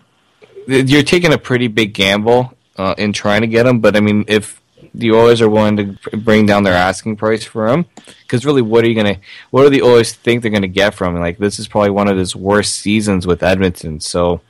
you're 0.67 1.03
taking 1.03 1.33
a 1.33 1.37
pretty 1.37 1.67
big 1.67 1.93
gamble 1.93 2.53
uh, 2.77 2.95
in 2.97 3.13
trying 3.13 3.41
to 3.41 3.47
get 3.47 3.65
him, 3.65 3.79
but 3.79 3.95
I 3.95 3.99
mean, 3.99 4.25
if 4.27 4.61
the 4.97 5.11
Oilers 5.11 5.41
are 5.41 5.49
willing 5.49 5.77
to 5.77 6.17
bring 6.17 6.45
down 6.45 6.63
their 6.63 6.73
asking 6.73 7.17
price 7.17 7.43
for 7.43 7.67
him. 7.67 7.85
Because 8.21 8.45
really, 8.45 8.61
what 8.61 8.83
are 8.83 8.89
you 8.89 8.95
gonna? 8.95 9.17
What 9.51 9.63
do 9.63 9.69
the 9.69 9.83
Oilers 9.83 10.13
think 10.13 10.41
they're 10.41 10.51
gonna 10.51 10.67
get 10.67 10.95
from? 10.95 11.15
Like 11.15 11.37
this 11.37 11.59
is 11.59 11.67
probably 11.67 11.91
one 11.91 12.07
of 12.07 12.17
his 12.17 12.35
worst 12.35 12.75
seasons 12.75 13.27
with 13.27 13.43
Edmonton. 13.43 13.99
So, 13.99 14.41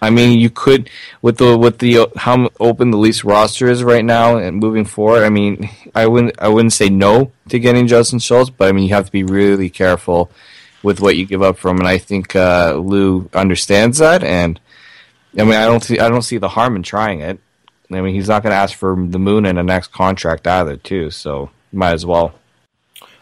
I 0.00 0.10
mean, 0.10 0.38
you 0.38 0.50
could 0.50 0.90
with 1.22 1.38
the 1.38 1.56
with 1.56 1.78
the 1.78 2.06
how 2.16 2.50
open 2.60 2.90
the 2.90 2.98
Leafs 2.98 3.24
roster 3.24 3.68
is 3.68 3.82
right 3.82 4.04
now 4.04 4.36
and 4.36 4.58
moving 4.58 4.84
forward. 4.84 5.24
I 5.24 5.30
mean, 5.30 5.70
I 5.94 6.06
wouldn't 6.06 6.34
I 6.38 6.48
wouldn't 6.48 6.74
say 6.74 6.90
no 6.90 7.32
to 7.48 7.58
getting 7.58 7.86
Justin 7.86 8.18
Schultz, 8.18 8.50
but 8.50 8.68
I 8.68 8.72
mean, 8.72 8.84
you 8.84 8.94
have 8.94 9.06
to 9.06 9.12
be 9.12 9.24
really 9.24 9.70
careful 9.70 10.30
with 10.82 11.00
what 11.00 11.16
you 11.16 11.26
give 11.26 11.42
up 11.42 11.56
from. 11.56 11.78
And 11.78 11.88
I 11.88 11.98
think 11.98 12.36
uh, 12.36 12.74
Lou 12.74 13.28
understands 13.34 13.98
that. 13.98 14.22
And 14.22 14.60
I 15.36 15.44
mean, 15.44 15.54
I 15.54 15.66
don't 15.66 15.82
see 15.82 15.98
I 15.98 16.08
don't 16.08 16.22
see 16.22 16.38
the 16.38 16.48
harm 16.48 16.76
in 16.76 16.82
trying 16.82 17.20
it. 17.20 17.40
I 17.90 18.00
mean, 18.00 18.14
he's 18.14 18.28
not 18.28 18.42
going 18.42 18.52
to 18.52 18.56
ask 18.56 18.76
for 18.76 18.96
the 18.98 19.18
moon 19.18 19.46
in 19.46 19.56
the 19.56 19.62
next 19.62 19.92
contract 19.92 20.46
either, 20.46 20.76
too. 20.76 21.10
So 21.10 21.50
might 21.72 21.92
as 21.92 22.04
well. 22.04 22.34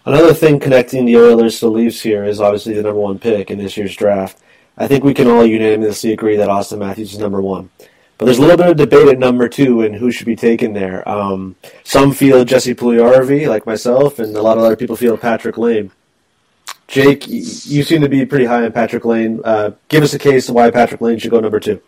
Another 0.04 0.34
thing 0.34 0.60
connecting 0.60 1.04
the 1.04 1.16
Oilers 1.16 1.58
to 1.58 1.66
the 1.66 1.70
Leafs 1.72 2.00
here 2.00 2.24
is 2.24 2.40
obviously 2.40 2.74
the 2.74 2.82
number 2.82 3.00
one 3.00 3.18
pick 3.18 3.50
in 3.50 3.58
this 3.58 3.76
year's 3.76 3.96
draft. 3.96 4.38
I 4.78 4.86
think 4.86 5.02
we 5.02 5.14
can 5.14 5.26
all 5.26 5.44
unanimously 5.44 6.12
agree 6.12 6.36
that 6.36 6.48
Auston 6.48 6.78
Matthews 6.78 7.14
is 7.14 7.18
number 7.18 7.40
one. 7.40 7.70
But 8.18 8.26
there's 8.26 8.38
a 8.38 8.42
little 8.42 8.56
bit 8.56 8.68
of 8.68 8.76
debate 8.76 9.08
at 9.08 9.18
number 9.18 9.48
two 9.48 9.82
and 9.82 9.94
who 9.94 10.10
should 10.10 10.26
be 10.26 10.36
taken 10.36 10.72
there. 10.72 11.06
Um, 11.08 11.56
some 11.84 12.12
feel 12.12 12.44
Jesse 12.44 12.74
Puljujarvi, 12.74 13.48
like 13.48 13.66
myself, 13.66 14.18
and 14.18 14.34
a 14.36 14.42
lot 14.42 14.56
of 14.56 14.64
other 14.64 14.76
people 14.76 14.96
feel 14.96 15.18
Patrick 15.18 15.58
Lane. 15.58 15.90
Jake, 16.88 17.26
you 17.26 17.82
seem 17.82 18.00
to 18.00 18.08
be 18.08 18.24
pretty 18.24 18.44
high 18.44 18.64
on 18.64 18.72
Patrick 18.72 19.04
Lane. 19.04 19.40
Uh, 19.44 19.72
give 19.88 20.02
us 20.02 20.14
a 20.14 20.18
case 20.18 20.48
why 20.48 20.70
Patrick 20.70 21.00
Lane 21.00 21.18
should 21.18 21.30
go 21.30 21.40
number 21.40 21.60
two. 21.60 21.80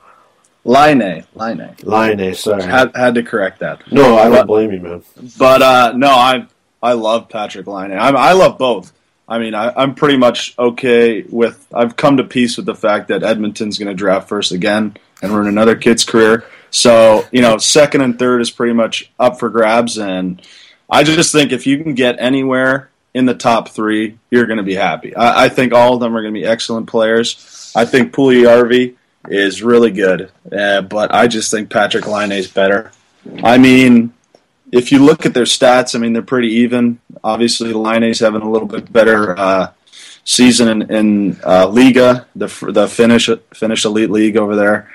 Laine, 0.65 1.25
Laine, 1.35 1.75
Laine. 1.83 2.35
Sorry, 2.35 2.63
had 2.63 2.95
had 2.95 3.15
to 3.15 3.23
correct 3.23 3.61
that. 3.61 3.91
No, 3.91 4.17
I 4.17 4.25
don't 4.25 4.33
but, 4.33 4.47
blame 4.47 4.73
you, 4.73 4.81
man. 4.81 5.03
But 5.39 5.63
uh, 5.63 5.93
no, 5.97 6.09
I 6.09 6.47
I 6.83 6.93
love 6.93 7.29
Patrik 7.29 7.67
Laine. 7.67 7.93
I 7.93 8.09
I 8.09 8.33
love 8.33 8.59
both. 8.59 8.93
I 9.29 9.39
mean, 9.39 9.55
I, 9.55 9.83
am 9.83 9.95
pretty 9.95 10.17
much 10.17 10.55
okay 10.59 11.23
with. 11.23 11.67
I've 11.73 11.97
come 11.97 12.17
to 12.17 12.25
peace 12.25 12.57
with 12.57 12.67
the 12.67 12.75
fact 12.75 13.09
that 13.09 13.23
Edmonton's 13.23 13.79
going 13.79 13.89
to 13.89 13.95
draft 13.95 14.29
first 14.29 14.53
again 14.53 14.97
and 15.23 15.33
ruin 15.33 15.49
another 15.49 15.77
kid's 15.77 16.05
career. 16.05 16.47
So 16.71 17.27
you 17.31 17.43
know, 17.43 17.59
second 17.59 18.01
and 18.01 18.19
third 18.19 18.41
is 18.41 18.51
pretty 18.51 18.73
much 18.73 19.11
up 19.19 19.39
for 19.39 19.51
grabs, 19.51 19.99
and 19.99 20.41
I 20.91 21.05
just 21.05 21.33
think 21.33 21.53
if 21.53 21.67
you 21.67 21.83
can 21.83 21.95
get 21.95 22.17
anywhere 22.19 22.91
in 23.15 23.27
the 23.27 23.35
top 23.35 23.71
three, 23.71 24.19
you're 24.31 24.47
going 24.47 24.59
to 24.59 24.63
be 24.63 24.75
happy. 24.75 25.15
I, 25.17 25.45
I, 25.45 25.49
think 25.49 25.73
all 25.73 25.95
of 25.95 26.01
them 26.01 26.15
are 26.17 26.21
going 26.23 26.33
to 26.35 26.41
be 26.41 26.47
excellent 26.47 26.89
players. 26.89 27.73
I 27.75 27.85
think 27.85 28.13
Puljujarvi 28.13 28.97
is 29.31 29.63
really 29.63 29.91
good, 29.91 30.31
uh, 30.51 30.83
but 30.83 31.15
I 31.15 31.27
just 31.27 31.51
think 31.51 31.71
Patrik 31.71 32.07
Laine 32.07 32.33
is 32.33 32.49
better. 32.49 32.93
I 33.43 33.59
mean, 33.59 34.13
if 34.73 34.93
you 34.93 35.05
look 35.05 35.27
at 35.27 35.35
their 35.35 35.45
stats, 35.45 35.95
I 35.95 35.99
mean 35.99 36.13
they're 36.13 36.23
pretty 36.23 36.49
even. 36.49 37.01
Obviously, 37.23 37.73
Laine 37.73 38.05
is 38.05 38.21
having 38.21 38.43
a 38.43 38.51
little 38.51 38.69
bit 38.69 38.93
better 38.93 39.39
uh, 39.39 39.73
season 40.25 40.69
in, 40.69 40.91
in 40.91 41.33
uh, 41.45 41.67
Liiga, 41.67 42.27
the 42.37 42.47
the 42.71 42.89
Finnish 42.89 43.31
Finnish 43.55 43.85
elite 43.85 44.11
league 44.11 44.37
over 44.37 44.57
there, 44.57 44.91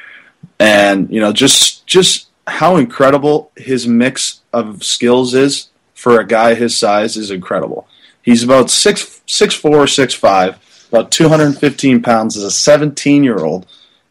and 0.59 1.09
you 1.09 1.19
know 1.19 1.33
just 1.33 1.85
just 1.87 2.27
how 2.47 2.75
incredible 2.75 3.51
his 3.55 3.87
mix 3.87 4.41
of 4.51 4.83
skills 4.83 5.33
is 5.33 5.69
for 5.93 6.19
a 6.19 6.27
guy 6.27 6.53
his 6.53 6.77
size 6.77 7.17
is 7.17 7.31
incredible. 7.31 7.87
He's 8.21 8.43
about 8.43 8.69
six 8.69 9.21
six 9.25 9.55
four 9.55 9.87
six 9.87 10.13
five, 10.13 10.59
about 10.91 11.11
two 11.11 11.29
hundred 11.29 11.45
and 11.47 11.57
fifteen 11.57 12.01
pounds 12.01 12.37
as 12.37 12.43
a 12.43 12.51
seventeen 12.51 13.23
year 13.23 13.39
old, 13.39 13.65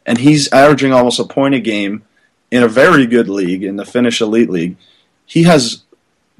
and 0.06 0.18
he's 0.18 0.52
averaging 0.52 0.92
almost 0.92 1.20
a 1.20 1.24
point 1.24 1.54
a 1.54 1.60
game 1.60 2.02
in 2.50 2.62
a 2.62 2.68
very 2.68 3.06
good 3.06 3.28
league 3.28 3.62
in 3.62 3.76
the 3.76 3.84
Finnish 3.84 4.20
elite 4.20 4.50
league 4.50 4.76
he 5.32 5.44
has 5.44 5.82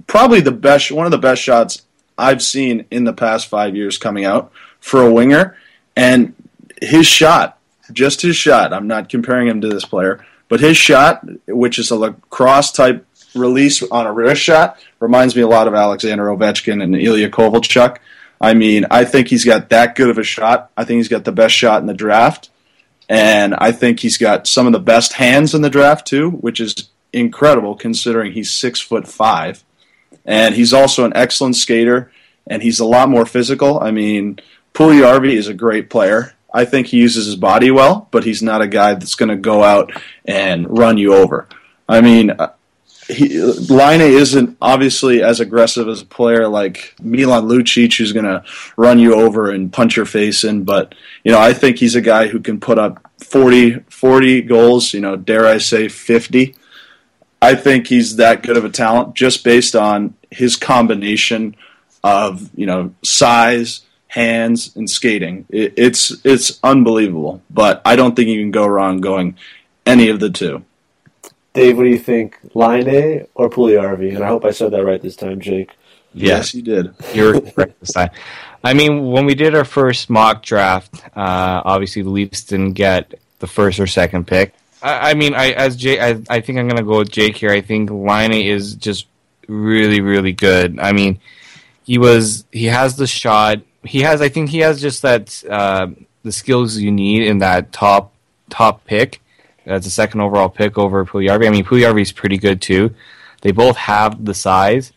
probably 0.07 0.41
the 0.41 0.53
best, 0.53 0.91
one 0.91 1.07
of 1.07 1.13
the 1.13 1.19
best 1.19 1.41
shots 1.41 1.83
I've 2.19 2.43
seen 2.43 2.85
in 2.91 3.05
the 3.05 3.15
past 3.15 3.47
five 3.47 3.75
years 3.75 3.97
coming 3.97 4.27
out 4.27 4.53
for 4.81 5.03
a 5.03 5.11
winger. 5.11 5.57
And 5.97 6.35
his 6.81 7.07
shot, 7.07 7.59
just 7.91 8.21
his 8.21 8.37
shot, 8.37 8.75
I'm 8.75 8.87
not 8.87 9.09
comparing 9.09 9.49
him 9.49 9.63
to 9.63 9.69
this 9.69 9.87
player, 9.87 10.25
but 10.49 10.61
his 10.61 10.77
shot, 10.77 11.27
which 11.47 11.79
is 11.79 11.91
a 11.91 11.97
lacrosse 11.97 12.73
type 12.73 13.07
release 13.35 13.83
on 13.83 14.07
a 14.07 14.13
wrist 14.13 14.43
shot, 14.43 14.79
reminds 15.01 15.35
me 15.35 15.41
a 15.41 15.49
lot 15.49 15.69
of 15.69 15.75
Alexander 15.75 16.27
Ovechkin 16.27 16.83
and 16.83 16.95
Ilya 16.95 17.31
Kovalchuk. 17.31 17.97
I 18.43 18.53
mean, 18.53 18.85
I 18.91 19.07
think 19.07 19.29
he's 19.29 19.47
got 19.47 19.71
that 19.71 19.95
good 19.95 20.11
of 20.11 20.19
a 20.19 20.23
shot. 20.23 20.71
I 20.77 20.85
think 20.85 20.99
he's 20.99 21.09
got 21.09 21.25
the 21.25 21.33
best 21.33 21.55
shot 21.55 21.81
in 21.81 21.87
the 21.87 21.95
draft. 21.95 22.51
And 23.09 23.55
I 23.55 23.73
think 23.73 24.01
he's 24.01 24.19
got 24.19 24.47
some 24.47 24.67
of 24.67 24.73
the 24.73 24.79
best 24.79 25.15
hands 25.15 25.55
in 25.55 25.63
the 25.63 25.71
draft, 25.71 26.07
too, 26.07 26.31
which 26.31 26.61
is 26.61 26.89
incredible 27.13 27.75
considering 27.75 28.33
he's 28.33 28.51
six 28.51 28.81
foot 28.81 29.07
five, 29.07 29.63
and 30.25 30.55
he's 30.55 30.73
also 30.73 31.05
an 31.05 31.13
excellent 31.15 31.57
skater, 31.57 32.11
and 32.47 32.63
he's 32.63 32.81
a 32.81 32.85
lot 32.85 33.09
more 33.09 33.27
physical. 33.27 33.81
I 33.81 33.91
mean, 33.91 34.39
Puljujarvi 34.75 35.33
is 35.35 35.49
a 35.49 35.55
great 35.55 35.91
player. 35.91 36.35
I 36.55 36.65
think 36.65 36.87
he 36.87 36.99
uses 36.99 37.27
his 37.27 37.37
body 37.37 37.71
well, 37.71 38.09
but 38.11 38.25
he's 38.25 38.43
not 38.43 38.63
a 38.63 38.69
guy 38.69 38.95
that's 38.95 39.15
going 39.15 39.31
to 39.31 39.37
go 39.37 39.63
out 39.63 39.93
and 40.25 40.79
run 40.79 40.99
you 40.99 41.15
over. 41.15 41.49
I 41.89 42.01
mean, 42.01 42.37
he, 43.09 43.41
Laine 43.41 44.01
isn't 44.01 44.57
obviously 44.61 45.23
as 45.23 45.41
aggressive 45.41 45.89
as 45.89 46.03
a 46.03 46.07
player 46.07 46.49
like 46.49 46.95
Milan 47.01 47.45
Lucic, 47.45 47.97
who's 47.97 48.13
going 48.13 48.25
to 48.25 48.45
run 48.77 48.99
you 48.99 49.15
over 49.15 49.51
and 49.51 49.73
punch 49.73 49.97
your 49.97 50.07
face 50.07 50.45
in. 50.45 50.65
But 50.65 50.95
you 51.25 51.33
know, 51.33 51.41
I 51.41 51.53
think 51.53 51.79
he's 51.79 51.95
a 51.95 52.01
guy 52.01 52.29
who 52.29 52.41
can 52.41 52.61
put 52.61 52.79
up 52.79 53.11
40, 53.23 53.81
40 53.89 54.43
goals. 54.43 54.95
You 54.95 55.01
know, 55.01 55.17
dare 55.17 55.47
I 55.47 55.59
say 55.59 55.89
fifty? 55.89 56.55
I 57.41 57.57
think 57.57 57.89
he's 57.89 58.17
that 58.17 58.43
good 58.43 58.57
of 58.57 58.65
a 58.65 58.71
talent 58.71 59.15
just 59.15 59.43
based 59.43 59.75
on 59.75 60.15
his 60.31 60.57
combination 60.57 61.57
of 62.05 62.51
you 62.55 62.67
know 62.67 62.95
size, 63.03 63.83
hands, 64.07 64.75
and 64.77 64.89
skating. 64.89 65.47
It, 65.49 65.75
it's 65.77 66.25
it's 66.25 66.61
unbelievable. 66.63 67.43
But 67.51 67.83
I 67.85 67.97
don't 67.97 68.15
think 68.15 68.29
you 68.29 68.41
can 68.41 68.53
go 68.53 68.67
wrong 68.67 69.01
going 69.01 69.37
any 69.85 70.09
of 70.09 70.21
the 70.21 70.31
two. 70.31 70.65
Dave, 71.55 71.77
what 71.77 71.85
do 71.85 71.91
you 71.91 71.99
think, 71.99 72.39
Laine 72.55 73.27
or 73.35 73.51
Puljujarvi? 73.51 74.15
And 74.15 74.25
I 74.25 74.29
hope 74.29 74.45
I 74.45 74.51
said 74.51 74.71
that 74.73 74.85
right 74.85 75.01
this 75.01 75.17
time, 75.17 75.41
Jake. 75.41 75.73
Yes, 76.15 76.55
you 76.55 76.63
did. 76.63 76.95
You're 77.15 77.41
correct 77.41 77.81
this 77.81 77.93
time. 77.93 78.11
I 78.65 78.75
mean, 78.75 79.11
when 79.11 79.27
we 79.27 79.35
did 79.35 79.55
our 79.55 79.65
first 79.65 80.09
mock 80.09 80.43
draft, 80.43 81.03
uh, 81.17 81.63
obviously 81.65 82.03
the 82.03 82.11
Leafs 82.11 82.45
didn't 82.45 82.75
get 82.75 83.15
the 83.41 83.47
first 83.47 83.81
or 83.81 83.87
second 83.87 84.27
pick. 84.27 84.55
I, 84.83 85.11
I 85.11 85.15
mean, 85.15 85.35
I 85.35 85.53
as 85.53 85.77
Jake, 85.77 86.01
I, 86.01 86.21
I 86.29 86.41
think 86.41 86.59
I'm 86.59 86.69
gonna 86.69 86.83
go 86.83 86.99
with 86.99 87.11
Jake 87.11 87.37
here. 87.37 87.51
I 87.51 87.61
think 87.61 87.91
Laine 87.91 88.33
is 88.33 88.75
just 88.75 89.07
really, 89.49 90.01
really 90.01 90.33
good. 90.33 90.79
I 90.79 90.93
mean, 90.93 91.21
he 91.85 91.99
was 91.99 92.45
he 92.53 92.67
has 92.67 92.97
the 92.97 93.07
shot. 93.07 93.59
He 93.85 94.01
has, 94.03 94.21
I 94.21 94.29
think, 94.29 94.49
he 94.51 94.59
has 94.59 94.81
just 94.81 95.03
that 95.03 95.43
uh, 95.49 95.89
the 96.23 96.33
skills 96.33 96.77
you 96.79 96.93
need 96.93 97.25
in 97.25 97.39
that 97.39 97.73
top 97.73 98.13
top 98.49 98.85
pick. 98.85 99.22
That's 99.65 99.87
a 99.87 99.91
second 99.91 100.21
overall 100.21 100.49
pick 100.49 100.79
over 100.79 101.05
Puljujarvi. 101.05 101.47
I 101.47 101.51
mean, 101.51 101.65
Puljujarvi 101.65 102.03
is 102.03 102.13
pretty 102.13 102.39
good 102.39 102.61
too. 102.61 102.95
They 103.43 103.53
both 103.53 103.77
have 103.77 104.25
the 104.25 104.35
size, 104.35 104.93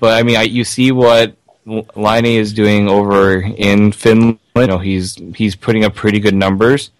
but 0.00 0.18
I 0.18 0.22
mean, 0.22 0.36
I, 0.36 0.42
you 0.42 0.64
see 0.64 0.92
what 0.92 1.36
Laine 1.66 2.26
is 2.26 2.52
doing 2.52 2.88
over 2.88 3.40
in 3.40 3.92
Finland. 3.92 4.38
You 4.56 4.66
know, 4.66 4.78
he's 4.78 5.16
he's 5.36 5.54
putting 5.54 5.84
up 5.84 5.94
pretty 5.94 6.18
good 6.20 6.34
numbers 6.34 6.90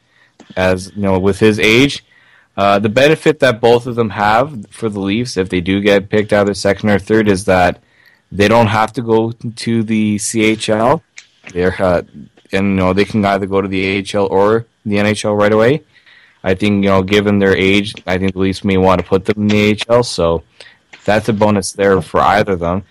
as 0.57 0.93
you 0.95 1.03
know 1.03 1.19
with 1.19 1.39
his 1.39 1.59
age. 1.59 2.05
Uh, 2.57 2.79
the 2.79 2.89
benefit 2.89 3.39
that 3.39 3.61
both 3.61 3.87
of 3.87 3.95
them 3.95 4.11
have 4.11 4.67
for 4.71 4.89
the 4.89 4.99
Leafs, 4.99 5.37
if 5.37 5.49
they 5.49 5.61
do 5.61 5.81
get 5.81 6.09
picked 6.09 6.33
either 6.33 6.55
second 6.55 6.91
or 6.91 6.99
third, 6.99 7.29
is 7.29 7.45
that 7.45 7.81
they 8.33 8.49
don't 8.49 8.67
have 8.67 8.93
to 8.93 9.03
go 9.03 9.33
to 9.33 9.83
the 9.83 10.17
CHL. 10.17 11.03
They're 11.53 11.81
uh, 11.81 12.03
and 12.53 12.71
you 12.71 12.77
know 12.77 12.93
they 12.93 13.05
can 13.05 13.25
either 13.25 13.47
go 13.47 13.61
to 13.61 13.69
the 13.69 13.99
AHL 13.99 14.27
or 14.27 14.67
the 14.85 14.97
NHL 14.97 15.39
right 15.39 15.53
away. 15.53 15.85
I 16.43 16.55
think 16.55 16.85
you 16.85 16.91
know, 16.91 17.03
given 17.03 17.39
their 17.39 17.57
age, 17.57 17.95
I 18.07 18.19
think 18.19 18.33
the 18.33 18.39
Leafs 18.39 18.65
may 18.65 18.77
want 18.77 19.01
to 19.01 19.07
put 19.07 19.25
them 19.25 19.43
in 19.43 19.49
the 19.49 19.85
AHL. 19.89 20.03
So 20.05 20.43
that's 21.05 21.29
a 21.29 21.33
bonus 21.33 21.73
there 21.73 22.01
for 22.01 22.21
either 22.21 22.53
of 22.53 22.61
them. 22.61 22.85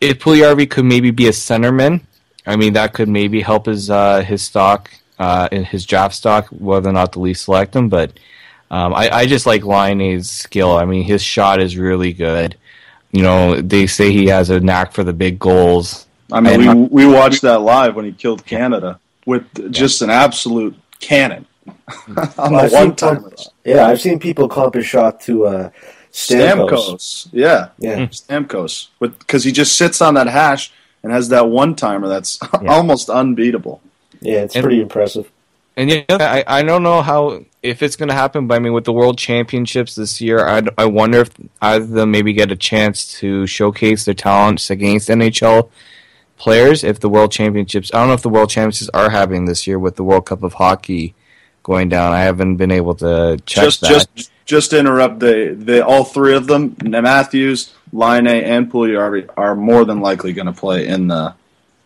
If 0.00 0.18
Puljujarvi 0.18 0.68
could 0.68 0.84
maybe 0.84 1.10
be 1.10 1.28
a 1.28 1.32
centerman, 1.32 2.02
I 2.46 2.56
mean 2.56 2.72
that 2.74 2.92
could 2.92 3.08
maybe 3.08 3.40
help 3.40 3.66
his 3.66 3.88
uh, 3.88 4.22
his 4.22 4.42
stock 4.42 4.90
uh, 5.18 5.48
in 5.52 5.64
his 5.64 5.86
draft 5.86 6.14
stock, 6.14 6.48
whether 6.48 6.90
or 6.90 6.92
not 6.92 7.12
the 7.12 7.20
Leafs 7.20 7.42
select 7.42 7.74
him. 7.74 7.88
But 7.88 8.18
um, 8.70 8.94
I, 8.94 9.10
I 9.10 9.26
just 9.26 9.46
like 9.46 9.64
Laine's 9.64 10.30
skill. 10.30 10.76
I 10.76 10.84
mean, 10.84 11.04
his 11.04 11.22
shot 11.22 11.60
is 11.60 11.76
really 11.76 12.12
good. 12.12 12.56
You 13.12 13.22
know, 13.22 13.60
they 13.60 13.86
say 13.86 14.10
he 14.10 14.26
has 14.26 14.50
a 14.50 14.58
knack 14.58 14.92
for 14.92 15.04
the 15.04 15.12
big 15.12 15.38
goals. 15.38 16.06
I 16.32 16.40
mean, 16.40 16.88
we, 16.88 17.04
we 17.04 17.06
watched 17.06 17.42
that 17.42 17.60
live 17.60 17.94
when 17.94 18.06
he 18.06 18.12
killed 18.12 18.44
Canada 18.46 18.98
with 19.26 19.70
just 19.70 20.00
an 20.02 20.10
absolute 20.10 20.74
cannon 20.98 21.46
on 22.38 22.52
well, 22.52 22.68
the 22.68 22.74
one 22.74 22.96
timers. 22.96 23.50
Yeah, 23.64 23.86
I've 23.86 24.00
seen 24.00 24.18
people 24.18 24.48
comp 24.48 24.74
his 24.74 24.86
shot 24.86 25.20
to 25.22 25.46
uh, 25.46 25.70
Stamkos. 26.12 26.68
Stamkos. 26.68 27.28
Yeah, 27.32 27.68
yeah, 27.78 28.06
Stamkos, 28.06 28.88
because 29.00 29.44
he 29.44 29.52
just 29.52 29.76
sits 29.76 30.00
on 30.00 30.14
that 30.14 30.26
hash 30.26 30.72
and 31.02 31.12
has 31.12 31.28
that 31.30 31.48
one 31.48 31.74
timer 31.74 32.08
that's 32.08 32.38
yeah. 32.62 32.72
almost 32.72 33.08
unbeatable. 33.08 33.80
Yeah, 34.20 34.42
it's 34.42 34.54
and, 34.54 34.62
pretty 34.62 34.80
impressive. 34.80 35.30
And 35.76 35.90
yeah, 35.90 36.04
I, 36.10 36.44
I 36.46 36.62
don't 36.62 36.82
know 36.82 37.00
how 37.02 37.44
if 37.62 37.82
it's 37.82 37.96
going 37.96 38.10
to 38.10 38.14
happen, 38.14 38.46
but 38.46 38.56
I 38.56 38.58
mean, 38.58 38.72
with 38.72 38.84
the 38.84 38.92
World 38.92 39.18
Championships 39.18 39.94
this 39.94 40.20
year, 40.20 40.46
I, 40.46 40.62
I 40.76 40.84
wonder 40.84 41.20
if 41.20 41.30
either 41.62 41.84
of 41.84 41.90
them 41.90 42.10
maybe 42.10 42.32
get 42.32 42.52
a 42.52 42.56
chance 42.56 43.18
to 43.20 43.46
showcase 43.46 44.04
their 44.04 44.14
talents 44.14 44.68
against 44.68 45.08
NHL 45.08 45.70
players. 46.36 46.84
If 46.84 47.00
the 47.00 47.08
World 47.08 47.32
Championships, 47.32 47.90
I 47.94 47.98
don't 47.98 48.08
know 48.08 48.14
if 48.14 48.22
the 48.22 48.28
World 48.28 48.50
Championships 48.50 48.90
are 48.92 49.10
happening 49.10 49.46
this 49.46 49.66
year 49.66 49.78
with 49.78 49.96
the 49.96 50.04
World 50.04 50.26
Cup 50.26 50.42
of 50.42 50.54
Hockey 50.54 51.14
going 51.62 51.88
down. 51.88 52.12
I 52.12 52.22
haven't 52.22 52.56
been 52.56 52.70
able 52.70 52.94
to 52.96 53.38
check 53.46 53.64
just, 53.64 53.80
that. 53.82 54.08
Just, 54.14 54.30
just 54.44 54.70
to 54.70 54.78
interrupt, 54.78 55.20
the, 55.20 55.56
the 55.58 55.86
all 55.86 56.04
three 56.04 56.34
of 56.34 56.46
them, 56.46 56.76
Matthews, 56.82 57.74
Laine, 57.92 58.26
and 58.26 58.70
Puljujarvi, 58.70 59.30
are 59.36 59.54
more 59.54 59.84
than 59.84 60.00
likely 60.00 60.32
going 60.32 60.46
to 60.46 60.52
play 60.52 60.86
in 60.86 61.08
the 61.08 61.34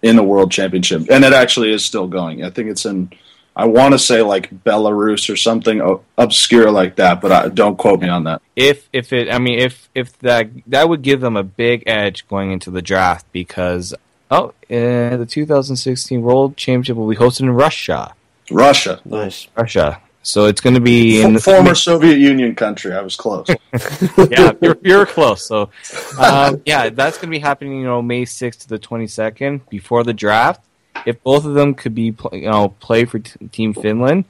in 0.03 0.17
the 0.17 0.23
World 0.23 0.53
Championship, 0.53 1.11
and 1.11 1.25
it 1.25 1.33
actually 1.33 1.73
is 1.73 1.85
still 1.85 2.07
going. 2.07 2.45
I 2.45 2.51
think 2.51 2.71
it's 2.71 2.87
in 2.87 3.11
I 3.57 3.65
want 3.65 3.95
to 3.95 3.99
say 3.99 4.21
like 4.21 4.51
Belarus 4.65 5.33
or 5.33 5.37
something 5.37 5.81
obscure 6.19 6.71
like 6.71 6.97
that, 6.97 7.23
but 7.23 7.33
I, 7.33 7.49
don't 7.49 7.79
quote 7.79 8.03
me 8.03 8.09
on 8.09 8.25
that. 8.25 8.43
If 8.55 8.87
if 8.93 9.15
it, 9.15 9.33
I 9.33 9.39
mean, 9.39 9.59
if 9.59 9.89
if 9.95 10.19
that 10.19 10.51
that 10.67 10.91
would 10.91 11.01
give 11.01 11.23
them 11.23 11.39
a 11.39 11.43
big 11.43 11.83
edge 11.87 12.29
going 12.29 12.53
into 12.53 12.71
the 12.71 12.83
draft 12.83 13.25
because 13.33 13.95
oh, 14.31 14.49
uh, 14.49 15.17
the 15.17 15.27
2016 15.27 16.21
World 16.21 16.59
Championship 16.59 16.99
will 16.99 17.09
be 17.09 17.17
hosted 17.17 17.41
in 17.41 17.51
Russia. 17.51 18.15
Russia, 18.51 19.01
Nice. 19.05 19.49
Russia. 19.57 20.01
So 20.23 20.47
it's 20.47 20.61
going 20.61 20.75
to 20.75 20.81
be 20.81 21.23
in 21.23 21.37
F- 21.37 21.45
former 21.45 21.77
Soviet 21.77 22.19
Union 22.19 22.57
country. 22.57 22.93
I 22.93 23.01
was 23.01 23.15
close. 23.15 23.47
yeah, 24.29 24.51
you're, 24.61 24.77
you're 24.83 25.07
close. 25.07 25.47
So, 25.47 25.71
um, 26.19 26.61
yeah, 26.67 26.89
that's 26.89 27.17
going 27.17 27.29
to 27.31 27.37
be 27.37 27.39
happening, 27.39 27.79
you 27.79 27.85
know, 27.85 28.03
May 28.03 28.25
6th 28.25 28.63
to 28.63 28.69
the 28.69 28.79
22nd 28.81 29.69
before 29.69 30.03
the 30.03 30.13
draft. 30.13 30.65
If 31.05 31.23
both 31.23 31.45
of 31.45 31.55
them 31.55 31.75
could 31.75 31.95
be, 31.95 32.13
you 32.33 32.51
know, 32.51 32.71
play 32.81 33.05
for 33.05 33.21
t- 33.21 33.47
Team 33.53 33.73
Finland 33.73 34.25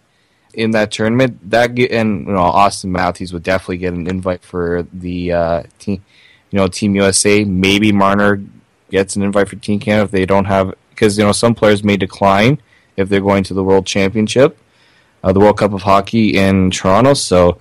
in 0.52 0.72
that 0.72 0.90
tournament, 0.90 1.38
that 1.50 1.74
get, 1.74 1.92
and 1.92 2.26
you 2.26 2.32
know, 2.32 2.40
Auston 2.40 2.90
Matthews 2.90 3.32
would 3.32 3.42
definitely 3.42 3.78
get 3.78 3.94
an 3.94 4.06
invite 4.06 4.42
for 4.42 4.86
the 4.92 5.32
uh, 5.32 5.62
team, 5.78 6.04
you 6.50 6.58
know, 6.58 6.66
Team 6.68 6.94
USA. 6.94 7.42
Maybe 7.44 7.90
Marner 7.92 8.42
gets 8.90 9.16
an 9.16 9.22
invite 9.22 9.48
for 9.48 9.56
Team 9.56 9.80
Canada 9.80 10.04
if 10.04 10.10
they 10.10 10.26
don't 10.26 10.44
have, 10.44 10.74
because 10.90 11.16
you 11.16 11.24
know, 11.24 11.32
some 11.32 11.54
players 11.54 11.82
may 11.82 11.96
decline 11.96 12.60
if 12.96 13.08
they're 13.08 13.20
going 13.20 13.44
to 13.44 13.54
the 13.54 13.64
World 13.64 13.86
Championship, 13.86 14.58
uh, 15.22 15.32
the 15.32 15.40
World 15.40 15.58
Cup 15.58 15.72
of 15.72 15.82
Hockey 15.82 16.36
in 16.36 16.70
Toronto. 16.70 17.14
So. 17.14 17.58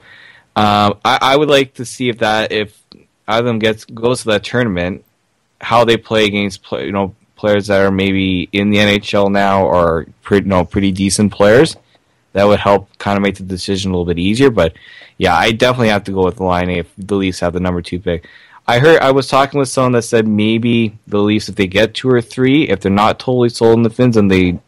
Um, 0.58 1.00
I, 1.04 1.20
I 1.22 1.36
would 1.36 1.50
like 1.50 1.74
to 1.74 1.86
see 1.86 2.08
if 2.08 2.20
that 2.20 2.54
if 2.54 2.82
either 3.28 3.40
of 3.40 3.46
them 3.46 3.60
gets 3.60 3.86
goes 3.86 4.22
to 4.22 4.30
that 4.30 4.44
tournament, 4.46 5.04
how 5.60 5.84
they 5.84 5.98
play 5.98 6.26
against 6.26 6.64
play, 6.64 6.86
you 6.86 6.92
know 6.92 7.16
players 7.36 7.68
that 7.68 7.82
are 7.82 7.92
maybe 7.92 8.48
in 8.54 8.70
the 8.70 8.78
NHL 8.78 9.32
now 9.32 9.66
or 9.66 10.08
pretty 10.22 10.46
you 10.46 10.50
know 10.50 10.66
pretty 10.66 10.92
decent 10.92 11.32
players. 11.32 11.76
That 12.34 12.46
would 12.46 12.60
help 12.60 12.90
kind 12.98 13.18
of 13.18 13.24
make 13.24 13.36
the 13.36 13.44
decision 13.44 13.92
a 13.92 13.94
little 13.94 14.06
bit 14.06 14.20
easier. 14.20 14.50
But 14.50 14.74
yeah, 15.18 15.36
I 15.36 15.52
definitely 15.52 15.90
have 15.90 16.04
to 16.06 16.12
go 16.12 16.26
with 16.26 16.36
the 16.38 16.44
Laine 16.44 16.70
if 16.70 16.92
the 16.98 17.16
Leafs 17.16 17.40
have 17.40 17.54
the 17.54 17.60
number 17.60 17.82
two 17.82 18.00
pick. 18.00 18.28
I 18.68 18.80
heard 18.80 19.00
I 19.00 19.12
was 19.12 19.28
talking 19.28 19.60
with 19.60 19.70
someone 19.70 19.94
that 19.94 20.02
said 20.02 20.28
maybe 20.28 20.98
the 21.08 21.20
Leafs 21.20 21.50
if 21.50 21.56
they 21.56 21.68
get 21.68 21.94
two 21.94 22.10
or 22.10 22.22
three, 22.22 22.68
if 22.68 22.82
they're 22.82 22.92
not 22.92 23.20
totally 23.20 23.50
sold 23.50 23.78
on 23.78 23.84
the 23.84 23.90
Finns 23.90 24.18
and 24.18 24.30
they 24.30 24.60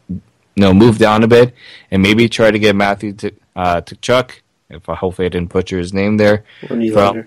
know 0.60 0.72
move 0.72 0.98
down 0.98 1.22
a 1.22 1.28
bit 1.28 1.54
and 1.90 2.02
maybe 2.02 2.28
try 2.28 2.50
to 2.50 2.58
get 2.58 2.76
Matthew 2.76 3.12
to 3.14 3.32
uh, 3.56 3.80
Tkachuk 3.80 4.40
if 4.70 4.88
I 4.88 4.94
hopefully 4.94 5.26
I 5.26 5.28
didn't 5.30 5.52
butcher 5.52 5.78
his 5.78 5.92
name 5.92 6.16
there. 6.16 6.44
Or 6.64 6.76
Nylander. 6.76 6.94
Well, 6.94 7.24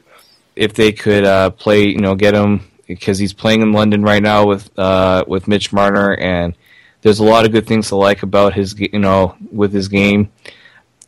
if 0.55 0.73
they 0.73 0.91
could 0.91 1.23
uh, 1.23 1.49
play, 1.51 1.86
you 1.86 1.99
know, 1.99 2.15
get 2.15 2.34
him 2.34 2.69
because 2.88 3.17
he's 3.17 3.34
playing 3.34 3.61
in 3.61 3.71
London 3.71 4.03
right 4.03 4.21
now 4.21 4.45
with 4.45 4.77
uh, 4.77 5.23
with 5.27 5.47
Mitch 5.47 5.71
Marner, 5.71 6.15
and 6.15 6.55
there's 7.01 7.19
a 7.19 7.23
lot 7.23 7.45
of 7.45 7.51
good 7.51 7.67
things 7.67 7.88
to 7.89 7.95
like 7.95 8.23
about 8.23 8.53
his, 8.53 8.77
you 8.79 8.99
know, 8.99 9.36
with 9.51 9.73
his 9.73 9.88
game. 9.88 10.32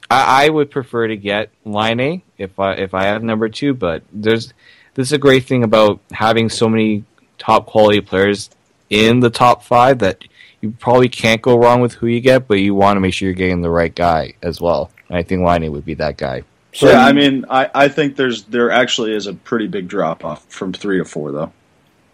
I, 0.10 0.46
I 0.46 0.50
would 0.50 0.72
prefer 0.72 1.08
to 1.08 1.18
get 1.18 1.50
Laine 1.66 2.22
if 2.38 2.60
I 2.60 2.74
if 2.74 2.94
I 2.94 3.06
have 3.06 3.24
number 3.24 3.50
two, 3.50 3.74
but 3.74 4.04
there's 4.12 4.54
this 4.96 5.10
is 5.10 5.14
a 5.14 5.18
great 5.18 5.46
thing 5.46 5.64
about 5.64 6.00
having 6.12 6.50
so 6.50 6.70
many 6.70 7.04
top 7.38 7.66
quality 7.66 8.02
players 8.02 8.50
in 8.90 9.20
the 9.20 9.30
top 9.30 9.64
five 9.64 10.00
that 10.00 10.24
you 10.64 10.72
probably 10.80 11.10
can't 11.10 11.42
go 11.42 11.58
wrong 11.58 11.82
with 11.82 11.92
who 11.96 12.08
you 12.08 12.22
get, 12.22 12.48
but 12.48 12.54
you 12.54 12.74
want 12.74 12.96
to 12.96 13.02
make 13.02 13.14
sure 13.14 13.28
you're 13.28 13.36
getting 13.36 13.62
the 13.62 13.70
right 13.70 13.94
guy 13.94 14.34
as 14.42 14.62
well. 14.62 14.92
And 15.10 15.18
I 15.18 15.22
think 15.22 15.46
Laine 15.46 15.70
would 15.70 15.84
be 15.84 15.96
that 15.96 16.16
guy. 16.16 16.44
So 16.72 16.90
yeah, 16.90 17.06
I 17.06 17.12
mean, 17.12 17.44
I, 17.50 17.70
I 17.76 17.88
think 17.90 18.16
there's 18.16 18.44
there 18.46 18.72
actually 18.72 19.14
is 19.14 19.28
a 19.28 19.34
pretty 19.34 19.68
big 19.68 19.90
drop 19.90 20.24
off 20.24 20.46
from 20.46 20.72
three 20.72 21.00
to 21.00 21.06
four, 21.06 21.34
though. 21.34 21.52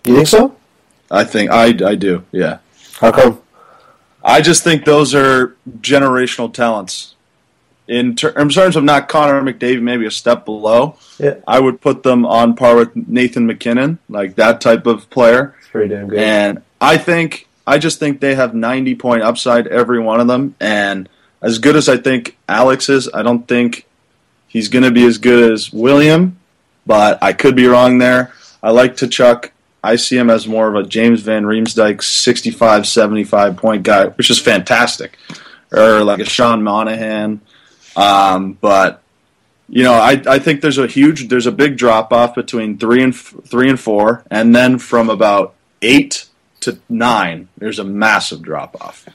you 0.04 0.16
think 0.16 0.28
so? 0.28 0.58
I 1.12 1.26
think 1.26 1.52
I 1.52 1.68
I 1.86 1.94
do. 1.94 2.26
Yeah, 2.32 2.58
How 3.00 3.12
come? 3.12 3.40
I 4.24 4.42
just 4.42 4.64
think 4.64 4.84
those 4.84 5.14
are 5.14 5.56
generational 5.80 6.52
talents. 6.52 7.16
In, 7.88 8.16
ter- 8.16 8.30
in 8.30 8.50
terms 8.50 8.76
of 8.76 8.84
not 8.84 9.08
Connor 9.08 9.42
McDavid, 9.42 9.82
maybe 9.82 10.06
a 10.06 10.12
step 10.12 10.46
below. 10.46 10.98
Yeah. 11.18 11.36
I 11.48 11.60
would 11.60 11.82
put 11.82 12.04
them 12.04 12.24
on 12.24 12.56
par 12.56 12.76
with 12.76 12.96
Nathan 12.96 13.48
MacKinnon, 13.48 13.98
like 14.10 14.36
that 14.36 14.62
type 14.62 14.86
of 14.86 15.10
player. 15.10 15.56
It's 15.60 15.70
pretty 15.70 15.96
damn 15.96 16.08
good. 16.08 16.20
And 16.20 16.62
I 16.80 16.98
think 16.98 17.49
I 17.70 17.78
just 17.78 18.00
think 18.00 18.20
they 18.20 18.34
have 18.34 18.56
90 18.56 18.96
point 18.96 19.22
upside 19.22 19.68
every 19.68 20.00
one 20.00 20.20
of 20.20 20.28
them. 20.28 20.56
And 20.60 21.08
as 21.40 21.60
good 21.60 21.76
as 21.76 21.88
I 21.88 21.98
think 21.98 22.36
Alex 22.48 22.90
is, 22.90 23.08
I 23.14 23.22
don't 23.22 23.48
think 23.48 23.86
he's 24.48 24.70
going 24.70 24.84
to 24.84 24.92
be 24.92 25.06
as 25.06 25.20
good 25.20 25.52
as 25.52 25.72
William. 25.72 26.40
But 26.88 27.22
I 27.22 27.34
could 27.34 27.56
be 27.56 27.68
wrong 27.68 28.00
there. 28.00 28.34
I 28.64 28.72
like 28.72 28.96
Tkachuk. 28.96 29.52
I 29.84 29.98
see 29.98 30.18
him 30.18 30.32
as 30.32 30.48
more 30.48 30.68
of 30.68 30.84
a 30.84 30.88
James 30.88 31.22
Van 31.22 31.44
Riemsdyk 31.44 32.02
65, 32.02 32.88
75 32.88 33.58
point 33.58 33.84
guy, 33.84 34.08
which 34.08 34.32
is 34.32 34.40
fantastic. 34.40 35.20
Or 35.72 36.04
like 36.04 36.20
a 36.20 36.26
Sean 36.26 36.64
Monahan. 36.64 37.40
Um, 37.96 38.54
but 38.54 39.04
you 39.68 39.84
know, 39.84 39.94
I, 39.94 40.20
I 40.26 40.40
think 40.40 40.62
there's 40.62 40.80
a 40.80 40.88
huge, 40.88 41.30
there's 41.30 41.46
a 41.46 41.52
big 41.52 41.78
drop 41.78 42.12
off 42.12 42.34
between 42.34 42.80
three 42.80 43.04
and 43.04 43.16
three 43.16 43.70
and 43.70 43.80
four, 43.80 44.24
and 44.32 44.56
then 44.56 44.80
from 44.80 45.12
about 45.12 45.54
eight 45.84 46.29
to 46.62 46.80
nine, 46.90 47.50
there's 47.58 47.80
a 47.80 47.84
massive 47.84 48.42
drop 48.42 48.80
off. 48.82 49.08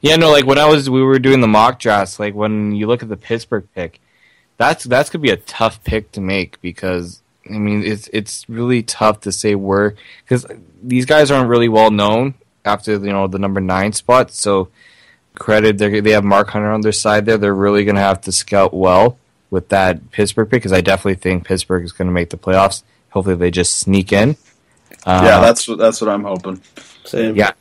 Yeah, 0.00 0.16
no, 0.16 0.30
like 0.30 0.46
when 0.46 0.58
I 0.58 0.66
was 0.66 0.90
we 0.90 1.02
were 1.02 1.18
doing 1.18 1.40
the 1.40 1.48
mock 1.48 1.78
drafts, 1.78 2.18
like 2.18 2.34
when 2.34 2.72
you 2.72 2.86
look 2.86 3.02
at 3.02 3.08
the 3.08 3.16
Pittsburgh 3.16 3.68
pick, 3.74 4.00
that's 4.56 4.84
that's 4.84 5.10
gonna 5.10 5.22
be 5.22 5.30
a 5.30 5.36
tough 5.36 5.82
pick 5.84 6.12
to 6.12 6.20
make 6.20 6.60
because 6.60 7.22
I 7.48 7.58
mean 7.58 7.82
it's 7.84 8.08
it's 8.12 8.48
really 8.48 8.82
tough 8.82 9.20
to 9.22 9.32
say 9.32 9.54
where 9.54 9.94
because 10.24 10.46
these 10.82 11.06
guys 11.06 11.30
aren't 11.30 11.48
really 11.48 11.68
well 11.68 11.90
known 11.90 12.34
after 12.64 12.92
you 12.92 13.12
know 13.12 13.28
the 13.28 13.38
number 13.38 13.60
nine 13.60 13.92
spot. 13.92 14.32
So 14.32 14.68
credit 15.34 15.78
they 15.78 16.00
they 16.00 16.10
have 16.10 16.24
Mark 16.24 16.50
Hunter 16.50 16.70
on 16.70 16.80
their 16.80 16.92
side 16.92 17.26
there. 17.26 17.38
They're 17.38 17.54
really 17.54 17.84
gonna 17.84 18.00
have 18.00 18.20
to 18.22 18.32
scout 18.32 18.74
well 18.74 19.18
with 19.50 19.68
that 19.68 20.10
Pittsburgh 20.10 20.50
pick 20.50 20.62
because 20.62 20.72
I 20.72 20.80
definitely 20.80 21.16
think 21.16 21.44
Pittsburgh 21.44 21.84
is 21.84 21.92
gonna 21.92 22.10
make 22.10 22.30
the 22.30 22.38
playoffs. 22.38 22.82
Hopefully 23.10 23.36
they 23.36 23.50
just 23.50 23.78
sneak 23.78 24.12
in. 24.12 24.36
Uh, 25.04 25.22
yeah, 25.24 25.40
that's 25.40 25.66
what 25.68 25.78
that's 25.78 26.00
what 26.00 26.10
I'm 26.10 26.24
hoping. 26.24 26.60
Same. 27.04 27.36
yeah, 27.36 27.52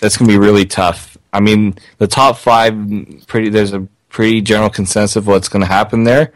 that's 0.00 0.16
gonna 0.16 0.30
be 0.30 0.38
really 0.38 0.66
tough. 0.66 1.16
I 1.32 1.40
mean, 1.40 1.76
the 1.98 2.06
top 2.06 2.38
five, 2.38 2.74
pretty. 3.26 3.48
There's 3.48 3.72
a 3.72 3.86
pretty 4.08 4.40
general 4.40 4.70
consensus 4.70 5.16
of 5.16 5.26
what's 5.26 5.48
gonna 5.48 5.66
happen 5.66 6.04
there. 6.04 6.32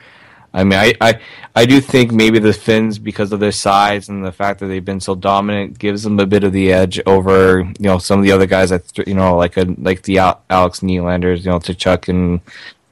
I 0.53 0.65
mean, 0.65 0.79
I, 0.79 0.95
I, 1.01 1.21
I 1.55 1.67
do 1.67 1.81
think 1.81 2.11
maybe 2.11 2.39
the 2.39 2.53
Finns, 2.53 2.99
because 2.99 3.33
of 3.33 3.41
their 3.41 3.53
size 3.53 4.09
and 4.09 4.25
the 4.25 4.33
fact 4.33 4.61
that 4.61 4.67
they've 4.67 4.85
been 4.85 5.01
so 5.01 5.15
dominant, 5.15 5.79
gives 5.79 6.03
them 6.03 6.19
a 6.19 6.27
bit 6.27 6.43
of 6.43 6.53
the 6.53 6.73
edge 6.73 7.01
over 7.07 7.61
you 7.61 7.75
know 7.87 7.99
some 7.99 8.19
of 8.19 8.25
the 8.25 8.33
other 8.33 8.47
guys 8.47 8.71
that 8.71 9.07
you 9.07 9.15
know 9.15 9.37
like 9.37 9.57
a 9.57 9.65
like 9.79 10.03
the 10.03 10.19
Al- 10.19 10.43
Alex 10.49 10.81
Nylanders, 10.81 11.45
you 11.45 11.51
know, 11.51 11.59
Chuck 11.61 12.09
in 12.09 12.41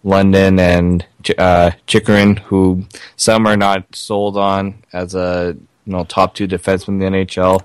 London 0.05 0.61
and 0.61 1.05
uh, 1.39 1.73
Chychrun, 1.87 2.37
who 2.37 2.85
some 3.17 3.47
are 3.47 3.57
not 3.57 3.85
sold 3.95 4.37
on 4.37 4.83
as 4.93 5.15
a 5.15 5.57
you 5.87 5.93
know 5.93 6.05
top 6.05 6.35
two 6.35 6.47
defensemen 6.47 6.89
in 6.89 6.99
the 6.99 7.05
NHL. 7.07 7.65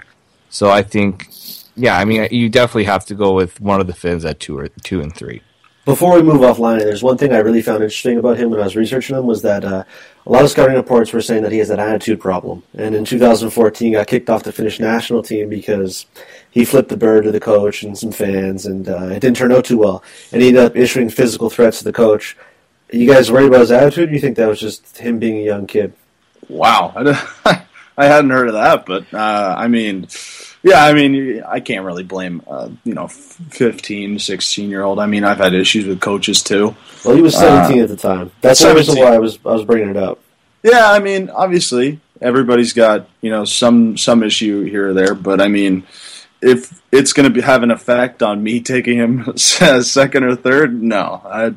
So 0.49 0.69
I 0.69 0.83
think, 0.83 1.29
yeah, 1.75 1.97
I 1.97 2.05
mean, 2.05 2.27
you 2.31 2.49
definitely 2.49 2.83
have 2.85 3.05
to 3.05 3.15
go 3.15 3.33
with 3.33 3.59
one 3.61 3.79
of 3.79 3.87
the 3.87 3.93
Finns 3.93 4.25
at 4.25 4.39
two 4.39 4.57
or 4.57 4.67
two 4.67 5.01
and 5.01 5.15
three. 5.15 5.41
Before 5.83 6.13
we 6.13 6.21
move 6.21 6.43
off 6.43 6.59
Laine, 6.59 6.77
there's 6.77 7.01
one 7.01 7.17
thing 7.17 7.33
I 7.33 7.39
really 7.39 7.63
found 7.63 7.81
interesting 7.81 8.19
about 8.19 8.37
him 8.37 8.51
when 8.51 8.59
I 8.59 8.65
was 8.65 8.75
researching 8.75 9.15
him 9.17 9.25
was 9.25 9.41
that 9.41 9.65
uh, 9.65 9.83
a 10.27 10.29
lot 10.29 10.43
of 10.43 10.51
scouting 10.51 10.75
reports 10.75 11.11
were 11.11 11.21
saying 11.21 11.41
that 11.41 11.51
he 11.51 11.57
has 11.57 11.71
an 11.71 11.79
attitude 11.79 12.19
problem. 12.19 12.61
And 12.77 12.93
in 12.93 13.03
2014, 13.03 13.87
he 13.87 13.93
got 13.93 14.05
kicked 14.05 14.29
off 14.29 14.43
the 14.43 14.51
Finnish 14.51 14.79
national 14.79 15.23
team 15.23 15.49
because 15.49 16.05
he 16.51 16.65
flipped 16.65 16.89
the 16.89 16.97
bird 16.97 17.23
to 17.23 17.31
the 17.31 17.39
coach 17.39 17.81
and 17.81 17.97
some 17.97 18.11
fans, 18.11 18.67
and 18.67 18.87
uh, 18.87 19.07
it 19.07 19.21
didn't 19.21 19.37
turn 19.37 19.51
out 19.51 19.65
too 19.65 19.79
well. 19.79 20.03
And 20.31 20.43
he 20.43 20.49
ended 20.49 20.63
up 20.63 20.75
issuing 20.75 21.09
physical 21.09 21.49
threats 21.49 21.79
to 21.79 21.83
the 21.83 21.93
coach. 21.93 22.37
You 22.93 23.11
guys 23.11 23.31
worried 23.31 23.47
about 23.47 23.61
his 23.61 23.71
attitude? 23.71 24.09
Or 24.09 24.13
you 24.13 24.19
think 24.19 24.37
that 24.37 24.47
was 24.47 24.59
just 24.59 24.99
him 24.99 25.17
being 25.17 25.37
a 25.37 25.43
young 25.43 25.65
kid? 25.65 25.93
Wow, 26.47 26.93
I, 28.01 28.05
hadn't 28.05 28.31
heard 28.31 28.47
of 28.47 28.53
that, 28.53 28.85
but 28.85 29.13
uh, 29.13 29.55
I 29.57 29.67
mean, 29.67 30.07
yeah, 30.63 30.83
I 30.83 30.93
mean, 30.93 31.43
I 31.43 31.59
can't 31.59 31.85
really 31.85 32.03
blame 32.03 32.41
uh, 32.47 32.69
you 32.83 32.93
know 32.93 33.07
15, 33.07 34.19
16 34.19 34.69
year 34.69 34.83
old. 34.83 34.99
I 34.99 35.07
mean, 35.07 35.23
I've 35.23 35.37
had 35.37 35.53
issues 35.53 35.85
with 35.85 35.99
coaches 36.01 36.43
too. 36.43 36.75
Well, 37.05 37.15
he 37.15 37.21
was 37.21 37.35
17 37.35 37.81
at 37.81 37.89
the 37.89 37.97
time. 37.97 38.31
That's 38.41 38.61
the 38.61 38.73
reason 38.73 38.97
why 38.97 39.13
I 39.13 39.19
was 39.19 39.39
I 39.45 39.53
was 39.53 39.65
bringing 39.65 39.89
it 39.89 39.97
up. 39.97 40.19
Yeah, 40.63 40.91
I 40.91 40.99
mean, 40.99 41.29
obviously, 41.29 41.99
everybody's 42.21 42.73
got 42.73 43.07
you 43.21 43.29
know 43.29 43.45
some 43.45 43.97
some 43.97 44.23
issue 44.23 44.63
here 44.63 44.89
or 44.89 44.93
there, 44.93 45.15
but 45.15 45.41
I 45.41 45.47
mean, 45.47 45.83
if 46.41 46.81
it's 46.91 47.13
going 47.13 47.27
to 47.27 47.33
be 47.33 47.41
have 47.41 47.63
an 47.63 47.71
effect 47.71 48.21
on 48.21 48.43
me 48.43 48.61
taking 48.61 48.97
him 48.97 49.37
second 49.37 50.23
or 50.23 50.35
third, 50.35 50.81
no, 50.81 51.21
I, 51.25 51.53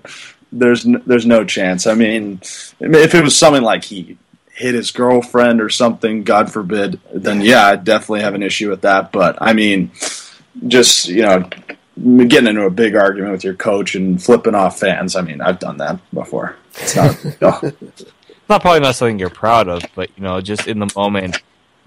there's 0.52 0.86
n- 0.86 1.02
there's 1.06 1.26
no 1.26 1.44
chance. 1.44 1.86
I 1.86 1.94
mean, 1.94 2.40
if 2.80 3.14
it 3.14 3.22
was 3.22 3.36
something 3.36 3.62
like 3.62 3.84
he 3.84 4.16
hit 4.54 4.74
his 4.74 4.90
girlfriend 4.90 5.60
or 5.60 5.68
something, 5.68 6.22
God 6.24 6.52
forbid, 6.52 7.00
then 7.12 7.40
yeah, 7.40 7.66
I'd 7.66 7.84
definitely 7.84 8.22
have 8.22 8.34
an 8.34 8.42
issue 8.42 8.70
with 8.70 8.82
that. 8.82 9.12
But 9.12 9.36
I 9.40 9.52
mean, 9.52 9.90
just 10.66 11.08
you 11.08 11.22
know. 11.22 11.48
Getting 11.96 12.48
into 12.48 12.62
a 12.62 12.70
big 12.70 12.96
argument 12.96 13.30
with 13.30 13.44
your 13.44 13.54
coach 13.54 13.94
and 13.94 14.20
flipping 14.20 14.56
off 14.56 14.80
fans. 14.80 15.14
I 15.14 15.20
mean, 15.20 15.40
I've 15.40 15.60
done 15.60 15.76
that 15.76 16.00
before. 16.12 16.56
It's 16.74 16.96
not. 16.96 17.24
no. 17.40 17.60
Oh. 18.46 18.48
not 18.48 18.62
probably 18.62 18.80
not 18.80 18.96
something 18.96 19.20
you're 19.20 19.30
proud 19.30 19.68
of, 19.68 19.84
but 19.94 20.10
you 20.16 20.24
know, 20.24 20.40
just 20.40 20.66
in 20.66 20.80
the 20.80 20.90
moment, 20.96 21.36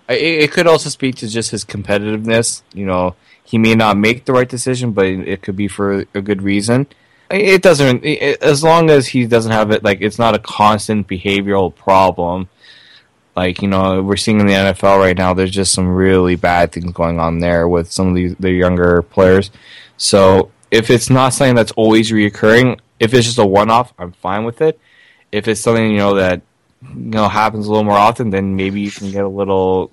it, 0.09 0.15
it 0.15 0.51
could 0.53 0.65
also 0.65 0.89
speak 0.89 1.15
to 1.15 1.27
just 1.27 1.51
his 1.51 1.65
competitiveness. 1.65 2.61
You 2.73 2.85
know, 2.85 3.15
he 3.43 3.57
may 3.57 3.75
not 3.75 3.97
make 3.97 4.25
the 4.25 4.33
right 4.33 4.47
decision, 4.47 4.91
but 4.91 5.05
it 5.07 5.41
could 5.41 5.55
be 5.55 5.67
for 5.67 6.05
a 6.13 6.21
good 6.21 6.41
reason. 6.41 6.87
It 7.29 7.61
doesn't. 7.61 8.05
It, 8.05 8.41
as 8.41 8.63
long 8.63 8.89
as 8.89 9.07
he 9.07 9.25
doesn't 9.25 9.51
have 9.51 9.71
it, 9.71 9.83
like 9.83 9.99
it's 10.01 10.17
not 10.17 10.35
a 10.35 10.39
constant 10.39 11.07
behavioral 11.07 11.75
problem. 11.75 12.47
Like 13.37 13.61
you 13.61 13.67
know, 13.67 14.01
we're 14.01 14.17
seeing 14.17 14.39
in 14.39 14.47
the 14.47 14.53
NFL 14.53 14.97
right 14.97 15.15
now. 15.15 15.35
There's 15.35 15.51
just 15.51 15.71
some 15.71 15.87
really 15.87 16.35
bad 16.35 16.71
things 16.71 16.91
going 16.91 17.19
on 17.19 17.37
there 17.37 17.67
with 17.67 17.91
some 17.91 18.07
of 18.07 18.15
these 18.15 18.35
the 18.37 18.51
younger 18.51 19.03
players. 19.03 19.51
So 19.97 20.51
if 20.71 20.89
it's 20.89 21.11
not 21.11 21.33
something 21.35 21.53
that's 21.53 21.71
always 21.73 22.11
reoccurring, 22.11 22.79
if 22.99 23.13
it's 23.13 23.27
just 23.27 23.37
a 23.37 23.45
one-off, 23.45 23.93
I'm 23.99 24.11
fine 24.13 24.43
with 24.43 24.61
it. 24.63 24.79
If 25.31 25.47
it's 25.47 25.61
something 25.61 25.91
you 25.91 25.97
know 25.99 26.15
that 26.15 26.41
you 26.81 27.11
know 27.11 27.29
happens 27.29 27.67
a 27.67 27.69
little 27.69 27.83
more 27.83 27.93
often, 27.97 28.31
then 28.31 28.55
maybe 28.55 28.81
you 28.81 28.89
can 28.89 29.11
get 29.11 29.23
a 29.23 29.29
little 29.29 29.91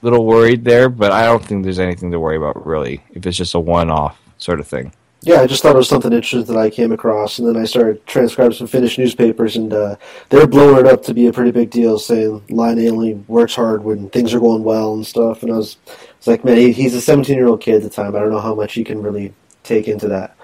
little 0.00 0.24
worried 0.24 0.64
there. 0.64 0.88
But 0.88 1.12
I 1.12 1.26
don't 1.26 1.44
think 1.44 1.64
there's 1.64 1.78
anything 1.78 2.10
to 2.12 2.18
worry 2.18 2.38
about 2.38 2.66
really. 2.66 3.04
If 3.10 3.26
it's 3.26 3.36
just 3.36 3.54
a 3.54 3.60
one-off 3.60 4.18
sort 4.38 4.60
of 4.60 4.66
thing. 4.66 4.94
Yeah, 5.24 5.40
I 5.40 5.46
just 5.46 5.62
thought 5.62 5.76
it 5.76 5.78
was 5.78 5.88
something 5.88 6.12
interesting 6.12 6.52
that 6.52 6.60
I 6.60 6.68
came 6.68 6.90
across, 6.90 7.38
and 7.38 7.46
then 7.46 7.56
I 7.56 7.64
started 7.64 8.04
transcribing 8.06 8.56
some 8.56 8.66
Finnish 8.66 8.98
newspapers, 8.98 9.54
and 9.54 9.72
uh, 9.72 9.94
they're 10.30 10.48
blowing 10.48 10.84
it 10.84 10.92
up 10.92 11.04
to 11.04 11.14
be 11.14 11.28
a 11.28 11.32
pretty 11.32 11.52
big 11.52 11.70
deal, 11.70 12.00
saying 12.00 12.42
Laine 12.50 12.88
only 12.88 13.14
works 13.28 13.54
hard 13.54 13.84
when 13.84 14.10
things 14.10 14.34
are 14.34 14.40
going 14.40 14.64
well 14.64 14.94
and 14.94 15.06
stuff. 15.06 15.44
And 15.44 15.52
I 15.52 15.56
was, 15.58 15.76
I 15.86 15.92
was 16.18 16.26
like, 16.26 16.44
man, 16.44 16.56
he, 16.56 16.72
he's 16.72 16.94
a 16.94 17.00
17 17.00 17.36
year 17.36 17.46
old 17.46 17.60
kid 17.60 17.76
at 17.76 17.82
the 17.82 17.90
time. 17.90 18.16
I 18.16 18.18
don't 18.18 18.32
know 18.32 18.40
how 18.40 18.56
much 18.56 18.74
he 18.74 18.82
can 18.82 19.00
really 19.00 19.32
take 19.62 19.86
into 19.86 20.08
that. 20.08 20.36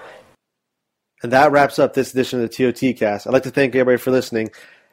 And 1.23 1.33
that 1.33 1.51
wraps 1.51 1.77
up 1.77 1.93
this 1.93 2.13
edition 2.13 2.41
of 2.41 2.49
the 2.49 2.71
TOT 2.71 2.97
cast. 2.97 3.27
I'd 3.27 3.33
like 3.33 3.43
to 3.43 3.51
thank 3.51 3.75
everybody 3.75 3.97
for 3.97 4.11
listening. 4.11 4.49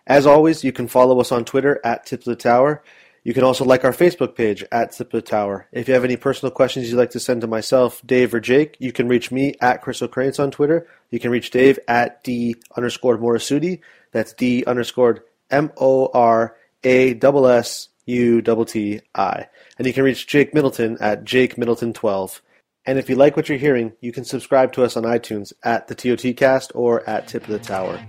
As 0.08 0.26
always, 0.26 0.64
you 0.64 0.72
can 0.72 0.88
follow 0.88 1.20
us 1.20 1.30
on 1.30 1.44
Twitter 1.44 1.80
at 1.84 2.06
Tips 2.06 2.26
of 2.26 2.36
the 2.36 2.42
Tower. 2.42 2.82
You 3.26 3.34
can 3.34 3.42
also 3.42 3.64
like 3.64 3.82
our 3.82 3.92
Facebook 3.92 4.36
page 4.36 4.64
at 4.70 4.92
Tip 4.92 5.08
of 5.08 5.10
the 5.10 5.20
Tower. 5.20 5.66
If 5.72 5.88
you 5.88 5.94
have 5.94 6.04
any 6.04 6.16
personal 6.16 6.52
questions 6.52 6.88
you'd 6.88 6.96
like 6.96 7.10
to 7.10 7.18
send 7.18 7.40
to 7.40 7.48
myself, 7.48 8.00
Dave, 8.06 8.32
or 8.32 8.38
Jake, 8.38 8.76
you 8.78 8.92
can 8.92 9.08
reach 9.08 9.32
me 9.32 9.56
at 9.60 9.82
Crystal 9.82 10.06
Cranes 10.06 10.38
on 10.38 10.52
Twitter. 10.52 10.86
You 11.10 11.18
can 11.18 11.32
reach 11.32 11.50
Dave 11.50 11.76
at 11.88 12.22
D 12.22 12.54
underscore 12.76 13.18
Morasuti. 13.18 13.80
That's 14.12 14.32
D 14.32 14.62
underscore 14.64 15.24
M 15.50 15.72
O 15.76 16.06
R 16.14 16.56
A 16.84 17.18
S 17.18 17.88
U 18.04 18.42
T 18.42 19.00
I. 19.16 19.48
And 19.76 19.88
you 19.88 19.92
can 19.92 20.04
reach 20.04 20.28
Jake 20.28 20.54
Middleton 20.54 20.96
at 21.00 21.24
Jake 21.24 21.58
Middleton 21.58 21.94
12. 21.94 22.40
And 22.86 22.96
if 22.96 23.10
you 23.10 23.16
like 23.16 23.36
what 23.36 23.48
you're 23.48 23.58
hearing, 23.58 23.92
you 24.00 24.12
can 24.12 24.24
subscribe 24.24 24.72
to 24.74 24.84
us 24.84 24.96
on 24.96 25.02
iTunes 25.02 25.52
at 25.64 25.88
the 25.88 25.96
TOT 25.96 26.36
Cast 26.36 26.70
or 26.76 27.02
at 27.10 27.26
Tip 27.26 27.42
of 27.42 27.48
the 27.48 27.58
Tower. 27.58 28.00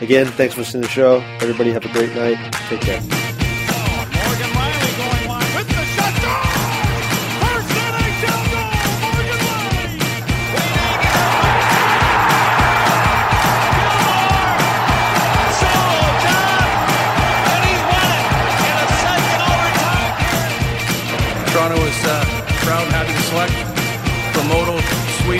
Again, 0.00 0.26
thanks 0.26 0.54
for 0.54 0.60
listening 0.60 0.84
to 0.84 0.88
the 0.88 0.94
show. 0.94 1.16
Everybody 1.40 1.72
have 1.72 1.84
a 1.84 1.92
great 1.92 2.14
night. 2.14 2.52
Take 2.68 2.82
care. 2.82 3.29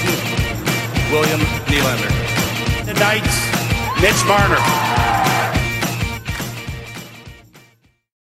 Sweden, 0.01 1.13
William 1.13 1.41
Nylander. 1.69 2.11
Tonight's 2.87 3.37
Mitch 4.01 4.25
Marner. 4.27 5.30